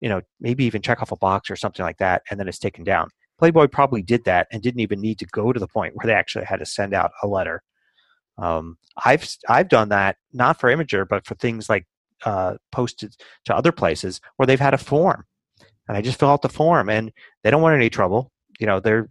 you 0.00 0.08
know, 0.08 0.20
maybe 0.40 0.64
even 0.64 0.82
check 0.82 1.00
off 1.00 1.12
a 1.12 1.16
box 1.16 1.50
or 1.50 1.56
something 1.56 1.84
like 1.84 1.98
that, 1.98 2.22
and 2.30 2.38
then 2.38 2.48
it's 2.48 2.58
taken 2.58 2.84
down. 2.84 3.08
Playboy 3.38 3.68
probably 3.68 4.02
did 4.02 4.24
that 4.24 4.46
and 4.52 4.62
didn't 4.62 4.80
even 4.80 5.00
need 5.00 5.18
to 5.20 5.26
go 5.26 5.52
to 5.52 5.60
the 5.60 5.68
point 5.68 5.94
where 5.94 6.06
they 6.06 6.12
actually 6.12 6.44
had 6.44 6.58
to 6.58 6.66
send 6.66 6.92
out 6.92 7.12
a 7.22 7.28
letter. 7.28 7.62
Um, 8.36 8.76
I've 9.04 9.26
I've 9.48 9.68
done 9.68 9.88
that 9.88 10.16
not 10.32 10.60
for 10.60 10.70
Imgur, 10.74 11.06
but 11.08 11.26
for 11.26 11.34
things 11.34 11.68
like 11.68 11.86
uh, 12.24 12.54
posted 12.72 13.14
to 13.46 13.56
other 13.56 13.72
places 13.72 14.20
where 14.36 14.46
they've 14.46 14.60
had 14.60 14.74
a 14.74 14.78
form, 14.78 15.24
and 15.88 15.96
I 15.96 16.02
just 16.02 16.18
fill 16.18 16.30
out 16.30 16.42
the 16.42 16.48
form, 16.48 16.88
and 16.88 17.12
they 17.42 17.50
don't 17.50 17.62
want 17.62 17.76
any 17.76 17.90
trouble. 17.90 18.30
You 18.60 18.66
know, 18.66 18.80
they're 18.80 19.08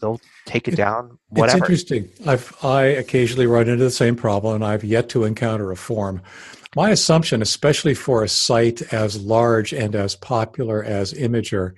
they'll 0.00 0.20
take 0.46 0.68
it 0.68 0.76
down. 0.76 1.18
Whatever. 1.28 1.56
It's 1.56 1.62
interesting. 1.62 2.08
I've 2.26 2.56
I 2.62 2.84
occasionally 2.84 3.46
run 3.46 3.68
into 3.68 3.84
the 3.84 3.90
same 3.90 4.16
problem, 4.16 4.56
and 4.56 4.64
I've 4.64 4.84
yet 4.84 5.08
to 5.10 5.24
encounter 5.24 5.70
a 5.70 5.76
form. 5.76 6.22
My 6.76 6.90
assumption, 6.90 7.40
especially 7.42 7.94
for 7.94 8.22
a 8.22 8.28
site 8.28 8.92
as 8.92 9.20
large 9.20 9.72
and 9.72 9.94
as 9.94 10.14
popular 10.14 10.84
as 10.84 11.14
Imgur, 11.14 11.72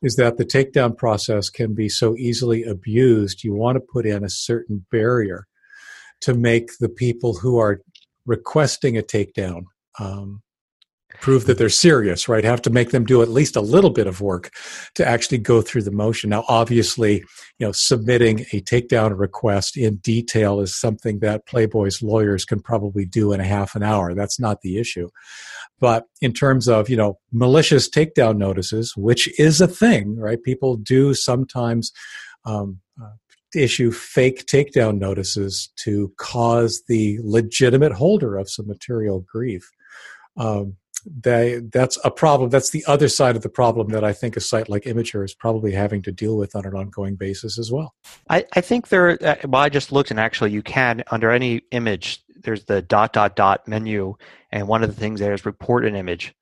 is 0.00 0.16
that 0.16 0.36
the 0.36 0.44
takedown 0.44 0.96
process 0.96 1.48
can 1.48 1.74
be 1.74 1.88
so 1.88 2.16
easily 2.16 2.64
abused. 2.64 3.44
You 3.44 3.54
want 3.54 3.76
to 3.76 3.80
put 3.80 4.06
in 4.06 4.24
a 4.24 4.30
certain 4.30 4.84
barrier 4.90 5.46
to 6.22 6.34
make 6.34 6.70
the 6.80 6.88
people 6.88 7.34
who 7.34 7.58
are 7.58 7.82
requesting 8.26 8.96
a 8.96 9.02
takedown 9.02 9.64
um, 9.98 10.42
prove 11.22 11.46
that 11.46 11.56
they're 11.56 11.70
serious, 11.70 12.28
right? 12.28 12.44
Have 12.44 12.60
to 12.62 12.70
make 12.70 12.90
them 12.90 13.04
do 13.06 13.22
at 13.22 13.30
least 13.30 13.54
a 13.54 13.60
little 13.60 13.90
bit 13.90 14.08
of 14.08 14.20
work 14.20 14.50
to 14.96 15.06
actually 15.06 15.38
go 15.38 15.62
through 15.62 15.84
the 15.84 15.92
motion. 15.92 16.28
Now, 16.28 16.44
obviously, 16.48 17.24
you 17.58 17.66
know, 17.66 17.72
submitting 17.72 18.40
a 18.52 18.60
takedown 18.60 19.16
request 19.16 19.76
in 19.76 19.96
detail 19.96 20.60
is 20.60 20.78
something 20.78 21.20
that 21.20 21.46
Playboy's 21.46 22.02
lawyers 22.02 22.44
can 22.44 22.60
probably 22.60 23.06
do 23.06 23.32
in 23.32 23.40
a 23.40 23.44
half 23.44 23.76
an 23.76 23.84
hour. 23.84 24.14
That's 24.14 24.40
not 24.40 24.60
the 24.62 24.78
issue. 24.78 25.08
But 25.78 26.06
in 26.20 26.32
terms 26.32 26.68
of, 26.68 26.90
you 26.90 26.96
know, 26.96 27.18
malicious 27.30 27.88
takedown 27.88 28.36
notices, 28.36 28.96
which 28.96 29.28
is 29.38 29.60
a 29.60 29.68
thing, 29.68 30.16
right? 30.16 30.42
People 30.42 30.76
do 30.76 31.14
sometimes 31.14 31.92
um, 32.44 32.80
uh, 33.00 33.10
issue 33.54 33.92
fake 33.92 34.46
takedown 34.46 34.98
notices 34.98 35.70
to 35.76 36.12
cause 36.16 36.82
the 36.88 37.20
legitimate 37.22 37.92
holder 37.92 38.36
of 38.36 38.50
some 38.50 38.66
material 38.66 39.24
grief. 39.32 39.70
Um, 40.36 40.76
they, 41.04 41.60
that's 41.72 41.98
a 42.04 42.10
problem. 42.10 42.50
That's 42.50 42.70
the 42.70 42.84
other 42.86 43.08
side 43.08 43.36
of 43.36 43.42
the 43.42 43.48
problem 43.48 43.88
that 43.90 44.04
I 44.04 44.12
think 44.12 44.36
a 44.36 44.40
site 44.40 44.68
like 44.68 44.84
Imgur 44.84 45.24
is 45.24 45.34
probably 45.34 45.72
having 45.72 46.02
to 46.02 46.12
deal 46.12 46.36
with 46.36 46.54
on 46.54 46.64
an 46.64 46.74
ongoing 46.74 47.16
basis 47.16 47.58
as 47.58 47.70
well. 47.72 47.94
I, 48.30 48.44
I 48.54 48.60
think 48.60 48.88
there. 48.88 49.18
Uh, 49.22 49.36
well, 49.48 49.62
I 49.62 49.68
just 49.68 49.92
looked, 49.92 50.10
and 50.10 50.20
actually, 50.20 50.52
you 50.52 50.62
can 50.62 51.02
under 51.10 51.30
any 51.30 51.62
image. 51.70 52.22
There's 52.42 52.64
the 52.64 52.82
dot 52.82 53.12
dot 53.12 53.36
dot 53.36 53.66
menu, 53.68 54.14
and 54.50 54.68
one 54.68 54.82
of 54.82 54.94
the 54.94 55.00
things 55.00 55.20
there 55.20 55.32
is 55.32 55.46
report 55.46 55.84
an 55.84 55.96
image, 55.96 56.34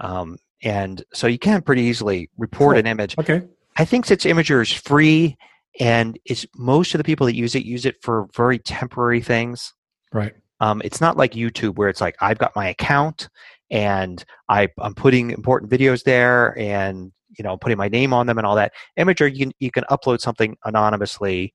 um, 0.00 0.38
and 0.62 1.04
so 1.12 1.26
you 1.26 1.38
can 1.38 1.62
pretty 1.62 1.82
easily 1.82 2.30
report 2.36 2.74
cool. 2.74 2.80
an 2.80 2.86
image. 2.86 3.16
Okay. 3.18 3.42
I 3.76 3.84
think 3.84 4.06
since 4.06 4.24
Imgur 4.24 4.62
is 4.62 4.72
free, 4.72 5.36
and 5.78 6.18
it's 6.24 6.46
most 6.56 6.94
of 6.94 6.98
the 6.98 7.04
people 7.04 7.26
that 7.26 7.36
use 7.36 7.54
it 7.54 7.64
use 7.64 7.84
it 7.86 7.96
for 8.02 8.28
very 8.34 8.58
temporary 8.58 9.20
things. 9.20 9.74
Right. 10.12 10.34
Um, 10.60 10.80
it's 10.84 11.00
not 11.00 11.16
like 11.16 11.32
YouTube 11.32 11.76
where 11.76 11.88
it's 11.88 12.00
like 12.00 12.16
I've 12.20 12.38
got 12.38 12.56
my 12.56 12.68
account 12.68 13.28
and 13.70 14.24
I, 14.48 14.68
I'm 14.78 14.94
putting 14.94 15.30
important 15.30 15.70
videos 15.70 16.04
there 16.04 16.56
and 16.58 17.12
you 17.36 17.42
know 17.42 17.56
putting 17.56 17.78
my 17.78 17.88
name 17.88 18.12
on 18.12 18.26
them 18.26 18.38
and 18.38 18.46
all 18.46 18.56
that. 18.56 18.72
Imgur, 18.98 19.32
you 19.32 19.46
can 19.46 19.52
you 19.58 19.70
can 19.70 19.84
upload 19.90 20.20
something 20.20 20.56
anonymously, 20.64 21.54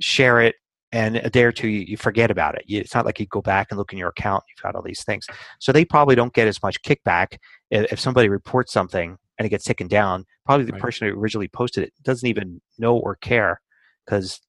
share 0.00 0.40
it, 0.40 0.56
and 0.92 1.16
a 1.16 1.30
day 1.30 1.44
or 1.44 1.52
two 1.52 1.68
you, 1.68 1.80
you 1.80 1.96
forget 1.96 2.30
about 2.30 2.54
it. 2.56 2.64
You, 2.66 2.80
it's 2.80 2.94
not 2.94 3.04
like 3.06 3.20
you 3.20 3.26
go 3.26 3.42
back 3.42 3.68
and 3.70 3.78
look 3.78 3.92
in 3.92 3.98
your 3.98 4.08
account. 4.08 4.44
You've 4.48 4.62
got 4.62 4.74
all 4.74 4.82
these 4.82 5.04
things, 5.04 5.26
so 5.58 5.72
they 5.72 5.84
probably 5.84 6.14
don't 6.14 6.32
get 6.32 6.48
as 6.48 6.62
much 6.62 6.82
kickback 6.82 7.38
if, 7.70 7.92
if 7.92 8.00
somebody 8.00 8.28
reports 8.28 8.72
something 8.72 9.16
and 9.38 9.46
it 9.46 9.50
gets 9.50 9.64
taken 9.64 9.88
down. 9.88 10.24
Probably 10.44 10.66
the 10.66 10.72
right. 10.72 10.80
person 10.80 11.08
who 11.08 11.18
originally 11.18 11.48
posted 11.48 11.84
it 11.84 11.92
doesn't 12.02 12.28
even 12.28 12.60
know 12.78 12.96
or 12.96 13.16
care 13.16 13.60
because 14.04 14.40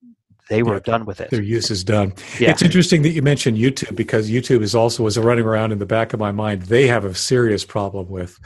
they 0.50 0.64
were 0.64 0.76
yeah, 0.76 0.80
done 0.80 1.06
with 1.06 1.22
it. 1.22 1.30
Their 1.30 1.42
use 1.42 1.70
is 1.72 1.84
done. 1.84 2.14
Yeah. 2.40 2.52
It's 2.52 2.62
interesting 2.62 3.02
that 3.04 3.10
you 3.10 3.22
mentioned 3.22 3.58
YouTube 3.58 3.96
because 3.96 4.30
YouTube 4.30 4.62
is 4.62 4.76
also 4.76 5.04
was 5.04 5.18
running 5.18 5.46
around 5.46 5.72
in 5.72 5.80
the 5.80 5.86
back 5.86 6.14
of 6.14 6.20
my 6.20 6.32
mind. 6.32 6.64
They 6.64 6.88
have 6.88 7.06
a 7.06 7.14
serious 7.14 7.66
problem 7.66 8.10
with 8.10 8.40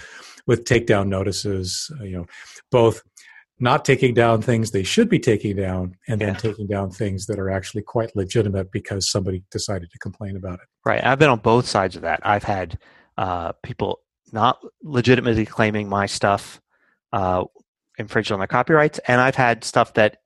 with 0.48 0.66
takedown 0.66 1.08
notices. 1.08 1.92
Uh, 2.00 2.04
you 2.04 2.18
know, 2.18 2.26
both 2.72 3.02
not 3.60 3.86
taking 3.86 4.14
down 4.14 4.42
things 4.42 4.72
they 4.72 4.82
should 4.84 5.08
be 5.08 5.20
taking 5.20 5.56
down 5.56 5.96
and 6.08 6.20
then 6.20 6.30
yeah. 6.30 6.40
taking 6.40 6.68
down 6.68 6.90
things 6.90 7.28
that 7.28 7.38
are 7.38 7.52
actually 7.52 7.84
quite 7.84 8.14
legitimate 8.16 8.72
because 8.72 9.10
somebody 9.10 9.44
decided 9.52 9.90
to 9.92 10.00
complain 10.00 10.36
about 10.36 10.56
it. 10.56 10.68
Right. 10.84 11.04
I've 11.04 11.20
been 11.20 11.30
on 11.30 11.40
both 11.40 11.68
sides 11.68 11.96
of 11.96 12.02
that. 12.02 12.20
I've 12.24 12.44
had 12.44 12.80
uh, 13.18 13.52
people 13.64 14.00
not 14.32 14.60
legitimately 14.82 15.46
claiming 15.46 15.88
my 15.88 16.08
stuff 16.08 16.60
uh, 17.14 17.44
infringed 18.00 18.32
on 18.32 18.40
their 18.40 18.48
copyrights, 18.48 19.00
and 19.08 19.22
I've 19.22 19.36
had 19.36 19.64
stuff 19.64 19.94
that 19.94 20.18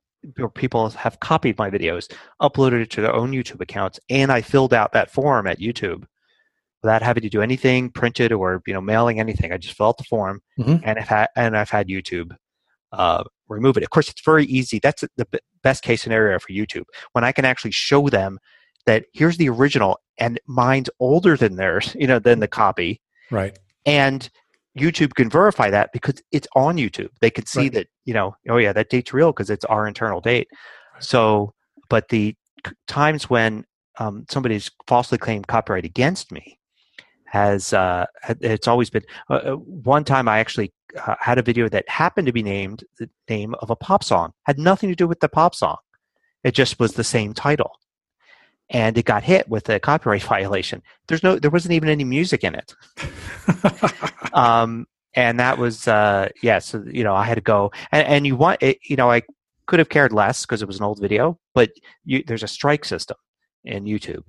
people 0.54 0.90
have 0.90 1.20
copied 1.20 1.58
my 1.58 1.70
videos, 1.70 2.12
uploaded 2.40 2.82
it 2.82 2.90
to 2.90 3.00
their 3.00 3.14
own 3.14 3.32
YouTube 3.32 3.60
accounts, 3.60 4.00
and 4.10 4.30
I 4.30 4.42
filled 4.42 4.74
out 4.74 4.92
that 4.92 5.10
form 5.10 5.46
at 5.46 5.60
YouTube 5.60 6.04
without 6.82 7.02
having 7.02 7.22
to 7.22 7.28
do 7.28 7.42
anything, 7.42 7.90
printed 7.90 8.32
or 8.32 8.62
you 8.66 8.74
know 8.74 8.80
mailing 8.80 9.20
anything. 9.20 9.52
I 9.52 9.58
just 9.58 9.76
filled 9.76 9.90
out 9.90 9.98
the 9.98 10.04
form, 10.04 10.40
mm-hmm. 10.58 10.76
and 10.84 10.98
I've 10.98 11.08
had 11.08 11.28
and 11.36 11.56
I've 11.56 11.70
had 11.70 11.88
YouTube 11.88 12.36
uh, 12.92 13.24
remove 13.48 13.76
it. 13.76 13.82
Of 13.82 13.90
course, 13.90 14.08
it's 14.08 14.22
very 14.24 14.44
easy. 14.46 14.78
That's 14.78 15.04
the 15.16 15.26
best 15.62 15.82
case 15.82 16.02
scenario 16.02 16.38
for 16.38 16.48
YouTube 16.52 16.84
when 17.12 17.24
I 17.24 17.32
can 17.32 17.44
actually 17.44 17.72
show 17.72 18.08
them 18.08 18.38
that 18.86 19.04
here's 19.12 19.36
the 19.36 19.48
original 19.48 19.98
and 20.18 20.40
mine's 20.46 20.88
older 21.00 21.36
than 21.36 21.56
theirs, 21.56 21.94
you 21.98 22.06
know, 22.06 22.18
than 22.18 22.40
the 22.40 22.48
copy. 22.48 23.00
Right. 23.30 23.58
And 23.84 24.28
YouTube 24.76 25.14
can 25.14 25.30
verify 25.30 25.70
that 25.70 25.92
because 25.92 26.22
it's 26.32 26.48
on 26.54 26.76
YouTube. 26.76 27.08
They 27.20 27.30
could 27.30 27.48
see 27.48 27.60
right. 27.62 27.72
that, 27.72 27.86
you 28.04 28.14
know, 28.14 28.36
oh 28.48 28.58
yeah, 28.58 28.72
that 28.72 28.90
date's 28.90 29.12
real 29.12 29.32
because 29.32 29.50
it's 29.50 29.64
our 29.64 29.86
internal 29.86 30.20
date. 30.20 30.48
Right. 30.94 31.02
So, 31.02 31.54
but 31.88 32.08
the 32.08 32.34
times 32.86 33.30
when 33.30 33.64
um, 33.98 34.26
somebody's 34.30 34.70
falsely 34.86 35.18
claimed 35.18 35.46
copyright 35.46 35.84
against 35.84 36.32
me 36.32 36.58
has 37.26 37.72
uh, 37.72 38.06
it's 38.40 38.68
always 38.68 38.90
been 38.90 39.02
uh, 39.30 39.34
uh, 39.34 39.52
one 39.54 40.04
time 40.04 40.28
I 40.28 40.38
actually 40.38 40.72
uh, 41.06 41.16
had 41.20 41.38
a 41.38 41.42
video 41.42 41.68
that 41.68 41.88
happened 41.88 42.26
to 42.26 42.32
be 42.32 42.42
named 42.42 42.84
the 42.98 43.10
name 43.28 43.54
of 43.60 43.70
a 43.70 43.76
pop 43.76 44.04
song 44.04 44.32
had 44.44 44.58
nothing 44.58 44.88
to 44.90 44.94
do 44.94 45.08
with 45.08 45.20
the 45.20 45.28
pop 45.28 45.54
song 45.54 45.76
It 46.44 46.52
just 46.52 46.78
was 46.78 46.92
the 46.92 47.04
same 47.04 47.34
title. 47.34 47.72
And 48.70 48.98
it 48.98 49.04
got 49.04 49.22
hit 49.22 49.48
with 49.48 49.68
a 49.68 49.78
copyright 49.78 50.22
violation. 50.34 50.82
There's 51.06 51.22
no, 51.22 51.38
there 51.38 51.50
wasn't 51.50 51.74
even 51.74 51.88
any 51.88 52.04
music 52.04 52.44
in 52.44 52.54
it. 52.54 52.74
um, 54.32 54.86
and 55.14 55.38
that 55.40 55.58
was, 55.58 55.88
uh, 55.88 56.28
yeah. 56.42 56.58
So 56.58 56.84
you 56.86 57.04
know, 57.04 57.14
I 57.14 57.24
had 57.24 57.36
to 57.36 57.40
go, 57.40 57.72
and, 57.92 58.06
and 58.06 58.26
you 58.26 58.36
want, 58.36 58.62
it, 58.62 58.78
you 58.82 58.96
know, 58.96 59.10
I 59.10 59.22
could 59.66 59.78
have 59.78 59.88
cared 59.88 60.12
less 60.12 60.44
because 60.44 60.62
it 60.62 60.66
was 60.66 60.78
an 60.78 60.84
old 60.84 61.00
video, 61.00 61.38
but 61.54 61.70
you, 62.04 62.22
there's 62.26 62.42
a 62.42 62.48
strike 62.48 62.84
system 62.84 63.16
in 63.64 63.84
YouTube. 63.84 64.22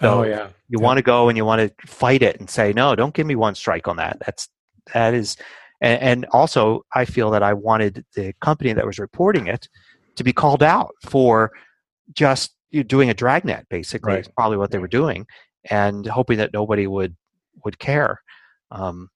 So 0.00 0.20
oh 0.20 0.22
yeah. 0.22 0.48
You 0.68 0.78
want 0.80 0.98
to 0.98 1.02
go 1.02 1.28
and 1.28 1.36
you 1.36 1.44
want 1.44 1.60
to 1.60 1.86
fight 1.86 2.22
it 2.22 2.38
and 2.40 2.48
say, 2.48 2.72
no, 2.72 2.94
don't 2.94 3.14
give 3.14 3.26
me 3.26 3.34
one 3.34 3.54
strike 3.54 3.88
on 3.88 3.96
that. 3.96 4.18
That's 4.24 4.48
that 4.92 5.14
is, 5.14 5.36
and, 5.80 6.02
and 6.02 6.26
also 6.32 6.84
I 6.94 7.04
feel 7.04 7.30
that 7.30 7.42
I 7.42 7.52
wanted 7.54 8.04
the 8.14 8.34
company 8.40 8.72
that 8.72 8.86
was 8.86 8.98
reporting 8.98 9.46
it 9.46 9.68
to 10.16 10.24
be 10.24 10.32
called 10.32 10.62
out 10.62 10.94
for 11.02 11.52
just 12.12 12.54
doing 12.72 13.10
a 13.10 13.14
dragnet. 13.14 13.66
Basically, 13.68 14.14
right. 14.14 14.20
is 14.20 14.28
probably 14.28 14.56
what 14.56 14.70
they 14.70 14.78
were 14.78 14.88
doing, 14.88 15.26
and 15.70 16.06
hoping 16.06 16.38
that 16.38 16.52
nobody 16.52 16.86
would 16.86 17.16
would 17.64 17.78
care. 17.78 18.20
Um, 18.70 19.10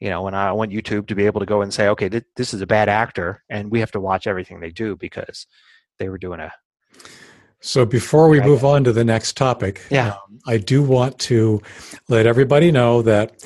you 0.00 0.10
know, 0.10 0.26
and 0.26 0.36
I 0.36 0.52
want 0.52 0.70
YouTube 0.70 1.08
to 1.08 1.14
be 1.14 1.26
able 1.26 1.40
to 1.40 1.46
go 1.46 1.62
and 1.62 1.74
say, 1.74 1.88
okay, 1.88 2.08
th- 2.08 2.24
this 2.36 2.54
is 2.54 2.60
a 2.60 2.66
bad 2.66 2.88
actor, 2.88 3.42
and 3.48 3.70
we 3.70 3.80
have 3.80 3.90
to 3.92 4.00
watch 4.00 4.26
everything 4.26 4.60
they 4.60 4.70
do 4.70 4.96
because 4.96 5.46
they 5.98 6.08
were 6.08 6.18
doing 6.18 6.40
a 6.40 6.52
so 7.60 7.84
before 7.84 8.28
we 8.28 8.40
move 8.40 8.64
on 8.64 8.84
to 8.84 8.92
the 8.92 9.04
next 9.04 9.36
topic, 9.36 9.82
yeah. 9.90 10.10
Um, 10.10 10.38
I 10.46 10.58
do 10.58 10.82
want 10.82 11.18
to 11.20 11.60
let 12.08 12.26
everybody 12.26 12.70
know 12.70 13.02
that 13.02 13.44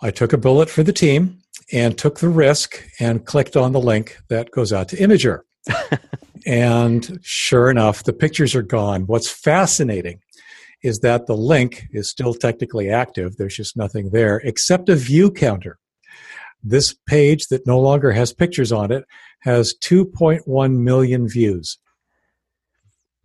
I 0.00 0.10
took 0.10 0.32
a 0.32 0.38
bullet 0.38 0.68
for 0.68 0.82
the 0.82 0.92
team 0.92 1.38
and 1.72 1.96
took 1.96 2.18
the 2.18 2.28
risk 2.28 2.84
and 2.98 3.24
clicked 3.24 3.56
on 3.56 3.72
the 3.72 3.80
link 3.80 4.18
that 4.28 4.50
goes 4.50 4.72
out 4.72 4.88
to 4.88 4.96
Imgur. 4.96 5.40
and 6.46 7.18
sure 7.22 7.70
enough, 7.70 8.04
the 8.04 8.12
pictures 8.12 8.54
are 8.54 8.62
gone. 8.62 9.02
What's 9.06 9.30
fascinating 9.30 10.20
is 10.82 11.00
that 11.00 11.26
the 11.26 11.36
link 11.36 11.86
is 11.92 12.08
still 12.08 12.34
technically 12.34 12.90
active. 12.90 13.36
There's 13.36 13.56
just 13.56 13.76
nothing 13.76 14.10
there 14.10 14.38
except 14.44 14.88
a 14.88 14.96
view 14.96 15.30
counter. 15.30 15.78
This 16.62 16.94
page 17.06 17.48
that 17.48 17.66
no 17.66 17.78
longer 17.80 18.12
has 18.12 18.32
pictures 18.32 18.72
on 18.72 18.92
it 18.92 19.04
has 19.40 19.74
2.1 19.82 20.78
million 20.78 21.28
views. 21.28 21.78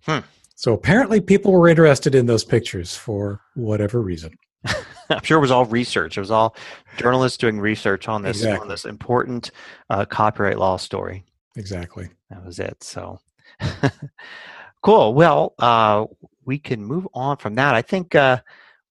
Hmm. 0.03 0.19
So 0.55 0.73
apparently, 0.73 1.21
people 1.21 1.51
were 1.51 1.67
interested 1.67 2.15
in 2.15 2.25
those 2.25 2.43
pictures 2.43 2.95
for 2.95 3.41
whatever 3.53 4.01
reason. 4.01 4.31
I'm 5.09 5.23
sure 5.23 5.37
it 5.37 5.41
was 5.41 5.51
all 5.51 5.65
research. 5.65 6.17
It 6.17 6.21
was 6.21 6.31
all 6.31 6.55
journalists 6.97 7.37
doing 7.37 7.59
research 7.59 8.07
on 8.07 8.23
this 8.23 8.37
exactly. 8.37 8.61
on 8.61 8.67
this 8.67 8.85
important 8.85 9.51
uh, 9.91 10.05
copyright 10.05 10.57
law 10.57 10.77
story. 10.77 11.25
Exactly. 11.55 12.09
That 12.29 12.45
was 12.45 12.59
it. 12.59 12.83
So 12.83 13.19
cool. 14.81 15.13
Well, 15.13 15.53
uh, 15.59 16.05
we 16.45 16.59
can 16.59 16.83
move 16.83 17.07
on 17.13 17.37
from 17.37 17.55
that. 17.55 17.75
I 17.75 17.81
think 17.81 18.15
uh, 18.15 18.39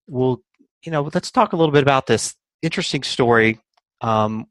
we'll, 0.07 0.41
you 0.83 0.91
know, 0.91 1.09
let's 1.13 1.31
talk 1.31 1.53
a 1.53 1.55
little 1.55 1.71
bit 1.71 1.83
about 1.83 2.07
this 2.07 2.35
interesting 2.61 3.03
story, 3.03 3.59
um, 4.01 4.47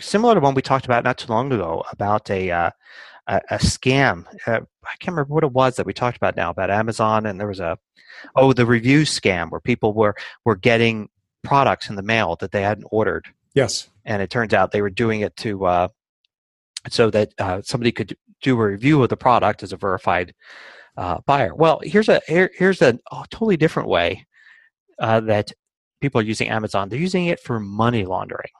similar 0.00 0.34
to 0.34 0.40
one 0.40 0.54
we 0.54 0.62
talked 0.62 0.86
about 0.86 1.04
not 1.04 1.18
too 1.18 1.30
long 1.32 1.52
ago 1.52 1.84
about 1.92 2.30
a 2.30 2.50
uh, 2.50 2.70
a, 3.26 3.40
a 3.50 3.56
scam. 3.56 4.26
Uh, 4.46 4.60
I 4.84 4.96
can't 4.98 5.14
remember 5.14 5.34
what 5.34 5.44
it 5.44 5.52
was 5.52 5.76
that 5.76 5.86
we 5.86 5.92
talked 5.92 6.16
about 6.16 6.36
now 6.36 6.50
about 6.50 6.70
Amazon, 6.70 7.26
and 7.26 7.38
there 7.38 7.48
was 7.48 7.60
a 7.60 7.78
oh 8.36 8.52
the 8.52 8.66
review 8.66 9.02
scam 9.02 9.50
where 9.50 9.60
people 9.60 9.92
were 9.92 10.14
were 10.44 10.56
getting 10.56 11.08
products 11.42 11.88
in 11.88 11.96
the 11.96 12.02
mail 12.02 12.36
that 12.36 12.52
they 12.52 12.62
hadn't 12.62 12.86
ordered. 12.90 13.26
Yes, 13.54 13.88
and 14.04 14.22
it 14.22 14.30
turns 14.30 14.54
out 14.54 14.72
they 14.72 14.82
were 14.82 14.90
doing 14.90 15.20
it 15.20 15.36
to 15.38 15.66
uh, 15.66 15.88
so 16.88 17.10
that 17.10 17.32
uh, 17.38 17.62
somebody 17.62 17.92
could 17.92 18.16
do 18.44 18.54
a 18.60 18.64
review 18.64 19.02
of 19.02 19.08
the 19.08 19.16
product 19.16 19.64
as 19.64 19.72
a 19.72 19.76
verified 19.76 20.32
uh, 20.96 21.18
buyer. 21.26 21.54
Well, 21.54 21.80
here's 21.82 22.08
a 22.08 22.20
here, 22.28 22.50
here's 22.56 22.80
a 22.80 22.98
oh, 23.10 23.24
totally 23.30 23.56
different 23.56 23.88
way 23.88 24.26
uh, 25.00 25.20
that 25.20 25.50
people 26.00 26.20
are 26.20 26.24
using 26.24 26.48
Amazon. 26.48 26.88
They're 26.88 26.98
using 27.00 27.26
it 27.26 27.40
for 27.40 27.58
money 27.58 28.04
laundering. 28.04 28.50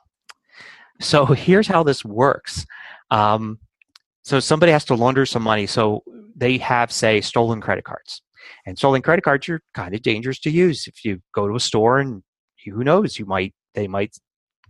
So 0.99 1.25
here's 1.25 1.67
how 1.67 1.83
this 1.83 2.03
works. 2.03 2.65
Um, 3.11 3.59
so 4.23 4.39
somebody 4.39 4.71
has 4.71 4.85
to 4.85 4.95
launder 4.95 5.25
some 5.25 5.43
money. 5.43 5.67
So 5.67 6.03
they 6.35 6.57
have, 6.57 6.91
say, 6.91 7.21
stolen 7.21 7.61
credit 7.61 7.85
cards. 7.85 8.21
And 8.65 8.77
stolen 8.77 9.01
credit 9.01 9.23
cards 9.23 9.47
are 9.49 9.61
kind 9.73 9.93
of 9.93 10.01
dangerous 10.01 10.39
to 10.39 10.51
use. 10.51 10.87
If 10.87 11.05
you 11.05 11.21
go 11.33 11.47
to 11.47 11.55
a 11.55 11.59
store 11.59 11.99
and 11.99 12.23
who 12.65 12.83
knows, 12.83 13.19
you 13.19 13.25
might 13.25 13.53
they 13.75 13.87
might 13.87 14.17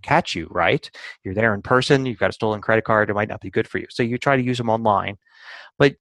catch 0.06 0.36
you, 0.36 0.48
right? 0.52 0.90
You're 1.24 1.34
there 1.34 1.54
in 1.54 1.62
person, 1.62 2.06
you've 2.06 2.20
got 2.20 2.30
a 2.30 2.34
stolen 2.34 2.62
credit 2.62 2.86
card, 2.86 3.10
it 3.10 3.14
might 3.14 3.30
not 3.30 3.42
be 3.42 3.50
good 3.50 3.68
for 3.68 3.80
you. 3.80 3.88
So 3.90 4.04
you 4.04 4.18
try 4.18 4.36
to 4.36 4.44
use 4.44 4.58
them 4.58 4.70
online. 4.70 5.18
But 5.78 5.96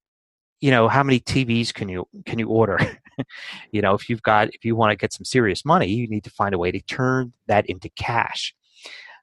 you 0.61 0.71
know, 0.71 0.89
how 0.89 1.03
many 1.03 1.21
TVs 1.21 1.75
can 1.75 1.89
you 1.89 2.07
can 2.27 2.39
you 2.39 2.49
order? 2.49 2.79
you 3.73 3.83
know, 3.83 3.95
if 3.95 4.09
you've 4.09 4.23
got 4.23 4.49
if 4.55 4.65
you 4.65 4.77
want 4.77 4.91
to 4.93 4.97
get 4.97 5.13
some 5.13 5.25
serious 5.25 5.65
money, 5.65 5.89
you 5.89 6.09
need 6.09 6.25
to 6.25 6.31
find 6.31 6.55
a 6.55 6.59
way 6.59 6.71
to 6.71 6.81
turn 6.81 7.33
that 7.47 7.67
into 7.67 7.89
cash. 7.91 8.55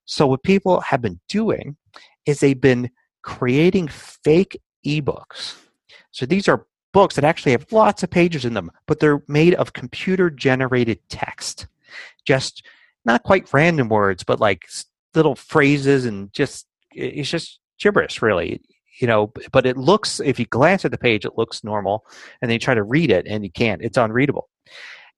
So 0.05 0.27
what 0.27 0.43
people 0.43 0.81
have 0.81 1.01
been 1.01 1.19
doing 1.29 1.77
is 2.25 2.39
they've 2.39 2.59
been 2.59 2.89
creating 3.21 3.87
fake 3.87 4.59
ebooks. 4.85 5.55
So 6.11 6.25
these 6.25 6.47
are 6.47 6.65
books 6.93 7.15
that 7.15 7.23
actually 7.23 7.53
have 7.53 7.71
lots 7.71 8.03
of 8.03 8.09
pages 8.09 8.45
in 8.45 8.53
them, 8.53 8.69
but 8.85 8.99
they're 8.99 9.23
made 9.27 9.53
of 9.55 9.73
computer 9.73 10.29
generated 10.29 10.99
text. 11.09 11.67
Just 12.25 12.63
not 13.05 13.23
quite 13.23 13.51
random 13.53 13.89
words, 13.89 14.23
but 14.23 14.39
like 14.39 14.67
little 15.15 15.35
phrases 15.35 16.05
and 16.05 16.31
just, 16.33 16.67
it's 16.91 17.29
just 17.29 17.59
gibberish, 17.79 18.21
really. 18.21 18.61
You 18.99 19.07
know, 19.07 19.31
but 19.51 19.65
it 19.65 19.77
looks, 19.77 20.19
if 20.19 20.39
you 20.39 20.45
glance 20.45 20.85
at 20.85 20.91
the 20.91 20.97
page, 20.97 21.25
it 21.25 21.37
looks 21.37 21.63
normal. 21.63 22.05
And 22.41 22.49
then 22.49 22.53
you 22.53 22.59
try 22.59 22.75
to 22.75 22.83
read 22.83 23.09
it 23.09 23.25
and 23.27 23.43
you 23.43 23.51
can't. 23.51 23.81
It's 23.81 23.97
unreadable. 23.97 24.49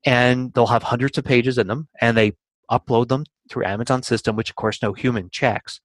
And 0.05 0.53
they'll 0.53 0.67
have 0.67 0.84
hundreds 0.84 1.17
of 1.17 1.25
pages 1.25 1.57
in 1.57 1.67
them 1.67 1.89
and 1.99 2.15
they 2.15 2.34
upload 2.71 3.09
them 3.09 3.25
through 3.49 3.65
Amazon 3.65 4.03
system, 4.03 4.36
which 4.36 4.49
of 4.49 4.55
course 4.55 4.81
no 4.81 4.93
human 4.93 5.29
checks 5.29 5.81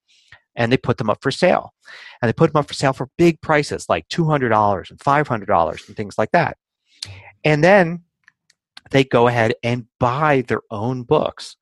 and 0.58 0.72
they 0.72 0.76
put 0.76 0.98
them 0.98 1.08
up 1.08 1.22
for 1.22 1.30
sale. 1.30 1.72
And 2.20 2.28
they 2.28 2.32
put 2.34 2.52
them 2.52 2.58
up 2.58 2.68
for 2.68 2.74
sale 2.74 2.92
for 2.92 3.08
big 3.16 3.40
prices 3.40 3.86
like 3.88 4.08
$200 4.08 4.90
and 4.90 4.98
$500 4.98 5.88
and 5.88 5.96
things 5.96 6.18
like 6.18 6.32
that. 6.32 6.58
And 7.44 7.64
then 7.64 8.02
they 8.90 9.04
go 9.04 9.28
ahead 9.28 9.54
and 9.62 9.86
buy 10.00 10.42
their 10.42 10.62
own 10.70 11.04
books 11.04 11.56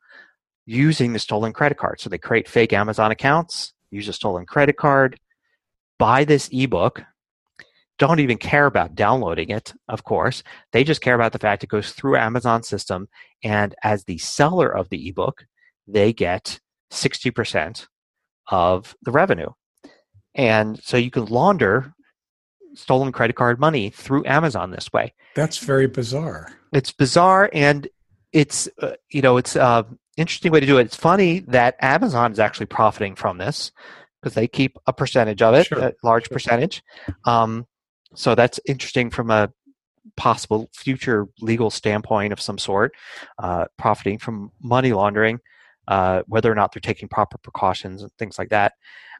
using 0.66 1.12
the 1.12 1.18
stolen 1.18 1.52
credit 1.52 1.78
card. 1.78 2.00
So 2.00 2.10
they 2.10 2.18
create 2.18 2.48
fake 2.48 2.72
Amazon 2.72 3.10
accounts, 3.10 3.72
use 3.90 4.08
a 4.08 4.12
stolen 4.12 4.44
credit 4.46 4.76
card, 4.76 5.18
buy 5.98 6.24
this 6.24 6.48
ebook, 6.52 7.02
don't 7.98 8.20
even 8.20 8.36
care 8.36 8.66
about 8.66 8.94
downloading 8.94 9.48
it, 9.50 9.72
of 9.88 10.04
course. 10.04 10.42
They 10.72 10.84
just 10.84 11.00
care 11.00 11.14
about 11.14 11.32
the 11.32 11.38
fact 11.38 11.64
it 11.64 11.70
goes 11.70 11.92
through 11.92 12.16
Amazon 12.16 12.62
system. 12.62 13.08
And 13.42 13.74
as 13.82 14.04
the 14.04 14.18
seller 14.18 14.68
of 14.68 14.90
the 14.90 15.08
ebook, 15.08 15.46
they 15.86 16.12
get 16.12 16.60
60% 16.92 17.86
of 18.48 18.94
the 19.02 19.12
revenue. 19.12 19.48
And 20.34 20.78
so 20.82 20.98
you 20.98 21.10
can 21.10 21.24
launder 21.26 21.94
stolen 22.74 23.12
credit 23.12 23.36
card 23.36 23.58
money 23.58 23.88
through 23.88 24.26
Amazon 24.26 24.70
this 24.70 24.92
way. 24.92 25.14
That's 25.34 25.56
very 25.56 25.86
bizarre. 25.86 26.50
It's 26.72 26.92
bizarre 26.92 27.48
and 27.54 27.88
it's 28.36 28.68
uh, 28.82 28.92
you 29.10 29.22
know 29.22 29.38
it's 29.38 29.56
uh 29.56 29.82
interesting 30.18 30.52
way 30.52 30.60
to 30.60 30.66
do 30.66 30.78
it. 30.78 30.82
It's 30.82 30.96
funny 30.96 31.40
that 31.48 31.76
Amazon 31.80 32.32
is 32.32 32.38
actually 32.38 32.66
profiting 32.66 33.14
from 33.14 33.38
this 33.38 33.72
because 34.20 34.34
they 34.34 34.46
keep 34.46 34.78
a 34.86 34.92
percentage 34.92 35.40
of 35.40 35.54
it, 35.54 35.66
sure. 35.66 35.78
a 35.78 35.92
large 36.02 36.26
sure. 36.26 36.34
percentage. 36.34 36.82
Um, 37.24 37.66
so 38.14 38.34
that's 38.34 38.60
interesting 38.66 39.10
from 39.10 39.30
a 39.30 39.50
possible 40.16 40.68
future 40.74 41.26
legal 41.40 41.70
standpoint 41.70 42.32
of 42.32 42.40
some 42.40 42.58
sort, 42.58 42.92
uh, 43.38 43.66
profiting 43.78 44.18
from 44.18 44.52
money 44.62 44.92
laundering 44.92 45.40
uh, 45.88 46.22
whether 46.26 46.50
or 46.50 46.54
not 46.54 46.72
they're 46.72 46.80
taking 46.80 47.08
proper 47.08 47.38
precautions 47.38 48.02
and 48.02 48.12
things 48.18 48.38
like 48.38 48.50
that. 48.50 48.72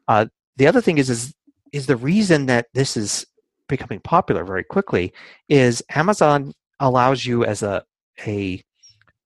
Uh, 0.07 0.27
the 0.57 0.67
other 0.67 0.81
thing 0.81 0.97
is, 0.97 1.09
is 1.09 1.33
is 1.73 1.87
the 1.87 1.97
reason 1.97 2.45
that 2.45 2.67
this 2.73 2.95
is 2.95 3.25
becoming 3.67 3.99
popular 3.99 4.45
very 4.45 4.63
quickly 4.63 5.11
is 5.49 5.83
Amazon 5.89 6.53
allows 6.79 7.25
you 7.25 7.43
as 7.45 7.63
a 7.63 7.83
a 8.25 8.63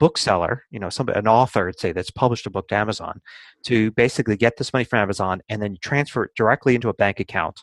bookseller, 0.01 0.63
you 0.71 0.79
know, 0.79 0.89
somebody, 0.89 1.19
an 1.19 1.27
author, 1.27 1.71
say 1.77 1.91
that's 1.91 2.09
published 2.09 2.47
a 2.47 2.49
book 2.49 2.67
to 2.69 2.75
Amazon, 2.75 3.21
to 3.65 3.91
basically 3.91 4.35
get 4.35 4.57
this 4.57 4.73
money 4.73 4.83
from 4.83 4.97
Amazon 4.97 5.43
and 5.47 5.61
then 5.61 5.73
you 5.73 5.77
transfer 5.77 6.23
it 6.23 6.31
directly 6.35 6.73
into 6.73 6.89
a 6.89 6.93
bank 6.95 7.19
account, 7.19 7.59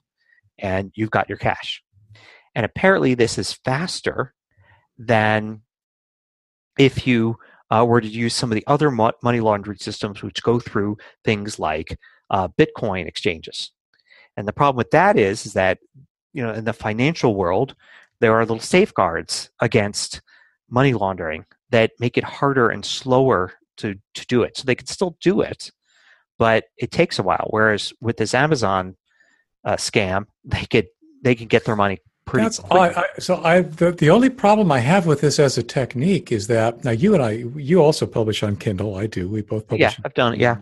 and 0.57 0.93
you've 0.95 1.11
got 1.11 1.29
your 1.29 1.37
cash. 1.37 1.83
And 2.55 2.65
apparently, 2.65 3.15
this 3.15 3.39
is 3.39 3.55
faster 3.65 4.35
than 4.97 5.63
if 6.79 7.09
you 7.09 7.37
uh, 7.73 7.85
were 7.85 8.01
to 8.01 8.07
use 8.07 8.35
some 8.35 8.53
of 8.53 8.55
the 8.55 8.67
other 8.69 8.93
mo- 8.93 9.19
money 9.21 9.41
laundering 9.41 9.79
systems 9.79 10.23
which 10.23 10.41
go 10.45 10.61
through 10.61 10.97
things 11.25 11.59
like 11.59 11.99
uh, 12.31 12.47
Bitcoin 12.47 13.09
exchanges. 13.09 13.73
And 14.37 14.47
the 14.47 14.53
problem 14.53 14.77
with 14.77 14.93
that 14.93 15.19
is, 15.19 15.45
is 15.45 15.55
that 15.55 15.79
you 16.33 16.45
know 16.45 16.53
in 16.53 16.65
the 16.65 16.73
financial 16.73 17.35
world 17.35 17.75
there 18.21 18.35
are 18.35 18.43
little 18.43 18.61
safeguards 18.61 19.51
against 19.61 20.23
money 20.71 20.95
laundering 20.95 21.45
that 21.71 21.93
make 21.99 22.17
it 22.17 22.25
harder 22.25 22.69
and 22.69 22.85
slower 22.85 23.53
to, 23.79 23.95
to 24.15 24.27
do 24.27 24.43
it. 24.43 24.57
So 24.57 24.65
they 24.65 24.75
can 24.75 24.87
still 24.87 25.17
do 25.21 25.41
it, 25.41 25.71
but 26.39 26.65
it 26.77 26.91
takes 26.91 27.19
a 27.19 27.23
while. 27.23 27.47
Whereas 27.51 27.93
with 28.01 28.17
this 28.17 28.35
Amazon 28.35 28.97
uh, 29.65 29.77
scam, 29.77 30.27
they 30.45 30.65
could 30.67 30.89
they 31.23 31.35
can 31.35 31.49
get 31.49 31.65
their 31.65 31.77
money 31.77 31.99
pretty. 32.25 32.45
That's 32.45 32.61
I, 32.71 32.91
I, 32.91 33.05
so. 33.19 33.43
I 33.43 33.63
the, 33.63 33.91
the 33.91 34.11
only 34.11 34.31
problem 34.31 34.71
I 34.71 34.79
have 34.79 35.07
with 35.07 35.21
this 35.21 35.39
as 35.39 35.59
a 35.59 35.63
technique 35.63 36.31
is 36.31 36.47
that 36.47 36.85
now 36.85 36.93
you 36.93 37.15
and 37.15 37.23
I 37.23 37.45
you 37.57 37.83
also 37.83 38.07
publish 38.07 38.43
on 38.43 38.57
Kindle. 38.57 38.95
I 38.95 39.07
do. 39.07 39.29
We 39.29 39.43
both 39.43 39.67
publish. 39.67 39.81
Yeah, 39.81 39.95
I've 40.05 40.15
done 40.15 40.35
it. 40.35 40.41
Yeah. 40.41 40.59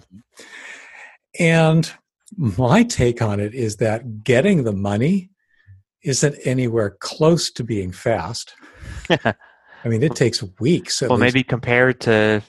And 1.39 1.93
my 2.37 2.83
take 2.83 3.21
on 3.21 3.41
it 3.41 3.55
is 3.55 3.77
that 3.77 4.25
getting 4.25 4.65
the 4.65 4.73
money 4.73 5.31
isn't 6.03 6.37
anywhere 6.45 6.97
close 7.01 7.51
to 7.51 7.65
being 7.65 7.93
fast. 7.93 8.55
I 9.85 9.89
mean, 9.89 10.03
it 10.03 10.15
takes 10.15 10.43
weeks. 10.61 11.03
well, 11.03 11.13
least. 11.13 11.21
maybe 11.21 11.45
compared 11.45 12.01
to 12.03 12.43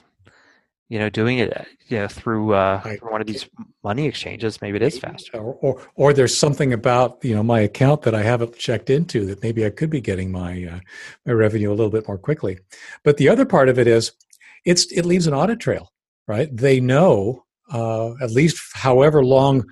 you 0.88 0.98
know 0.98 1.10
doing 1.10 1.38
it 1.38 1.66
you 1.88 1.98
know 1.98 2.08
through, 2.08 2.54
uh, 2.54 2.80
I, 2.84 2.98
one 3.02 3.20
of 3.20 3.26
these 3.26 3.48
money 3.82 4.06
exchanges, 4.06 4.60
maybe 4.60 4.76
it 4.76 4.82
is 4.82 4.98
faster. 4.98 5.38
Or, 5.38 5.54
or, 5.54 5.82
or 5.94 6.12
there's 6.12 6.36
something 6.36 6.72
about 6.72 7.18
you 7.22 7.34
know 7.34 7.42
my 7.42 7.60
account 7.60 8.02
that 8.02 8.14
I 8.14 8.22
haven't 8.22 8.56
checked 8.56 8.90
into 8.90 9.26
that 9.26 9.42
maybe 9.42 9.64
I 9.64 9.70
could 9.70 9.90
be 9.90 10.00
getting 10.00 10.30
my 10.30 10.64
uh, 10.64 10.80
my 11.26 11.32
revenue 11.32 11.70
a 11.70 11.74
little 11.74 11.90
bit 11.90 12.06
more 12.06 12.18
quickly. 12.18 12.58
But 13.04 13.16
the 13.16 13.28
other 13.28 13.44
part 13.44 13.68
of 13.68 13.78
it 13.78 13.86
is 13.86 14.12
it's 14.64 14.90
it 14.92 15.04
leaves 15.04 15.26
an 15.26 15.34
audit 15.34 15.60
trail, 15.60 15.92
right? 16.26 16.54
They 16.54 16.80
know 16.80 17.44
uh, 17.72 18.12
at 18.22 18.30
least 18.30 18.60
however 18.74 19.24
long 19.24 19.64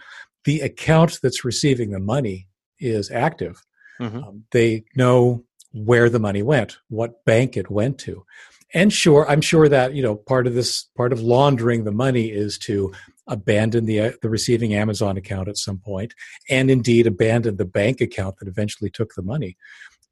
the 0.45 0.61
account 0.61 1.19
that's 1.23 1.45
receiving 1.45 1.91
the 1.91 1.99
money 1.99 2.49
is 2.79 3.11
active. 3.11 3.63
Mm-hmm. 4.01 4.19
Um, 4.19 4.45
they 4.53 4.85
know 4.95 5.45
where 5.85 6.09
the 6.09 6.18
money 6.18 6.43
went, 6.43 6.79
what 6.89 7.24
bank 7.24 7.57
it 7.57 7.70
went 7.70 7.99
to. 7.99 8.24
And 8.72 8.93
sure, 8.93 9.29
I'm 9.29 9.41
sure 9.41 9.68
that, 9.68 9.95
you 9.95 10.03
know, 10.03 10.16
part 10.16 10.47
of 10.47 10.55
this, 10.55 10.85
part 10.97 11.12
of 11.12 11.20
laundering 11.20 11.85
the 11.85 11.93
money 11.93 12.31
is 12.31 12.59
to 12.61 12.93
abandon 13.27 13.85
the, 13.85 14.01
uh, 14.01 14.12
the 14.22 14.31
receiving 14.31 14.74
Amazon 14.74 15.16
account 15.16 15.49
at 15.49 15.57
some 15.57 15.79
point 15.79 16.14
and 16.49 16.70
indeed 16.70 17.07
abandon 17.07 17.57
the 17.57 17.64
bank 17.64 18.01
account 18.01 18.37
that 18.39 18.49
eventually 18.49 18.91
took 18.91 19.14
the 19.14 19.22
money. 19.22 19.57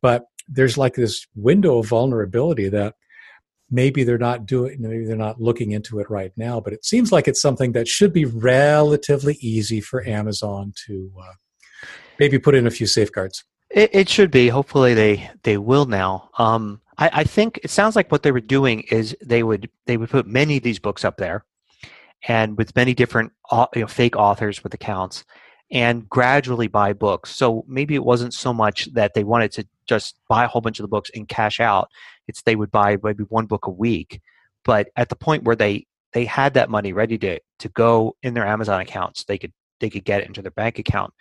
But 0.02 0.26
there's 0.48 0.76
like 0.76 0.94
this 0.94 1.26
window 1.34 1.78
of 1.78 1.88
vulnerability 1.88 2.68
that 2.68 2.94
maybe 3.70 4.04
they're 4.04 4.18
not 4.18 4.44
doing 4.44 4.76
maybe 4.78 5.06
they're 5.06 5.16
not 5.16 5.40
looking 5.40 5.70
into 5.72 5.98
it 5.98 6.10
right 6.10 6.32
now 6.36 6.60
but 6.60 6.74
it 6.74 6.84
seems 6.84 7.10
like 7.10 7.26
it's 7.26 7.40
something 7.40 7.72
that 7.72 7.88
should 7.88 8.12
be 8.12 8.26
relatively 8.26 9.38
easy 9.40 9.80
for 9.80 10.06
amazon 10.06 10.70
to 10.86 11.10
uh, 11.18 11.32
maybe 12.18 12.38
put 12.38 12.54
in 12.54 12.66
a 12.66 12.70
few 12.70 12.86
safeguards 12.86 13.42
it, 13.74 13.90
it, 13.92 14.08
should 14.08 14.30
be. 14.30 14.48
Hopefully 14.48 14.94
they 14.94 15.30
they 15.42 15.58
will 15.58 15.86
now. 15.86 16.30
Um, 16.38 16.80
I, 16.98 17.10
I, 17.12 17.24
think 17.24 17.60
it 17.62 17.70
sounds 17.70 17.96
like 17.96 18.10
what 18.10 18.22
they 18.22 18.32
were 18.32 18.40
doing 18.40 18.80
is 18.82 19.16
they 19.24 19.42
would 19.42 19.68
they 19.86 19.96
would 19.96 20.10
put 20.10 20.26
many 20.26 20.56
of 20.56 20.62
these 20.62 20.78
books 20.78 21.04
up 21.04 21.16
there 21.16 21.44
and 22.26 22.56
with 22.56 22.74
many 22.76 22.94
different 22.94 23.32
you 23.52 23.66
know, 23.76 23.86
fake 23.86 24.16
authors 24.16 24.62
with 24.62 24.74
accounts 24.74 25.24
and 25.70 26.08
gradually 26.08 26.68
buy 26.68 26.92
books. 26.92 27.34
So 27.34 27.64
maybe 27.66 27.94
it 27.94 28.04
wasn't 28.04 28.34
so 28.34 28.52
much 28.52 28.86
that 28.94 29.14
they 29.14 29.24
wanted 29.24 29.52
to 29.52 29.66
just 29.86 30.16
buy 30.28 30.44
a 30.44 30.48
whole 30.48 30.62
bunch 30.62 30.78
of 30.78 30.84
the 30.84 30.88
books 30.88 31.10
and 31.14 31.28
cash 31.28 31.60
out. 31.60 31.88
It's 32.28 32.42
they 32.42 32.56
would 32.56 32.70
buy 32.70 32.96
maybe 33.02 33.24
one 33.24 33.46
book 33.46 33.66
a 33.66 33.70
week. 33.70 34.20
But 34.64 34.88
at 34.96 35.08
the 35.08 35.16
point 35.16 35.44
where 35.44 35.56
they 35.56 35.86
they 36.14 36.24
had 36.24 36.54
that 36.54 36.70
money 36.70 36.92
ready 36.92 37.18
to 37.18 37.38
to 37.58 37.68
go 37.68 38.16
in 38.22 38.32
their 38.32 38.46
amazon 38.46 38.80
accounts 38.80 39.24
they 39.24 39.36
could 39.36 39.52
they 39.80 39.90
could 39.90 40.04
get 40.04 40.22
it 40.22 40.28
into 40.28 40.40
their 40.40 40.52
bank 40.52 40.78
account 40.78 41.12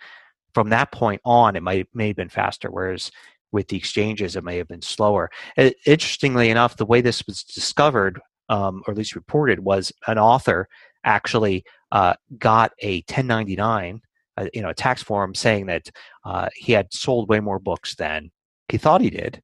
from 0.54 0.70
that 0.70 0.92
point 0.92 1.20
on 1.24 1.56
it 1.56 1.62
might 1.62 1.86
may 1.94 2.08
have 2.08 2.16
been 2.16 2.28
faster 2.28 2.70
whereas 2.70 3.10
with 3.52 3.68
the 3.68 3.76
exchanges 3.76 4.36
it 4.36 4.44
may 4.44 4.56
have 4.56 4.68
been 4.68 4.82
slower 4.82 5.30
it, 5.56 5.76
interestingly 5.86 6.50
enough 6.50 6.76
the 6.76 6.86
way 6.86 7.00
this 7.00 7.26
was 7.26 7.42
discovered 7.42 8.20
um, 8.48 8.82
or 8.86 8.92
at 8.92 8.98
least 8.98 9.14
reported 9.14 9.60
was 9.60 9.92
an 10.06 10.18
author 10.18 10.68
actually 11.04 11.64
uh, 11.92 12.14
got 12.38 12.72
a 12.82 12.96
1099 13.08 14.00
uh, 14.36 14.46
you 14.52 14.62
know 14.62 14.70
a 14.70 14.74
tax 14.74 15.02
form 15.02 15.34
saying 15.34 15.66
that 15.66 15.90
uh, 16.24 16.48
he 16.54 16.72
had 16.72 16.92
sold 16.92 17.28
way 17.28 17.40
more 17.40 17.58
books 17.58 17.94
than 17.96 18.30
he 18.68 18.78
thought 18.78 19.00
he 19.00 19.10
did 19.10 19.42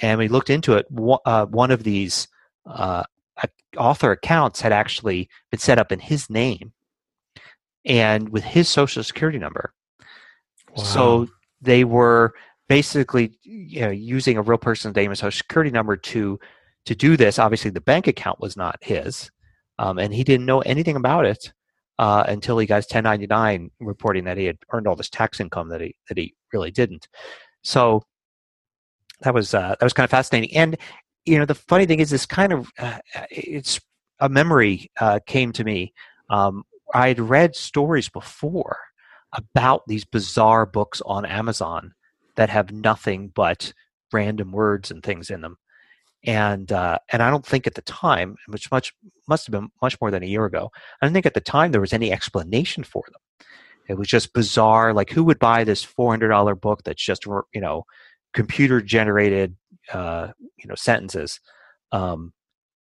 and 0.00 0.18
we 0.18 0.28
looked 0.28 0.50
into 0.50 0.74
it. 0.74 0.86
Uh, 1.24 1.46
one 1.46 1.70
of 1.70 1.82
these 1.82 2.28
uh, 2.66 3.02
author 3.76 4.12
accounts 4.12 4.60
had 4.60 4.72
actually 4.72 5.28
been 5.50 5.60
set 5.60 5.78
up 5.78 5.92
in 5.92 5.98
his 5.98 6.30
name 6.30 6.72
and 7.84 8.28
with 8.28 8.44
his 8.44 8.68
social 8.68 9.02
security 9.02 9.38
number. 9.38 9.72
Wow. 10.76 10.82
So 10.84 11.28
they 11.60 11.84
were 11.84 12.34
basically 12.68 13.38
you 13.42 13.80
know, 13.80 13.90
using 13.90 14.36
a 14.36 14.42
real 14.42 14.58
person's 14.58 14.94
name 14.94 15.10
and 15.10 15.18
social 15.18 15.36
security 15.36 15.70
number 15.70 15.96
to 15.96 16.38
to 16.86 16.94
do 16.94 17.16
this. 17.16 17.38
Obviously, 17.38 17.70
the 17.70 17.80
bank 17.80 18.06
account 18.06 18.40
was 18.40 18.56
not 18.56 18.78
his, 18.82 19.30
um, 19.78 19.98
and 19.98 20.14
he 20.14 20.24
didn't 20.24 20.46
know 20.46 20.60
anything 20.60 20.96
about 20.96 21.26
it 21.26 21.52
uh, 21.98 22.24
until 22.28 22.58
he 22.58 22.66
got 22.66 22.76
his 22.76 22.86
1099 22.86 23.70
reporting 23.80 24.24
that 24.24 24.36
he 24.36 24.44
had 24.44 24.58
earned 24.72 24.86
all 24.86 24.96
this 24.96 25.10
tax 25.10 25.40
income 25.40 25.68
that 25.68 25.80
he 25.80 25.94
that 26.08 26.18
he 26.18 26.34
really 26.52 26.70
didn't. 26.70 27.08
So 27.62 28.02
that 29.20 29.34
was 29.34 29.54
uh, 29.54 29.74
that 29.78 29.82
was 29.82 29.92
kind 29.92 30.04
of 30.04 30.10
fascinating. 30.10 30.56
And 30.56 30.76
you 31.24 31.38
know, 31.38 31.44
the 31.44 31.54
funny 31.54 31.86
thing 31.86 32.00
is, 32.00 32.10
this 32.10 32.26
kind 32.26 32.52
of 32.52 32.70
uh, 32.78 32.98
it's 33.30 33.80
a 34.20 34.28
memory 34.28 34.90
uh, 35.00 35.20
came 35.26 35.52
to 35.52 35.64
me. 35.64 35.92
Um, 36.30 36.64
I 36.94 37.08
had 37.08 37.20
read 37.20 37.54
stories 37.54 38.08
before 38.08 38.78
about 39.32 39.86
these 39.86 40.04
bizarre 40.04 40.66
books 40.66 41.00
on 41.04 41.24
Amazon 41.24 41.94
that 42.36 42.50
have 42.50 42.72
nothing 42.72 43.28
but 43.34 43.72
random 44.12 44.52
words 44.52 44.90
and 44.90 45.02
things 45.02 45.30
in 45.30 45.40
them. 45.40 45.56
And 46.24 46.70
uh, 46.72 46.98
and 47.12 47.22
I 47.22 47.30
don't 47.30 47.46
think 47.46 47.66
at 47.66 47.74
the 47.74 47.82
time, 47.82 48.36
which 48.48 48.70
much 48.70 48.92
must 49.28 49.46
have 49.46 49.52
been 49.52 49.70
much 49.80 50.00
more 50.00 50.10
than 50.10 50.22
a 50.22 50.26
year 50.26 50.44
ago, 50.46 50.70
I 51.00 51.06
don't 51.06 51.12
think 51.12 51.26
at 51.26 51.34
the 51.34 51.40
time 51.40 51.70
there 51.70 51.80
was 51.80 51.92
any 51.92 52.10
explanation 52.10 52.82
for 52.82 53.04
them. 53.06 53.48
It 53.88 53.94
was 53.94 54.08
just 54.08 54.32
bizarre. 54.32 54.92
Like, 54.92 55.10
who 55.10 55.24
would 55.24 55.38
buy 55.38 55.64
this 55.64 55.84
four 55.84 56.10
hundred 56.10 56.28
dollar 56.28 56.54
book 56.56 56.82
that's 56.84 57.04
just 57.04 57.24
you 57.26 57.60
know 57.60 57.86
computer 58.34 58.80
generated 58.80 59.56
uh, 59.92 60.28
you 60.58 60.68
know 60.68 60.74
sentences 60.74 61.40
um, 61.92 62.32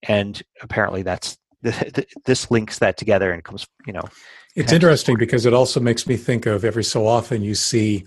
and 0.04 0.42
apparently 0.62 1.04
that's 1.04 1.38
this 2.26 2.52
links 2.52 2.80
that 2.80 2.98
together 2.98 3.32
and 3.32 3.44
comes 3.44 3.68
you 3.86 3.94
know 3.94 4.04
it's 4.56 4.74
interesting 4.74 5.18
because 5.18 5.46
it 5.46 5.54
also 5.54 5.80
makes 5.80 6.08
me 6.08 6.18
think 6.18 6.46
of 6.46 6.66
every 6.66 6.84
so 6.84 7.08
often 7.08 7.42
you 7.42 7.56
see 7.56 8.06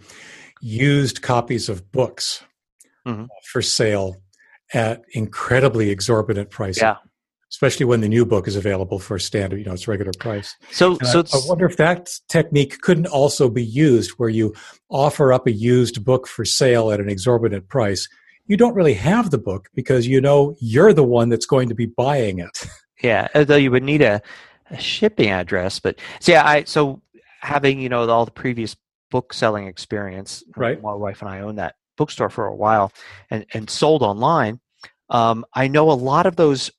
used 0.60 1.22
copies 1.22 1.68
of 1.68 1.90
books 1.92 2.42
mm-hmm. 3.06 3.24
for 3.50 3.62
sale 3.62 4.16
at 4.72 5.02
incredibly 5.12 5.90
exorbitant 5.90 6.50
prices 6.50 6.82
yeah 6.82 6.96
especially 7.54 7.86
when 7.86 8.00
the 8.00 8.08
new 8.08 8.26
book 8.26 8.48
is 8.48 8.56
available 8.56 8.98
for 8.98 9.16
standard, 9.16 9.60
you 9.60 9.64
know, 9.64 9.72
its 9.72 9.86
regular 9.86 10.10
price. 10.18 10.56
So, 10.72 10.96
and 10.98 11.06
so 11.06 11.20
I, 11.20 11.36
I, 11.36 11.40
wonder 11.46 11.66
if 11.66 11.76
that 11.76 12.10
technique 12.28 12.80
couldn't 12.80 13.06
also 13.06 13.48
be 13.48 13.64
used 13.64 14.10
where 14.16 14.28
you 14.28 14.52
offer 14.90 15.32
up 15.32 15.46
a 15.46 15.52
used 15.52 16.04
book 16.04 16.26
for 16.26 16.44
sale 16.44 16.90
at 16.90 16.98
an 16.98 17.08
exorbitant 17.08 17.68
price. 17.68 18.08
You 18.46 18.56
don't 18.56 18.74
really 18.74 18.94
have 18.94 19.30
the 19.30 19.38
book 19.38 19.68
because 19.72 20.08
you 20.08 20.20
know 20.20 20.56
you're 20.60 20.92
the 20.92 21.04
one 21.04 21.28
that's 21.28 21.46
going 21.46 21.68
to 21.68 21.76
be 21.76 21.86
buying 21.86 22.40
it. 22.40 22.66
Yeah, 23.04 23.28
although 23.34 23.56
you 23.56 23.70
would 23.70 23.82
need 23.82 24.00
a, 24.00 24.22
a 24.70 24.78
shipping 24.80 25.30
address, 25.30 25.78
but 25.78 26.00
so 26.20 26.32
yeah, 26.32 26.46
I 26.46 26.64
so 26.64 27.02
having 27.40 27.78
you 27.78 27.90
know 27.90 28.08
all 28.08 28.24
the 28.24 28.30
previous 28.30 28.74
book 29.10 29.34
selling 29.34 29.66
experience. 29.66 30.42
Right, 30.56 30.80
my 30.80 30.94
wife 30.94 31.20
and 31.20 31.28
I 31.28 31.40
owned 31.40 31.58
that 31.58 31.74
bookstore 31.98 32.30
for 32.30 32.46
a 32.46 32.56
while 32.56 32.92
and 33.30 33.44
and 33.52 33.68
sold 33.68 34.02
online. 34.02 34.58
Um, 35.10 35.44
I 35.52 35.68
know 35.68 35.90
a 35.90 35.92
lot 35.92 36.24
of 36.24 36.36
those 36.36 36.70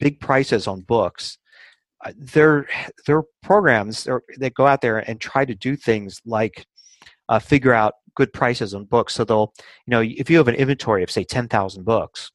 big 0.00 0.18
prices 0.18 0.66
on 0.66 0.80
books, 0.80 1.36
uh, 2.06 2.12
they're 2.16 2.66
they're 3.06 3.24
programs 3.42 4.08
that 4.38 4.54
go 4.54 4.66
out 4.66 4.80
there 4.80 4.98
and 4.98 5.20
try 5.20 5.44
to 5.44 5.54
do 5.54 5.76
things 5.76 6.22
like 6.24 6.66
uh, 7.28 7.38
figure 7.38 7.74
out 7.74 7.94
good 8.14 8.32
prices 8.32 8.72
on 8.72 8.84
books. 8.84 9.14
So 9.14 9.24
they'll, 9.24 9.52
you 9.86 9.90
know, 9.90 10.00
if 10.00 10.30
you 10.30 10.38
have 10.38 10.48
an 10.48 10.54
inventory 10.54 11.02
of 11.02 11.10
say 11.10 11.24
ten 11.24 11.48
thousand 11.48 11.84
books, 11.84 12.30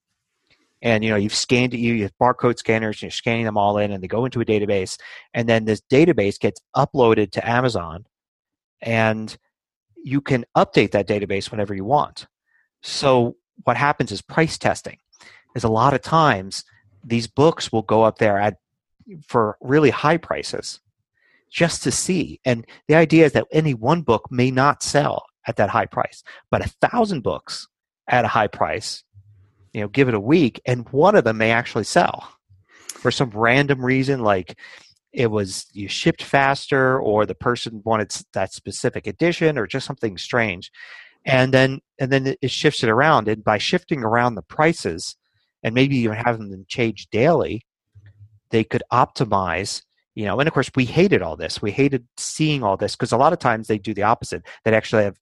and 0.82 1.04
you 1.04 1.10
know 1.10 1.16
you've 1.16 1.36
scanned 1.36 1.74
it, 1.74 1.80
you 1.80 2.02
have 2.04 2.14
barcode 2.22 2.58
scanners, 2.58 2.98
and 2.98 3.04
you're 3.04 3.12
scanning 3.12 3.46
them 3.46 3.58
all 3.58 3.78
in, 3.78 3.92
and 3.92 4.04
they 4.04 4.08
go 4.08 4.26
into 4.26 4.42
a 4.42 4.46
database, 4.46 4.98
and 5.34 5.48
then 5.48 5.66
this 5.66 5.82
database 5.92 6.40
gets 6.40 6.62
uploaded 6.76 7.32
to 7.32 7.50
Amazon, 7.50 8.06
and 8.82 9.38
you 10.04 10.22
can 10.22 10.46
update 10.58 10.92
that 10.92 11.08
database 11.08 11.52
whenever 11.52 11.74
you 11.74 11.86
want. 11.86 12.28
So 12.82 13.36
what 13.64 13.78
happens 13.78 14.12
is 14.12 14.22
price 14.22 14.58
testing. 14.58 14.98
Is 15.54 15.64
a 15.66 15.70
lot 15.70 15.94
of 15.94 16.02
times 16.02 16.64
these 17.04 17.28
books 17.28 17.72
will 17.72 17.82
go 17.82 18.04
up 18.04 18.20
there 18.20 18.40
at 18.40 18.56
for 19.28 19.58
really 19.60 19.90
high 19.90 20.18
prices 20.18 20.80
just 21.52 21.84
to 21.84 21.92
see. 21.92 22.40
And 22.46 22.66
the 22.88 22.96
idea 22.96 23.26
is 23.26 23.34
that 23.34 23.48
any 23.52 23.74
one 23.74 24.02
book 24.02 24.32
may 24.32 24.52
not 24.52 24.82
sell 24.82 25.26
at 25.46 25.58
that 25.58 25.70
high 25.70 25.86
price, 25.86 26.24
but 26.50 26.66
a 26.66 26.88
thousand 26.88 27.22
books 27.22 27.68
at 28.08 28.26
a 28.26 28.30
high 28.30 28.48
price, 28.48 29.04
you 29.74 29.82
know, 29.82 29.88
give 29.88 30.08
it 30.08 30.14
a 30.14 30.20
week, 30.20 30.62
and 30.66 30.88
one 30.90 31.16
of 31.16 31.24
them 31.24 31.38
may 31.38 31.52
actually 31.52 31.84
sell 31.86 32.28
for 32.88 33.12
some 33.12 33.32
random 33.32 33.84
reason, 33.84 34.22
like 34.22 34.58
it 35.14 35.32
was 35.32 35.66
you 35.74 35.88
shipped 35.88 36.24
faster, 36.24 37.00
or 37.00 37.26
the 37.26 37.36
person 37.36 37.82
wanted 37.84 38.14
that 38.34 38.54
specific 38.54 39.08
edition, 39.08 39.58
or 39.58 39.68
just 39.68 39.86
something 39.88 40.18
strange. 40.18 40.72
And 41.26 41.54
then 41.54 41.80
and 42.00 42.12
then 42.12 42.36
it 42.42 42.52
shifts 42.52 42.84
it 42.84 42.90
around, 42.90 43.28
and 43.28 43.44
by 43.44 43.58
shifting 43.58 44.04
around 44.04 44.36
the 44.36 44.42
prices, 44.42 45.16
and 45.64 45.76
maybe 45.76 45.98
even 45.98 46.16
having 46.16 46.50
them 46.50 46.66
change 46.68 47.08
daily, 47.12 47.66
they 48.52 48.64
could 48.64 48.84
optimize. 48.92 49.84
You 50.14 50.26
know, 50.26 50.40
and 50.40 50.48
of 50.48 50.54
course, 50.54 50.70
we 50.76 50.86
hated 50.86 51.22
all 51.22 51.38
this. 51.38 51.62
We 51.62 51.72
hated 51.72 52.06
seeing 52.18 52.64
all 52.64 52.76
this 52.76 52.96
because 52.96 53.14
a 53.14 53.18
lot 53.18 53.34
of 53.34 53.40
times 53.40 53.68
they 53.68 53.78
do 53.78 53.94
the 53.94 54.04
opposite. 54.04 54.44
They 54.66 54.74
actually 54.76 55.04
have 55.04 55.18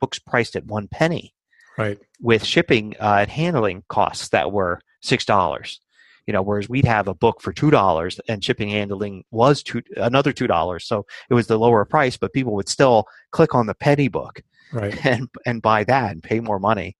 books 0.00 0.18
priced 0.18 0.54
at 0.54 0.66
one 0.66 0.88
penny. 0.88 1.34
Right. 1.78 1.98
with 2.20 2.44
shipping 2.44 2.94
uh, 3.00 3.18
and 3.20 3.30
handling 3.30 3.84
costs 3.88 4.28
that 4.28 4.52
were 4.52 4.80
six 5.00 5.24
dollars. 5.24 5.80
You 6.26 6.32
know 6.32 6.42
whereas 6.42 6.68
we'd 6.68 6.86
have 6.86 7.06
a 7.06 7.14
book 7.14 7.42
for 7.42 7.52
two 7.52 7.70
dollars 7.70 8.18
and 8.28 8.42
shipping 8.42 8.70
handling 8.70 9.24
was 9.30 9.62
two 9.62 9.82
another 9.96 10.32
two 10.32 10.46
dollars. 10.46 10.86
So 10.86 11.04
it 11.28 11.34
was 11.34 11.46
the 11.46 11.58
lower 11.58 11.84
price 11.84 12.16
but 12.16 12.32
people 12.32 12.54
would 12.54 12.68
still 12.68 13.06
click 13.30 13.54
on 13.54 13.66
the 13.66 13.74
penny 13.74 14.08
book 14.08 14.42
right. 14.72 14.94
and 15.06 15.28
and 15.44 15.60
buy 15.60 15.84
that 15.84 16.12
and 16.12 16.22
pay 16.22 16.40
more 16.40 16.58
money 16.58 16.96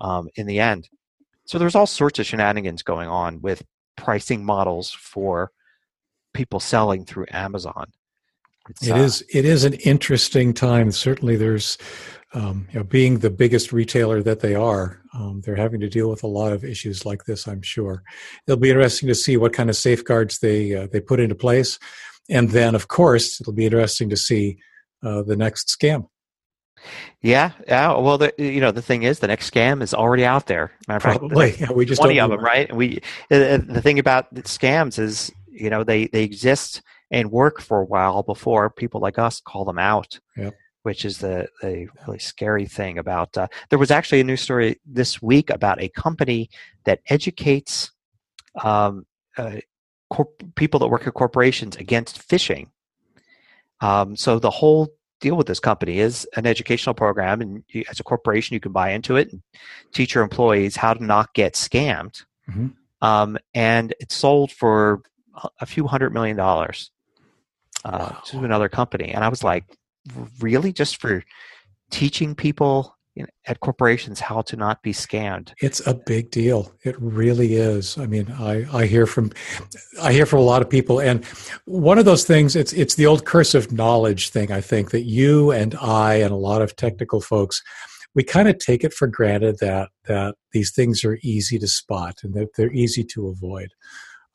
um, 0.00 0.28
in 0.36 0.46
the 0.46 0.60
end. 0.60 0.88
So 1.46 1.58
there's 1.58 1.74
all 1.74 1.86
sorts 1.86 2.20
of 2.20 2.26
shenanigans 2.26 2.84
going 2.84 3.08
on 3.08 3.40
with 3.40 3.64
pricing 3.96 4.44
models 4.44 4.92
for 4.92 5.50
people 6.32 6.60
selling 6.60 7.04
through 7.04 7.26
amazon. 7.32 7.90
It's, 8.68 8.86
it 8.86 8.92
uh, 8.92 8.96
is, 8.96 9.24
It 9.32 9.44
is 9.44 9.64
an 9.64 9.74
interesting 9.74 10.54
time. 10.54 10.92
Certainly, 10.92 11.36
there's 11.36 11.78
um, 12.32 12.68
you 12.72 12.78
know, 12.78 12.84
being 12.84 13.18
the 13.18 13.30
biggest 13.30 13.72
retailer 13.72 14.22
that 14.22 14.40
they 14.40 14.54
are, 14.54 15.00
um, 15.14 15.42
they're 15.44 15.56
having 15.56 15.80
to 15.80 15.88
deal 15.88 16.08
with 16.08 16.22
a 16.22 16.28
lot 16.28 16.52
of 16.52 16.64
issues 16.64 17.04
like 17.04 17.24
this. 17.24 17.48
I'm 17.48 17.62
sure 17.62 18.02
it'll 18.46 18.60
be 18.60 18.70
interesting 18.70 19.08
to 19.08 19.14
see 19.14 19.36
what 19.36 19.52
kind 19.52 19.68
of 19.68 19.76
safeguards 19.76 20.38
they 20.38 20.74
uh, 20.74 20.86
they 20.92 21.00
put 21.00 21.20
into 21.20 21.34
place, 21.34 21.78
and 22.28 22.50
then, 22.50 22.74
of 22.74 22.88
course, 22.88 23.40
it'll 23.40 23.52
be 23.52 23.64
interesting 23.64 24.08
to 24.10 24.16
see 24.16 24.58
uh, 25.02 25.22
the 25.22 25.36
next 25.36 25.76
scam. 25.76 26.08
Yeah, 27.20 27.50
yeah. 27.66 27.98
Well, 27.98 28.16
the, 28.16 28.32
you 28.38 28.60
know, 28.60 28.70
the 28.70 28.80
thing 28.80 29.02
is, 29.02 29.18
the 29.18 29.26
next 29.26 29.52
scam 29.52 29.82
is 29.82 29.92
already 29.92 30.24
out 30.24 30.46
there. 30.46 30.72
Matter 30.86 31.00
Probably, 31.00 31.50
fact, 31.50 31.60
yeah, 31.70 31.72
we 31.72 31.84
just 31.84 32.00
twenty 32.00 32.20
of 32.20 32.30
them, 32.30 32.40
right? 32.40 32.68
And 32.68 32.78
we 32.78 32.98
uh, 33.30 33.58
the 33.58 33.82
thing 33.82 33.98
about 33.98 34.32
scams 34.34 35.00
is, 35.00 35.32
you 35.48 35.68
know, 35.68 35.82
they 35.82 36.06
they 36.06 36.22
exist 36.22 36.80
and 37.10 37.32
work 37.32 37.60
for 37.60 37.80
a 37.80 37.84
while 37.84 38.22
before 38.22 38.70
people 38.70 39.00
like 39.00 39.18
us 39.18 39.40
call 39.40 39.64
them 39.64 39.80
out. 39.80 40.20
Yep 40.36 40.54
which 40.82 41.04
is 41.04 41.18
the, 41.18 41.48
the 41.62 41.88
really 42.06 42.18
scary 42.18 42.66
thing 42.66 42.98
about. 42.98 43.36
Uh, 43.36 43.48
there 43.68 43.78
was 43.78 43.90
actually 43.90 44.20
a 44.20 44.24
news 44.24 44.40
story 44.40 44.80
this 44.86 45.20
week 45.20 45.50
about 45.50 45.80
a 45.80 45.88
company 45.88 46.48
that 46.84 47.00
educates 47.08 47.92
um, 48.62 49.06
uh, 49.36 49.56
corp- 50.08 50.42
people 50.54 50.80
that 50.80 50.88
work 50.88 51.06
at 51.06 51.14
corporations 51.14 51.76
against 51.76 52.26
phishing. 52.28 52.68
Um, 53.80 54.16
so 54.16 54.38
the 54.38 54.50
whole 54.50 54.88
deal 55.20 55.36
with 55.36 55.46
this 55.46 55.60
company 55.60 55.98
is 55.98 56.26
an 56.36 56.46
educational 56.46 56.94
program, 56.94 57.40
and 57.40 57.62
you, 57.68 57.84
as 57.90 58.00
a 58.00 58.04
corporation, 58.04 58.54
you 58.54 58.60
can 58.60 58.72
buy 58.72 58.90
into 58.90 59.16
it 59.16 59.30
and 59.32 59.42
teach 59.92 60.14
your 60.14 60.24
employees 60.24 60.76
how 60.76 60.94
to 60.94 61.04
not 61.04 61.34
get 61.34 61.54
scammed. 61.54 62.24
Mm-hmm. 62.48 62.68
Um, 63.02 63.38
and 63.54 63.94
it's 64.00 64.14
sold 64.14 64.50
for 64.50 65.02
a 65.60 65.66
few 65.66 65.86
hundred 65.86 66.12
million 66.12 66.36
dollars 66.36 66.90
uh, 67.84 68.10
wow. 68.10 68.22
to 68.26 68.44
another 68.44 68.68
company. 68.68 69.10
And 69.10 69.24
I 69.24 69.28
was 69.28 69.42
like, 69.42 69.64
really 70.40 70.72
just 70.72 71.00
for 71.00 71.22
teaching 71.90 72.34
people 72.34 72.96
at 73.46 73.60
corporations 73.60 74.20
how 74.20 74.40
to 74.40 74.56
not 74.56 74.82
be 74.82 74.92
scammed. 74.92 75.52
It's 75.60 75.86
a 75.86 75.94
big 75.94 76.30
deal. 76.30 76.72
It 76.84 76.96
really 76.98 77.56
is. 77.56 77.98
I 77.98 78.06
mean, 78.06 78.32
I, 78.38 78.64
I 78.72 78.86
hear 78.86 79.04
from 79.04 79.32
I 80.00 80.12
hear 80.12 80.26
from 80.26 80.38
a 80.38 80.44
lot 80.44 80.62
of 80.62 80.70
people, 80.70 81.00
and 81.00 81.24
one 81.66 81.98
of 81.98 82.04
those 82.04 82.24
things 82.24 82.56
it's 82.56 82.72
it's 82.72 82.94
the 82.94 83.06
old 83.06 83.26
curse 83.26 83.54
of 83.54 83.72
knowledge 83.72 84.30
thing. 84.30 84.52
I 84.52 84.60
think 84.60 84.90
that 84.92 85.02
you 85.02 85.50
and 85.50 85.74
I 85.80 86.14
and 86.14 86.32
a 86.32 86.36
lot 86.36 86.62
of 86.62 86.76
technical 86.76 87.20
folks 87.20 87.62
we 88.14 88.22
kind 88.22 88.48
of 88.48 88.58
take 88.58 88.84
it 88.84 88.92
for 88.92 89.06
granted 89.06 89.58
that 89.60 89.90
that 90.06 90.34
these 90.52 90.72
things 90.72 91.04
are 91.04 91.18
easy 91.22 91.58
to 91.58 91.68
spot 91.68 92.18
and 92.22 92.34
that 92.34 92.54
they're 92.56 92.72
easy 92.72 93.04
to 93.04 93.28
avoid. 93.28 93.72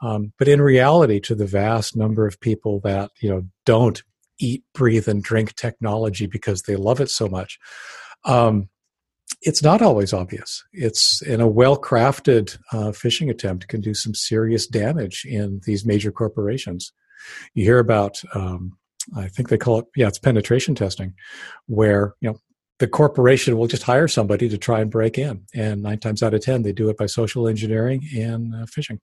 Um, 0.01 0.33
but 0.37 0.47
in 0.47 0.61
reality, 0.61 1.19
to 1.21 1.35
the 1.35 1.45
vast 1.45 1.95
number 1.95 2.27
of 2.27 2.39
people 2.39 2.79
that 2.81 3.11
you 3.21 3.29
know 3.29 3.43
don't 3.65 4.03
eat, 4.39 4.63
breathe, 4.73 5.07
and 5.07 5.23
drink 5.23 5.55
technology 5.55 6.25
because 6.27 6.63
they 6.63 6.75
love 6.75 6.99
it 6.99 7.09
so 7.09 7.27
much. 7.27 7.57
Um, 8.23 8.69
it's 9.41 9.63
not 9.63 9.81
always 9.81 10.13
obvious. 10.13 10.63
It's 10.71 11.21
in 11.21 11.41
a 11.41 11.47
well 11.47 11.77
crafted 11.77 12.57
uh, 12.71 12.91
phishing 12.91 13.29
attempt 13.29 13.67
can 13.67 13.81
do 13.81 13.93
some 13.93 14.13
serious 14.13 14.67
damage 14.67 15.25
in 15.25 15.61
these 15.65 15.85
major 15.85 16.11
corporations. 16.11 16.91
You 17.53 17.63
hear 17.63 17.79
about, 17.79 18.21
um, 18.33 18.77
I 19.15 19.27
think 19.27 19.49
they 19.49 19.57
call 19.57 19.79
it, 19.79 19.85
yeah, 19.95 20.07
it's 20.07 20.19
penetration 20.19 20.75
testing, 20.75 21.13
where 21.67 22.15
you 22.21 22.29
know 22.29 22.39
the 22.79 22.87
corporation 22.87 23.57
will 23.57 23.67
just 23.67 23.83
hire 23.83 24.07
somebody 24.07 24.49
to 24.49 24.57
try 24.57 24.81
and 24.81 24.91
break 24.91 25.17
in, 25.17 25.45
and 25.53 25.81
nine 25.81 25.99
times 25.99 26.21
out 26.21 26.33
of 26.33 26.41
ten 26.41 26.63
they 26.63 26.73
do 26.73 26.89
it 26.89 26.97
by 26.97 27.05
social 27.05 27.47
engineering 27.47 28.07
and 28.15 28.53
uh, 28.53 28.65
phishing. 28.65 28.99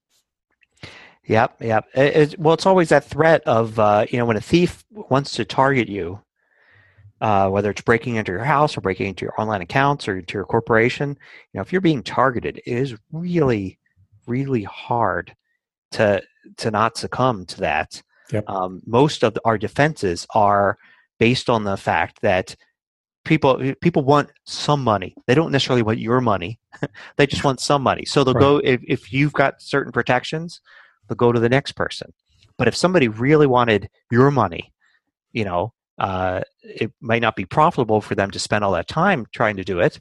Yep, 1.27 1.57
yep. 1.61 1.87
It, 1.95 2.17
it, 2.17 2.39
well, 2.39 2.55
it's 2.55 2.67
always 2.67 2.89
that 2.89 3.05
threat 3.05 3.43
of 3.47 3.79
uh, 3.79 4.07
you 4.11 4.19
know 4.19 4.25
when 4.25 4.37
a 4.37 4.41
thief 4.41 4.85
wants 4.91 5.33
to 5.33 5.45
target 5.45 5.89
you, 5.89 6.21
uh, 7.21 7.49
whether 7.49 7.71
it's 7.71 7.83
breaking 7.83 8.17
into 8.17 8.33
your 8.33 8.45
house 8.45 8.77
or 8.77 8.81
breaking 8.81 9.07
into 9.07 9.25
your 9.25 9.41
online 9.41 9.63
accounts 9.63 10.09
or 10.09 10.19
into 10.19 10.35
your 10.35 10.45
corporation. 10.45 11.11
You 11.11 11.59
know, 11.59 11.61
if 11.61 11.71
you're 11.71 11.81
being 11.81 12.03
targeted, 12.03 12.61
it 12.67 12.71
is 12.71 12.97
really, 13.13 13.79
really 14.27 14.65
hard 14.65 15.35
to 15.93 16.23
to 16.57 16.71
not 16.71 16.97
succumb 16.97 17.47
to 17.47 17.61
that. 17.61 18.03
Yep. 18.33 18.49
Um, 18.49 18.83
most 18.85 19.23
of 19.23 19.39
our 19.45 19.59
defenses 19.59 20.27
are 20.35 20.77
based 21.21 21.49
on 21.49 21.63
the 21.63 21.77
fact 21.77 22.21
that 22.23 22.57
people 23.25 23.75
people 23.81 24.03
want 24.03 24.33
some 24.45 24.83
money. 24.83 25.15
They 25.29 25.37
don't 25.37 25.53
necessarily 25.53 25.83
want 25.83 26.01
your 26.01 26.21
money. 26.21 26.59
they 27.17 27.29
just 27.29 27.45
want 27.45 27.61
some 27.61 27.83
money. 27.83 28.05
So 28.05 28.25
they'll 28.25 28.35
right. 28.35 28.41
go 28.41 28.59
if, 28.59 28.81
if 28.89 29.13
you've 29.13 29.33
got 29.33 29.63
certain 29.63 29.93
protections 29.93 30.61
they'll 31.09 31.17
go 31.17 31.33
to 31.33 31.41
the 31.41 31.49
next 31.49 31.73
person. 31.73 32.13
But 32.59 32.69
if 32.69 32.77
somebody 32.77 33.09
really 33.09 33.47
wanted 33.47 33.89
your 34.11 34.31
money, 34.31 34.73
you 35.33 35.45
know, 35.45 35.73
uh, 35.99 36.43
it 36.63 36.93
might 37.01 37.23
not 37.23 37.37
be 37.37 37.45
profitable 37.45 38.01
for 38.01 38.15
them 38.15 38.31
to 38.31 38.39
spend 38.39 38.65
all 38.65 38.73
that 38.73 38.89
time 38.89 39.27
trying 39.33 39.57
to 39.57 39.65
do 39.65 39.81
it, 39.81 40.01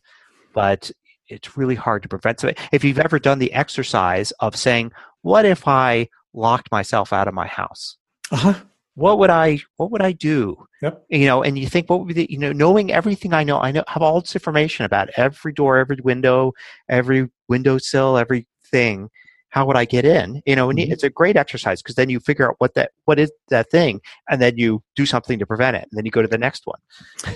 but 0.54 0.91
it's 1.28 1.58
really 1.58 1.76
hard 1.76 2.04
to 2.04 2.10
prevent. 2.10 2.39
So 2.39 2.52
if 2.72 2.84
you've 2.84 2.99
ever 2.99 3.20
done 3.20 3.39
the 3.39 3.54
exercise 3.54 4.32
of 4.39 4.56
saying, 4.56 4.91
"What 5.22 5.45
if 5.45 5.68
I 5.68 6.10
locked 6.34 6.72
myself 6.72 7.14
out 7.14 7.28
of 7.28 7.34
my 7.34 7.47
house?" 7.47 7.97
Uh-huh. 8.32 8.54
What 8.95 9.20
would 9.20 9.30
I 9.30 9.60
What 9.78 9.91
would 9.91 10.02
I 10.02 10.12
do? 10.12 10.68
Yep. 10.82 11.06
You 11.10 11.26
know, 11.26 11.43
and 11.43 11.58
you 11.58 11.68
think, 11.68 11.89
what 11.89 11.99
would 11.99 12.08
be 12.08 12.14
the, 12.14 12.28
you 12.30 12.38
know, 12.38 12.52
knowing 12.52 12.91
everything 12.91 13.34
I 13.34 13.43
know, 13.43 13.60
I 13.60 13.72
know 13.72 13.84
have 13.88 14.02
all 14.02 14.20
this 14.20 14.36
information 14.36 14.84
about 14.84 15.10
every 15.16 15.54
door, 15.54 15.78
every 15.78 15.97
window, 16.04 16.54
every 16.89 17.30
windowsill, 17.47 18.18
everything 18.18 19.10
how 19.52 19.66
would 19.66 19.78
I 19.78 19.86
get 19.86 20.06
in? 20.06 20.41
You 20.45 20.56
know, 20.56 20.70
and 20.70 20.80
mm-hmm. 20.80 20.91
it's 20.91 21.04
a 21.04 21.10
great 21.10 21.38
exercise 21.38 21.82
because 21.82 21.95
then 21.95 22.10
you 22.10 22.20
figure 22.20 22.49
out 22.49 22.56
what 22.58 22.74
that 22.74 22.91
what 23.06 23.20
is 23.20 23.32
that 23.49 23.70
thing, 23.70 24.02
and 24.30 24.41
then 24.41 24.58
you 24.58 24.82
do 24.95 25.06
something 25.06 25.38
to 25.39 25.45
prevent 25.45 25.76
it, 25.76 25.88
and 25.91 25.97
then 25.97 26.06
you 26.06 26.12
go 26.12 26.22
to 26.22 26.28
the 26.28 26.38
next 26.38 26.66
one. 26.66 26.80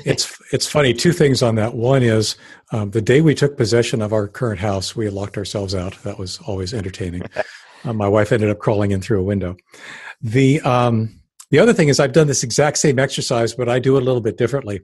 it's 0.05 0.36
it's 0.51 0.66
funny. 0.66 0.93
Two 0.93 1.11
things 1.11 1.43
on 1.43 1.55
that. 1.55 1.76
One 1.76 2.03
is 2.03 2.38
um, 2.72 2.91
the 2.91 3.01
day 3.01 3.22
we 3.22 3.36
took 3.36 3.57
possession 3.57 4.01
of 4.01 4.13
our 4.13 4.28
current 4.28 4.59
house, 4.59 4.95
we 4.95 5.09
locked 5.09 5.38
ourselves 5.38 5.76
out. 5.76 6.01
That 6.03 6.18
was 6.18 6.39
always 6.47 6.74
entertaining. 6.74 7.24
uh, 7.84 7.93
my 7.93 8.07
wife 8.07 8.32
ended 8.32 8.49
up 8.49 8.59
crawling 8.59 8.91
in 8.91 9.01
through 9.01 9.20
a 9.20 9.24
window. 9.24 9.57
The 10.22 10.61
um, 10.61 11.20
the 11.51 11.59
other 11.59 11.74
thing 11.74 11.89
is 11.89 11.99
I've 11.99 12.13
done 12.13 12.28
this 12.28 12.43
exact 12.43 12.78
same 12.78 12.97
exercise, 12.97 13.53
but 13.53 13.70
I 13.70 13.80
do 13.80 13.97
it 13.97 14.01
a 14.01 14.05
little 14.05 14.22
bit 14.22 14.38
differently. 14.38 14.82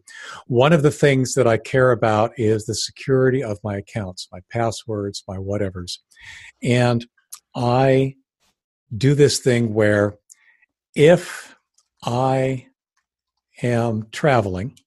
One 0.47 0.73
of 0.73 0.83
the 0.83 0.91
things 0.91 1.33
that 1.33 1.47
I 1.47 1.57
care 1.57 1.91
about 1.91 2.31
is 2.37 2.65
the 2.65 2.75
security 2.75 3.43
of 3.43 3.57
my 3.63 3.77
accounts, 3.77 4.27
my 4.31 4.39
passwords, 4.51 5.23
my 5.27 5.37
whatevers. 5.37 5.97
And 6.61 7.05
I 7.55 8.15
do 8.95 9.15
this 9.15 9.39
thing 9.39 9.73
where 9.73 10.17
if 10.95 11.55
I 12.03 12.67
am 13.61 14.07
traveling 14.11 14.77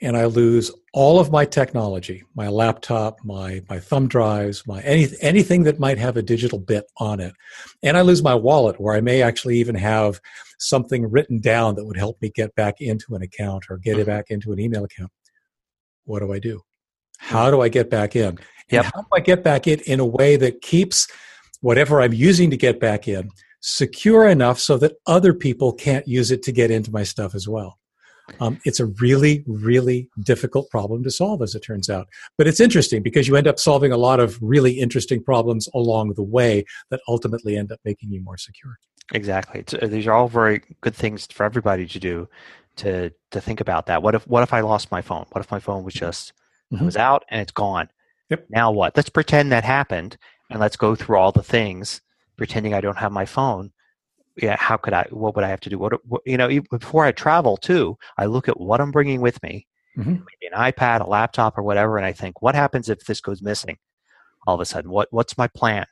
and 0.00 0.16
I 0.16 0.26
lose 0.26 0.70
all 0.92 1.18
of 1.18 1.30
my 1.30 1.44
technology, 1.44 2.24
my 2.34 2.48
laptop, 2.48 3.18
my 3.24 3.62
my 3.68 3.80
thumb 3.80 4.06
drives, 4.06 4.66
my 4.66 4.80
any, 4.82 5.08
anything 5.20 5.64
that 5.64 5.80
might 5.80 5.98
have 5.98 6.16
a 6.16 6.22
digital 6.22 6.58
bit 6.58 6.84
on 6.98 7.20
it, 7.20 7.34
and 7.82 7.96
I 7.96 8.02
lose 8.02 8.22
my 8.22 8.34
wallet 8.34 8.80
where 8.80 8.94
I 8.94 9.00
may 9.00 9.22
actually 9.22 9.58
even 9.58 9.74
have 9.74 10.20
something 10.58 11.10
written 11.10 11.40
down 11.40 11.74
that 11.74 11.84
would 11.84 11.96
help 11.96 12.20
me 12.22 12.30
get 12.30 12.54
back 12.54 12.80
into 12.80 13.14
an 13.14 13.22
account 13.22 13.64
or 13.70 13.78
get 13.78 13.98
it 13.98 14.02
mm-hmm. 14.02 14.10
back 14.10 14.26
into 14.30 14.52
an 14.52 14.60
email 14.60 14.84
account. 14.84 15.10
What 16.04 16.20
do 16.20 16.32
I 16.32 16.38
do? 16.38 16.62
How 17.18 17.50
do 17.50 17.60
I 17.60 17.68
get 17.68 17.90
back 17.90 18.16
in? 18.16 18.38
Yep. 18.70 18.84
how 18.84 19.02
do 19.02 19.08
I 19.12 19.20
get 19.20 19.42
back 19.42 19.66
in 19.66 19.80
in 19.80 20.00
a 20.00 20.06
way 20.06 20.36
that 20.36 20.62
keeps 20.62 21.06
whatever 21.64 22.02
I'm 22.02 22.12
using 22.12 22.50
to 22.50 22.58
get 22.58 22.78
back 22.78 23.08
in 23.08 23.30
secure 23.60 24.28
enough 24.28 24.60
so 24.60 24.76
that 24.76 24.92
other 25.06 25.32
people 25.32 25.72
can't 25.72 26.06
use 26.06 26.30
it 26.30 26.42
to 26.42 26.52
get 26.52 26.70
into 26.70 26.92
my 26.92 27.02
stuff 27.02 27.34
as 27.34 27.48
well. 27.48 27.78
Um, 28.38 28.60
it's 28.66 28.80
a 28.80 28.86
really, 29.00 29.42
really 29.46 30.10
difficult 30.20 30.68
problem 30.70 31.02
to 31.04 31.10
solve, 31.10 31.40
as 31.40 31.54
it 31.54 31.60
turns 31.60 31.88
out. 31.88 32.06
But 32.36 32.46
it's 32.46 32.60
interesting 32.60 33.02
because 33.02 33.26
you 33.26 33.36
end 33.36 33.46
up 33.46 33.58
solving 33.58 33.92
a 33.92 33.96
lot 33.96 34.20
of 34.20 34.38
really 34.42 34.78
interesting 34.78 35.22
problems 35.22 35.66
along 35.74 36.12
the 36.12 36.22
way 36.22 36.66
that 36.90 37.00
ultimately 37.08 37.56
end 37.56 37.72
up 37.72 37.80
making 37.82 38.10
you 38.12 38.22
more 38.22 38.36
secure. 38.36 38.76
Exactly. 39.14 39.64
Uh, 39.80 39.86
these 39.86 40.06
are 40.06 40.12
all 40.12 40.28
very 40.28 40.60
good 40.82 40.94
things 40.94 41.26
for 41.26 41.44
everybody 41.44 41.86
to 41.86 41.98
do. 41.98 42.28
To 42.78 43.10
to 43.30 43.40
think 43.40 43.60
about 43.60 43.86
that. 43.86 44.02
What 44.02 44.16
if 44.16 44.26
what 44.26 44.42
if 44.42 44.52
I 44.52 44.60
lost 44.60 44.90
my 44.90 45.00
phone? 45.00 45.26
What 45.30 45.44
if 45.44 45.50
my 45.50 45.60
phone 45.60 45.84
was 45.84 45.94
just 45.94 46.32
mm-hmm. 46.72 46.84
was 46.84 46.96
out 46.96 47.24
and 47.30 47.40
it's 47.40 47.52
gone? 47.52 47.88
Yep. 48.30 48.46
Now 48.50 48.72
what? 48.72 48.96
Let's 48.96 49.10
pretend 49.10 49.52
that 49.52 49.64
happened 49.64 50.16
and 50.54 50.60
let's 50.60 50.76
go 50.76 50.94
through 50.94 51.16
all 51.16 51.32
the 51.32 51.42
things 51.42 52.00
pretending 52.36 52.74
I 52.74 52.80
don't 52.80 52.96
have 52.96 53.10
my 53.10 53.24
phone. 53.24 53.72
Yeah, 54.36 54.56
how 54.56 54.76
could 54.76 54.92
I? 54.92 55.04
What 55.10 55.34
would 55.34 55.44
I 55.44 55.48
have 55.48 55.60
to 55.60 55.68
do? 55.68 55.78
What, 55.78 55.94
what 56.06 56.22
you 56.24 56.36
know? 56.36 56.48
Before 56.70 57.04
I 57.04 57.10
travel 57.10 57.56
too, 57.56 57.98
I 58.16 58.26
look 58.26 58.48
at 58.48 58.60
what 58.60 58.80
I'm 58.80 58.92
bringing 58.92 59.20
with 59.20 59.42
me, 59.42 59.66
Mhm. 59.98 60.24
maybe 60.24 60.52
an 60.52 60.72
iPad, 60.72 61.04
a 61.04 61.08
laptop, 61.08 61.58
or 61.58 61.62
whatever, 61.64 61.96
and 61.96 62.06
I 62.06 62.12
think, 62.12 62.40
what 62.40 62.54
happens 62.54 62.88
if 62.88 63.00
this 63.04 63.20
goes 63.20 63.42
missing? 63.42 63.78
All 64.46 64.54
of 64.54 64.60
a 64.60 64.64
sudden, 64.64 64.90
what 64.90 65.08
what's 65.10 65.36
my 65.36 65.48
plan? 65.48 65.86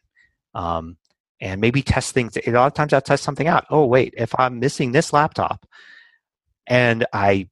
Um, 0.55 0.97
and 1.41 1.61
maybe 1.61 1.83
test 1.83 2.15
things. 2.15 2.37
A 2.47 2.51
lot 2.53 2.69
of 2.69 2.75
times, 2.75 2.93
I'll 2.93 3.01
test 3.01 3.25
something 3.25 3.49
out. 3.49 3.67
Oh, 3.69 3.85
wait, 3.87 4.15
if 4.17 4.33
I'm 4.39 4.61
missing 4.61 4.93
this 4.93 5.13
laptop, 5.13 5.67
and 6.69 7.05
I 7.13 7.49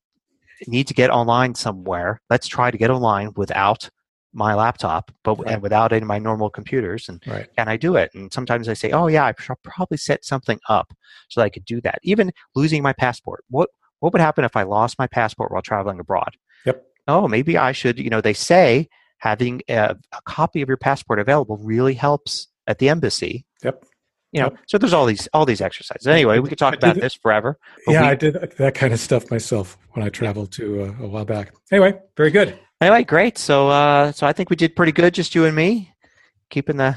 need 0.69 0.87
to 0.89 0.95
get 0.95 1.11
online 1.11 1.57
somewhere, 1.57 2.21
let's 2.31 2.47
try 2.47 2.71
to 2.71 2.79
get 2.79 2.91
online 2.91 3.33
without 3.35 3.91
my 4.33 4.55
laptop, 4.55 5.11
but 5.25 5.39
Right. 5.39 5.53
and 5.55 5.63
without 5.63 5.93
any 5.93 6.03
of 6.03 6.07
my 6.09 6.19
normal 6.19 6.51
computers. 6.51 7.09
And 7.09 7.23
Right. 7.27 7.49
can 7.57 7.69
I 7.69 7.77
do 7.77 7.97
it? 7.97 8.11
And 8.15 8.33
sometimes 8.33 8.69
I 8.69 8.75
say, 8.75 8.91
oh 8.93 9.09
yeah, 9.09 9.25
I 9.27 9.35
should 9.41 9.57
probably 9.65 9.97
set 9.99 10.25
something 10.25 10.61
up 10.69 10.93
so 11.29 11.41
that 11.41 11.45
I 11.47 11.49
could 11.51 11.65
do 11.65 11.81
that. 11.83 11.99
Even 12.03 12.33
losing 12.55 12.83
my 12.83 12.93
passport. 12.93 13.45
What 13.51 13.71
what 13.99 14.15
would 14.15 14.23
happen 14.23 14.45
if 14.47 14.57
I 14.57 14.63
lost 14.63 14.99
my 14.99 15.07
passport 15.07 15.53
while 15.53 15.61
traveling 15.61 16.01
abroad? 16.01 16.37
Yep. 16.65 16.83
Oh, 17.07 17.29
maybe 17.29 17.59
I 17.59 17.73
should. 17.73 17.99
You 17.99 18.09
know, 18.09 18.23
they 18.23 18.33
say 18.33 18.89
having 19.19 19.61
a, 19.69 19.95
a 20.13 20.23
copy 20.25 20.63
of 20.63 20.69
your 20.69 20.79
passport 20.79 21.19
available 21.19 21.59
really 21.59 21.93
helps 21.93 22.49
at 22.67 22.79
the 22.79 22.89
embassy. 22.89 23.45
Yep. 23.63 23.85
You 24.33 24.41
know, 24.41 24.47
Yep. 24.53 24.59
so 24.69 24.79
there's 24.79 24.93
all 24.95 25.05
these 25.07 25.29
all 25.35 25.45
these 25.45 25.61
exercises. 25.61 26.07
Anyway, 26.07 26.39
we 26.39 26.49
could 26.49 26.57
talk 26.57 26.73
I 26.75 26.77
about 26.77 26.97
this 27.01 27.15
forever. 27.15 27.59
Yeah, 27.87 28.01
we- 28.03 28.07
I 28.07 28.15
did 28.15 28.55
that 28.59 28.75
kind 28.75 28.95
of 28.95 29.01
stuff 29.01 29.31
myself 29.31 29.77
when 29.93 30.07
I 30.07 30.09
traveled 30.09 30.53
to 30.53 30.83
uh, 30.85 31.05
a 31.05 31.09
while 31.09 31.25
back. 31.27 31.53
Anyway, 31.71 31.99
very 32.17 32.31
good. 32.31 32.59
Anyway, 32.81 33.05
great. 33.05 33.37
So, 33.37 33.69
uh, 33.69 34.13
so 34.13 34.27
I 34.27 34.33
think 34.33 34.49
we 34.51 34.57
did 34.57 34.75
pretty 34.75 34.93
good, 34.93 35.13
just 35.15 35.35
you 35.35 35.45
and 35.45 35.55
me, 35.55 35.93
keeping 36.49 36.79
the 36.79 36.97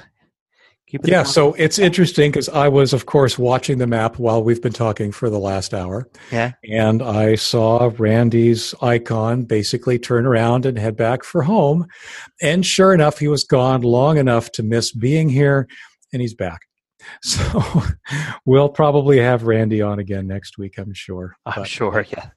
keeping. 0.87 1.11
Yeah, 1.11 1.23
the 1.23 1.29
so 1.29 1.53
it's 1.53 1.77
interesting 1.77 2.31
because 2.31 2.47
I 2.47 2.69
was, 2.69 2.93
of 2.93 3.05
course, 3.05 3.37
watching 3.37 3.79
the 3.79 3.87
map 3.87 4.17
while 4.17 4.41
we've 4.41 4.61
been 4.61 4.71
talking 4.73 5.11
for 5.11 5.29
the 5.29 5.39
last 5.39 5.73
hour. 5.73 6.07
Yeah. 6.31 6.53
And 6.69 7.01
I 7.01 7.35
saw 7.35 7.91
Randy's 7.97 8.73
icon 8.81 9.43
basically 9.43 9.99
turn 9.99 10.25
around 10.25 10.65
and 10.65 10.77
head 10.77 10.95
back 10.95 11.23
for 11.25 11.41
home. 11.41 11.87
And 12.41 12.65
sure 12.65 12.93
enough, 12.93 13.19
he 13.19 13.27
was 13.27 13.43
gone 13.43 13.81
long 13.81 14.17
enough 14.17 14.51
to 14.53 14.63
miss 14.63 14.93
being 14.93 15.27
here, 15.27 15.67
and 16.13 16.21
he's 16.21 16.35
back. 16.35 16.61
So 17.21 17.83
we'll 18.45 18.69
probably 18.69 19.19
have 19.19 19.43
Randy 19.43 19.81
on 19.81 19.99
again 19.99 20.25
next 20.25 20.57
week, 20.57 20.77
I'm 20.77 20.93
sure. 20.93 21.35
I'm 21.45 21.63
But 21.63 21.67
sure. 21.67 22.05
Yeah. 22.09 22.29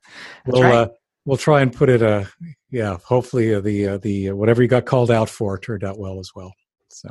We'll 0.44 0.62
right. 0.62 0.74
uh, 0.74 0.88
we'll 1.24 1.36
try 1.36 1.60
and 1.60 1.72
put 1.72 1.88
it. 1.88 2.02
Uh, 2.02 2.24
yeah, 2.70 2.96
hopefully 3.04 3.54
uh, 3.54 3.60
the 3.60 3.88
uh, 3.88 3.98
the 3.98 4.30
uh, 4.30 4.34
whatever 4.34 4.62
you 4.62 4.68
got 4.68 4.86
called 4.86 5.10
out 5.10 5.28
for 5.28 5.58
turned 5.58 5.84
out 5.84 5.98
well 5.98 6.18
as 6.18 6.30
well. 6.34 6.52
So 6.88 7.08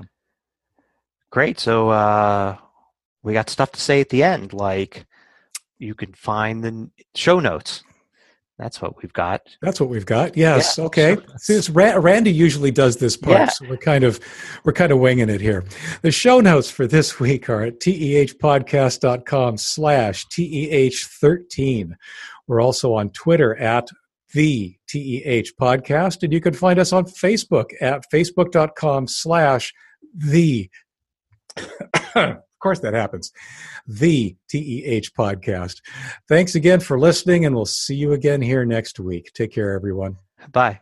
Great. 1.31 1.59
So 1.59 1.89
uh, 1.89 2.57
we 3.23 3.33
got 3.33 3.49
stuff 3.49 3.71
to 3.73 3.81
say 3.81 3.99
at 3.99 4.09
the 4.09 4.23
end, 4.23 4.53
like 4.53 5.05
you 5.79 5.93
can 5.93 6.13
find 6.13 6.63
the 6.63 6.89
show 7.13 7.39
notes. 7.39 7.83
That's 8.57 8.81
what 8.81 9.01
we've 9.03 9.11
got. 9.11 9.41
That's 9.61 9.81
what 9.81 9.89
we've 9.89 10.05
got. 10.05 10.37
Yes. 10.37 10.77
Yeah, 10.77 10.85
okay. 10.85 11.17
it's 11.49 11.69
Ra- 11.69 11.97
Randy 11.99 12.31
usually 12.31 12.71
does 12.71 12.95
this 12.95 13.17
part, 13.17 13.37
Yeah. 13.37 13.49
so 13.49 13.65
we're 13.67 13.75
kind 13.75 14.05
of 14.05 14.17
we're 14.63 14.71
kind 14.71 14.93
of 14.93 14.99
winging 14.99 15.27
it 15.27 15.41
here. 15.41 15.65
The 16.03 16.11
show 16.11 16.39
notes 16.39 16.69
for 16.71 16.87
this 16.87 17.19
week 17.19 17.49
are 17.49 17.63
at 17.63 17.81
tehpodcast.com 17.81 19.57
slash 19.57 20.25
teh13. 20.27 21.95
We're 22.47 22.61
also 22.61 22.93
on 22.93 23.09
Twitter 23.09 23.57
at 23.57 23.89
the 24.34 24.76
TEH 24.88 25.53
podcast, 25.59 26.23
and 26.23 26.34
you 26.34 26.41
can 26.41 26.53
find 26.53 26.80
us 26.80 26.91
on 26.93 27.05
Facebook 27.05 27.71
at 27.82 28.03
facebook.com 28.13 29.07
slash 29.07 29.73
the 30.13 30.69
of 32.15 32.38
course 32.59 32.80
that 32.80 32.93
happens. 32.93 33.32
The 33.88 34.36
TEH 34.49 35.11
podcast. 35.17 35.82
Thanks 36.28 36.55
again 36.55 36.80
for 36.80 36.99
listening, 36.99 37.45
and 37.45 37.55
we'll 37.55 37.65
see 37.65 37.95
you 37.95 38.13
again 38.13 38.41
here 38.41 38.65
next 38.65 38.99
week. 38.99 39.32
Take 39.34 39.53
care, 39.53 39.73
everyone. 39.73 40.17
Bye. 40.51 40.82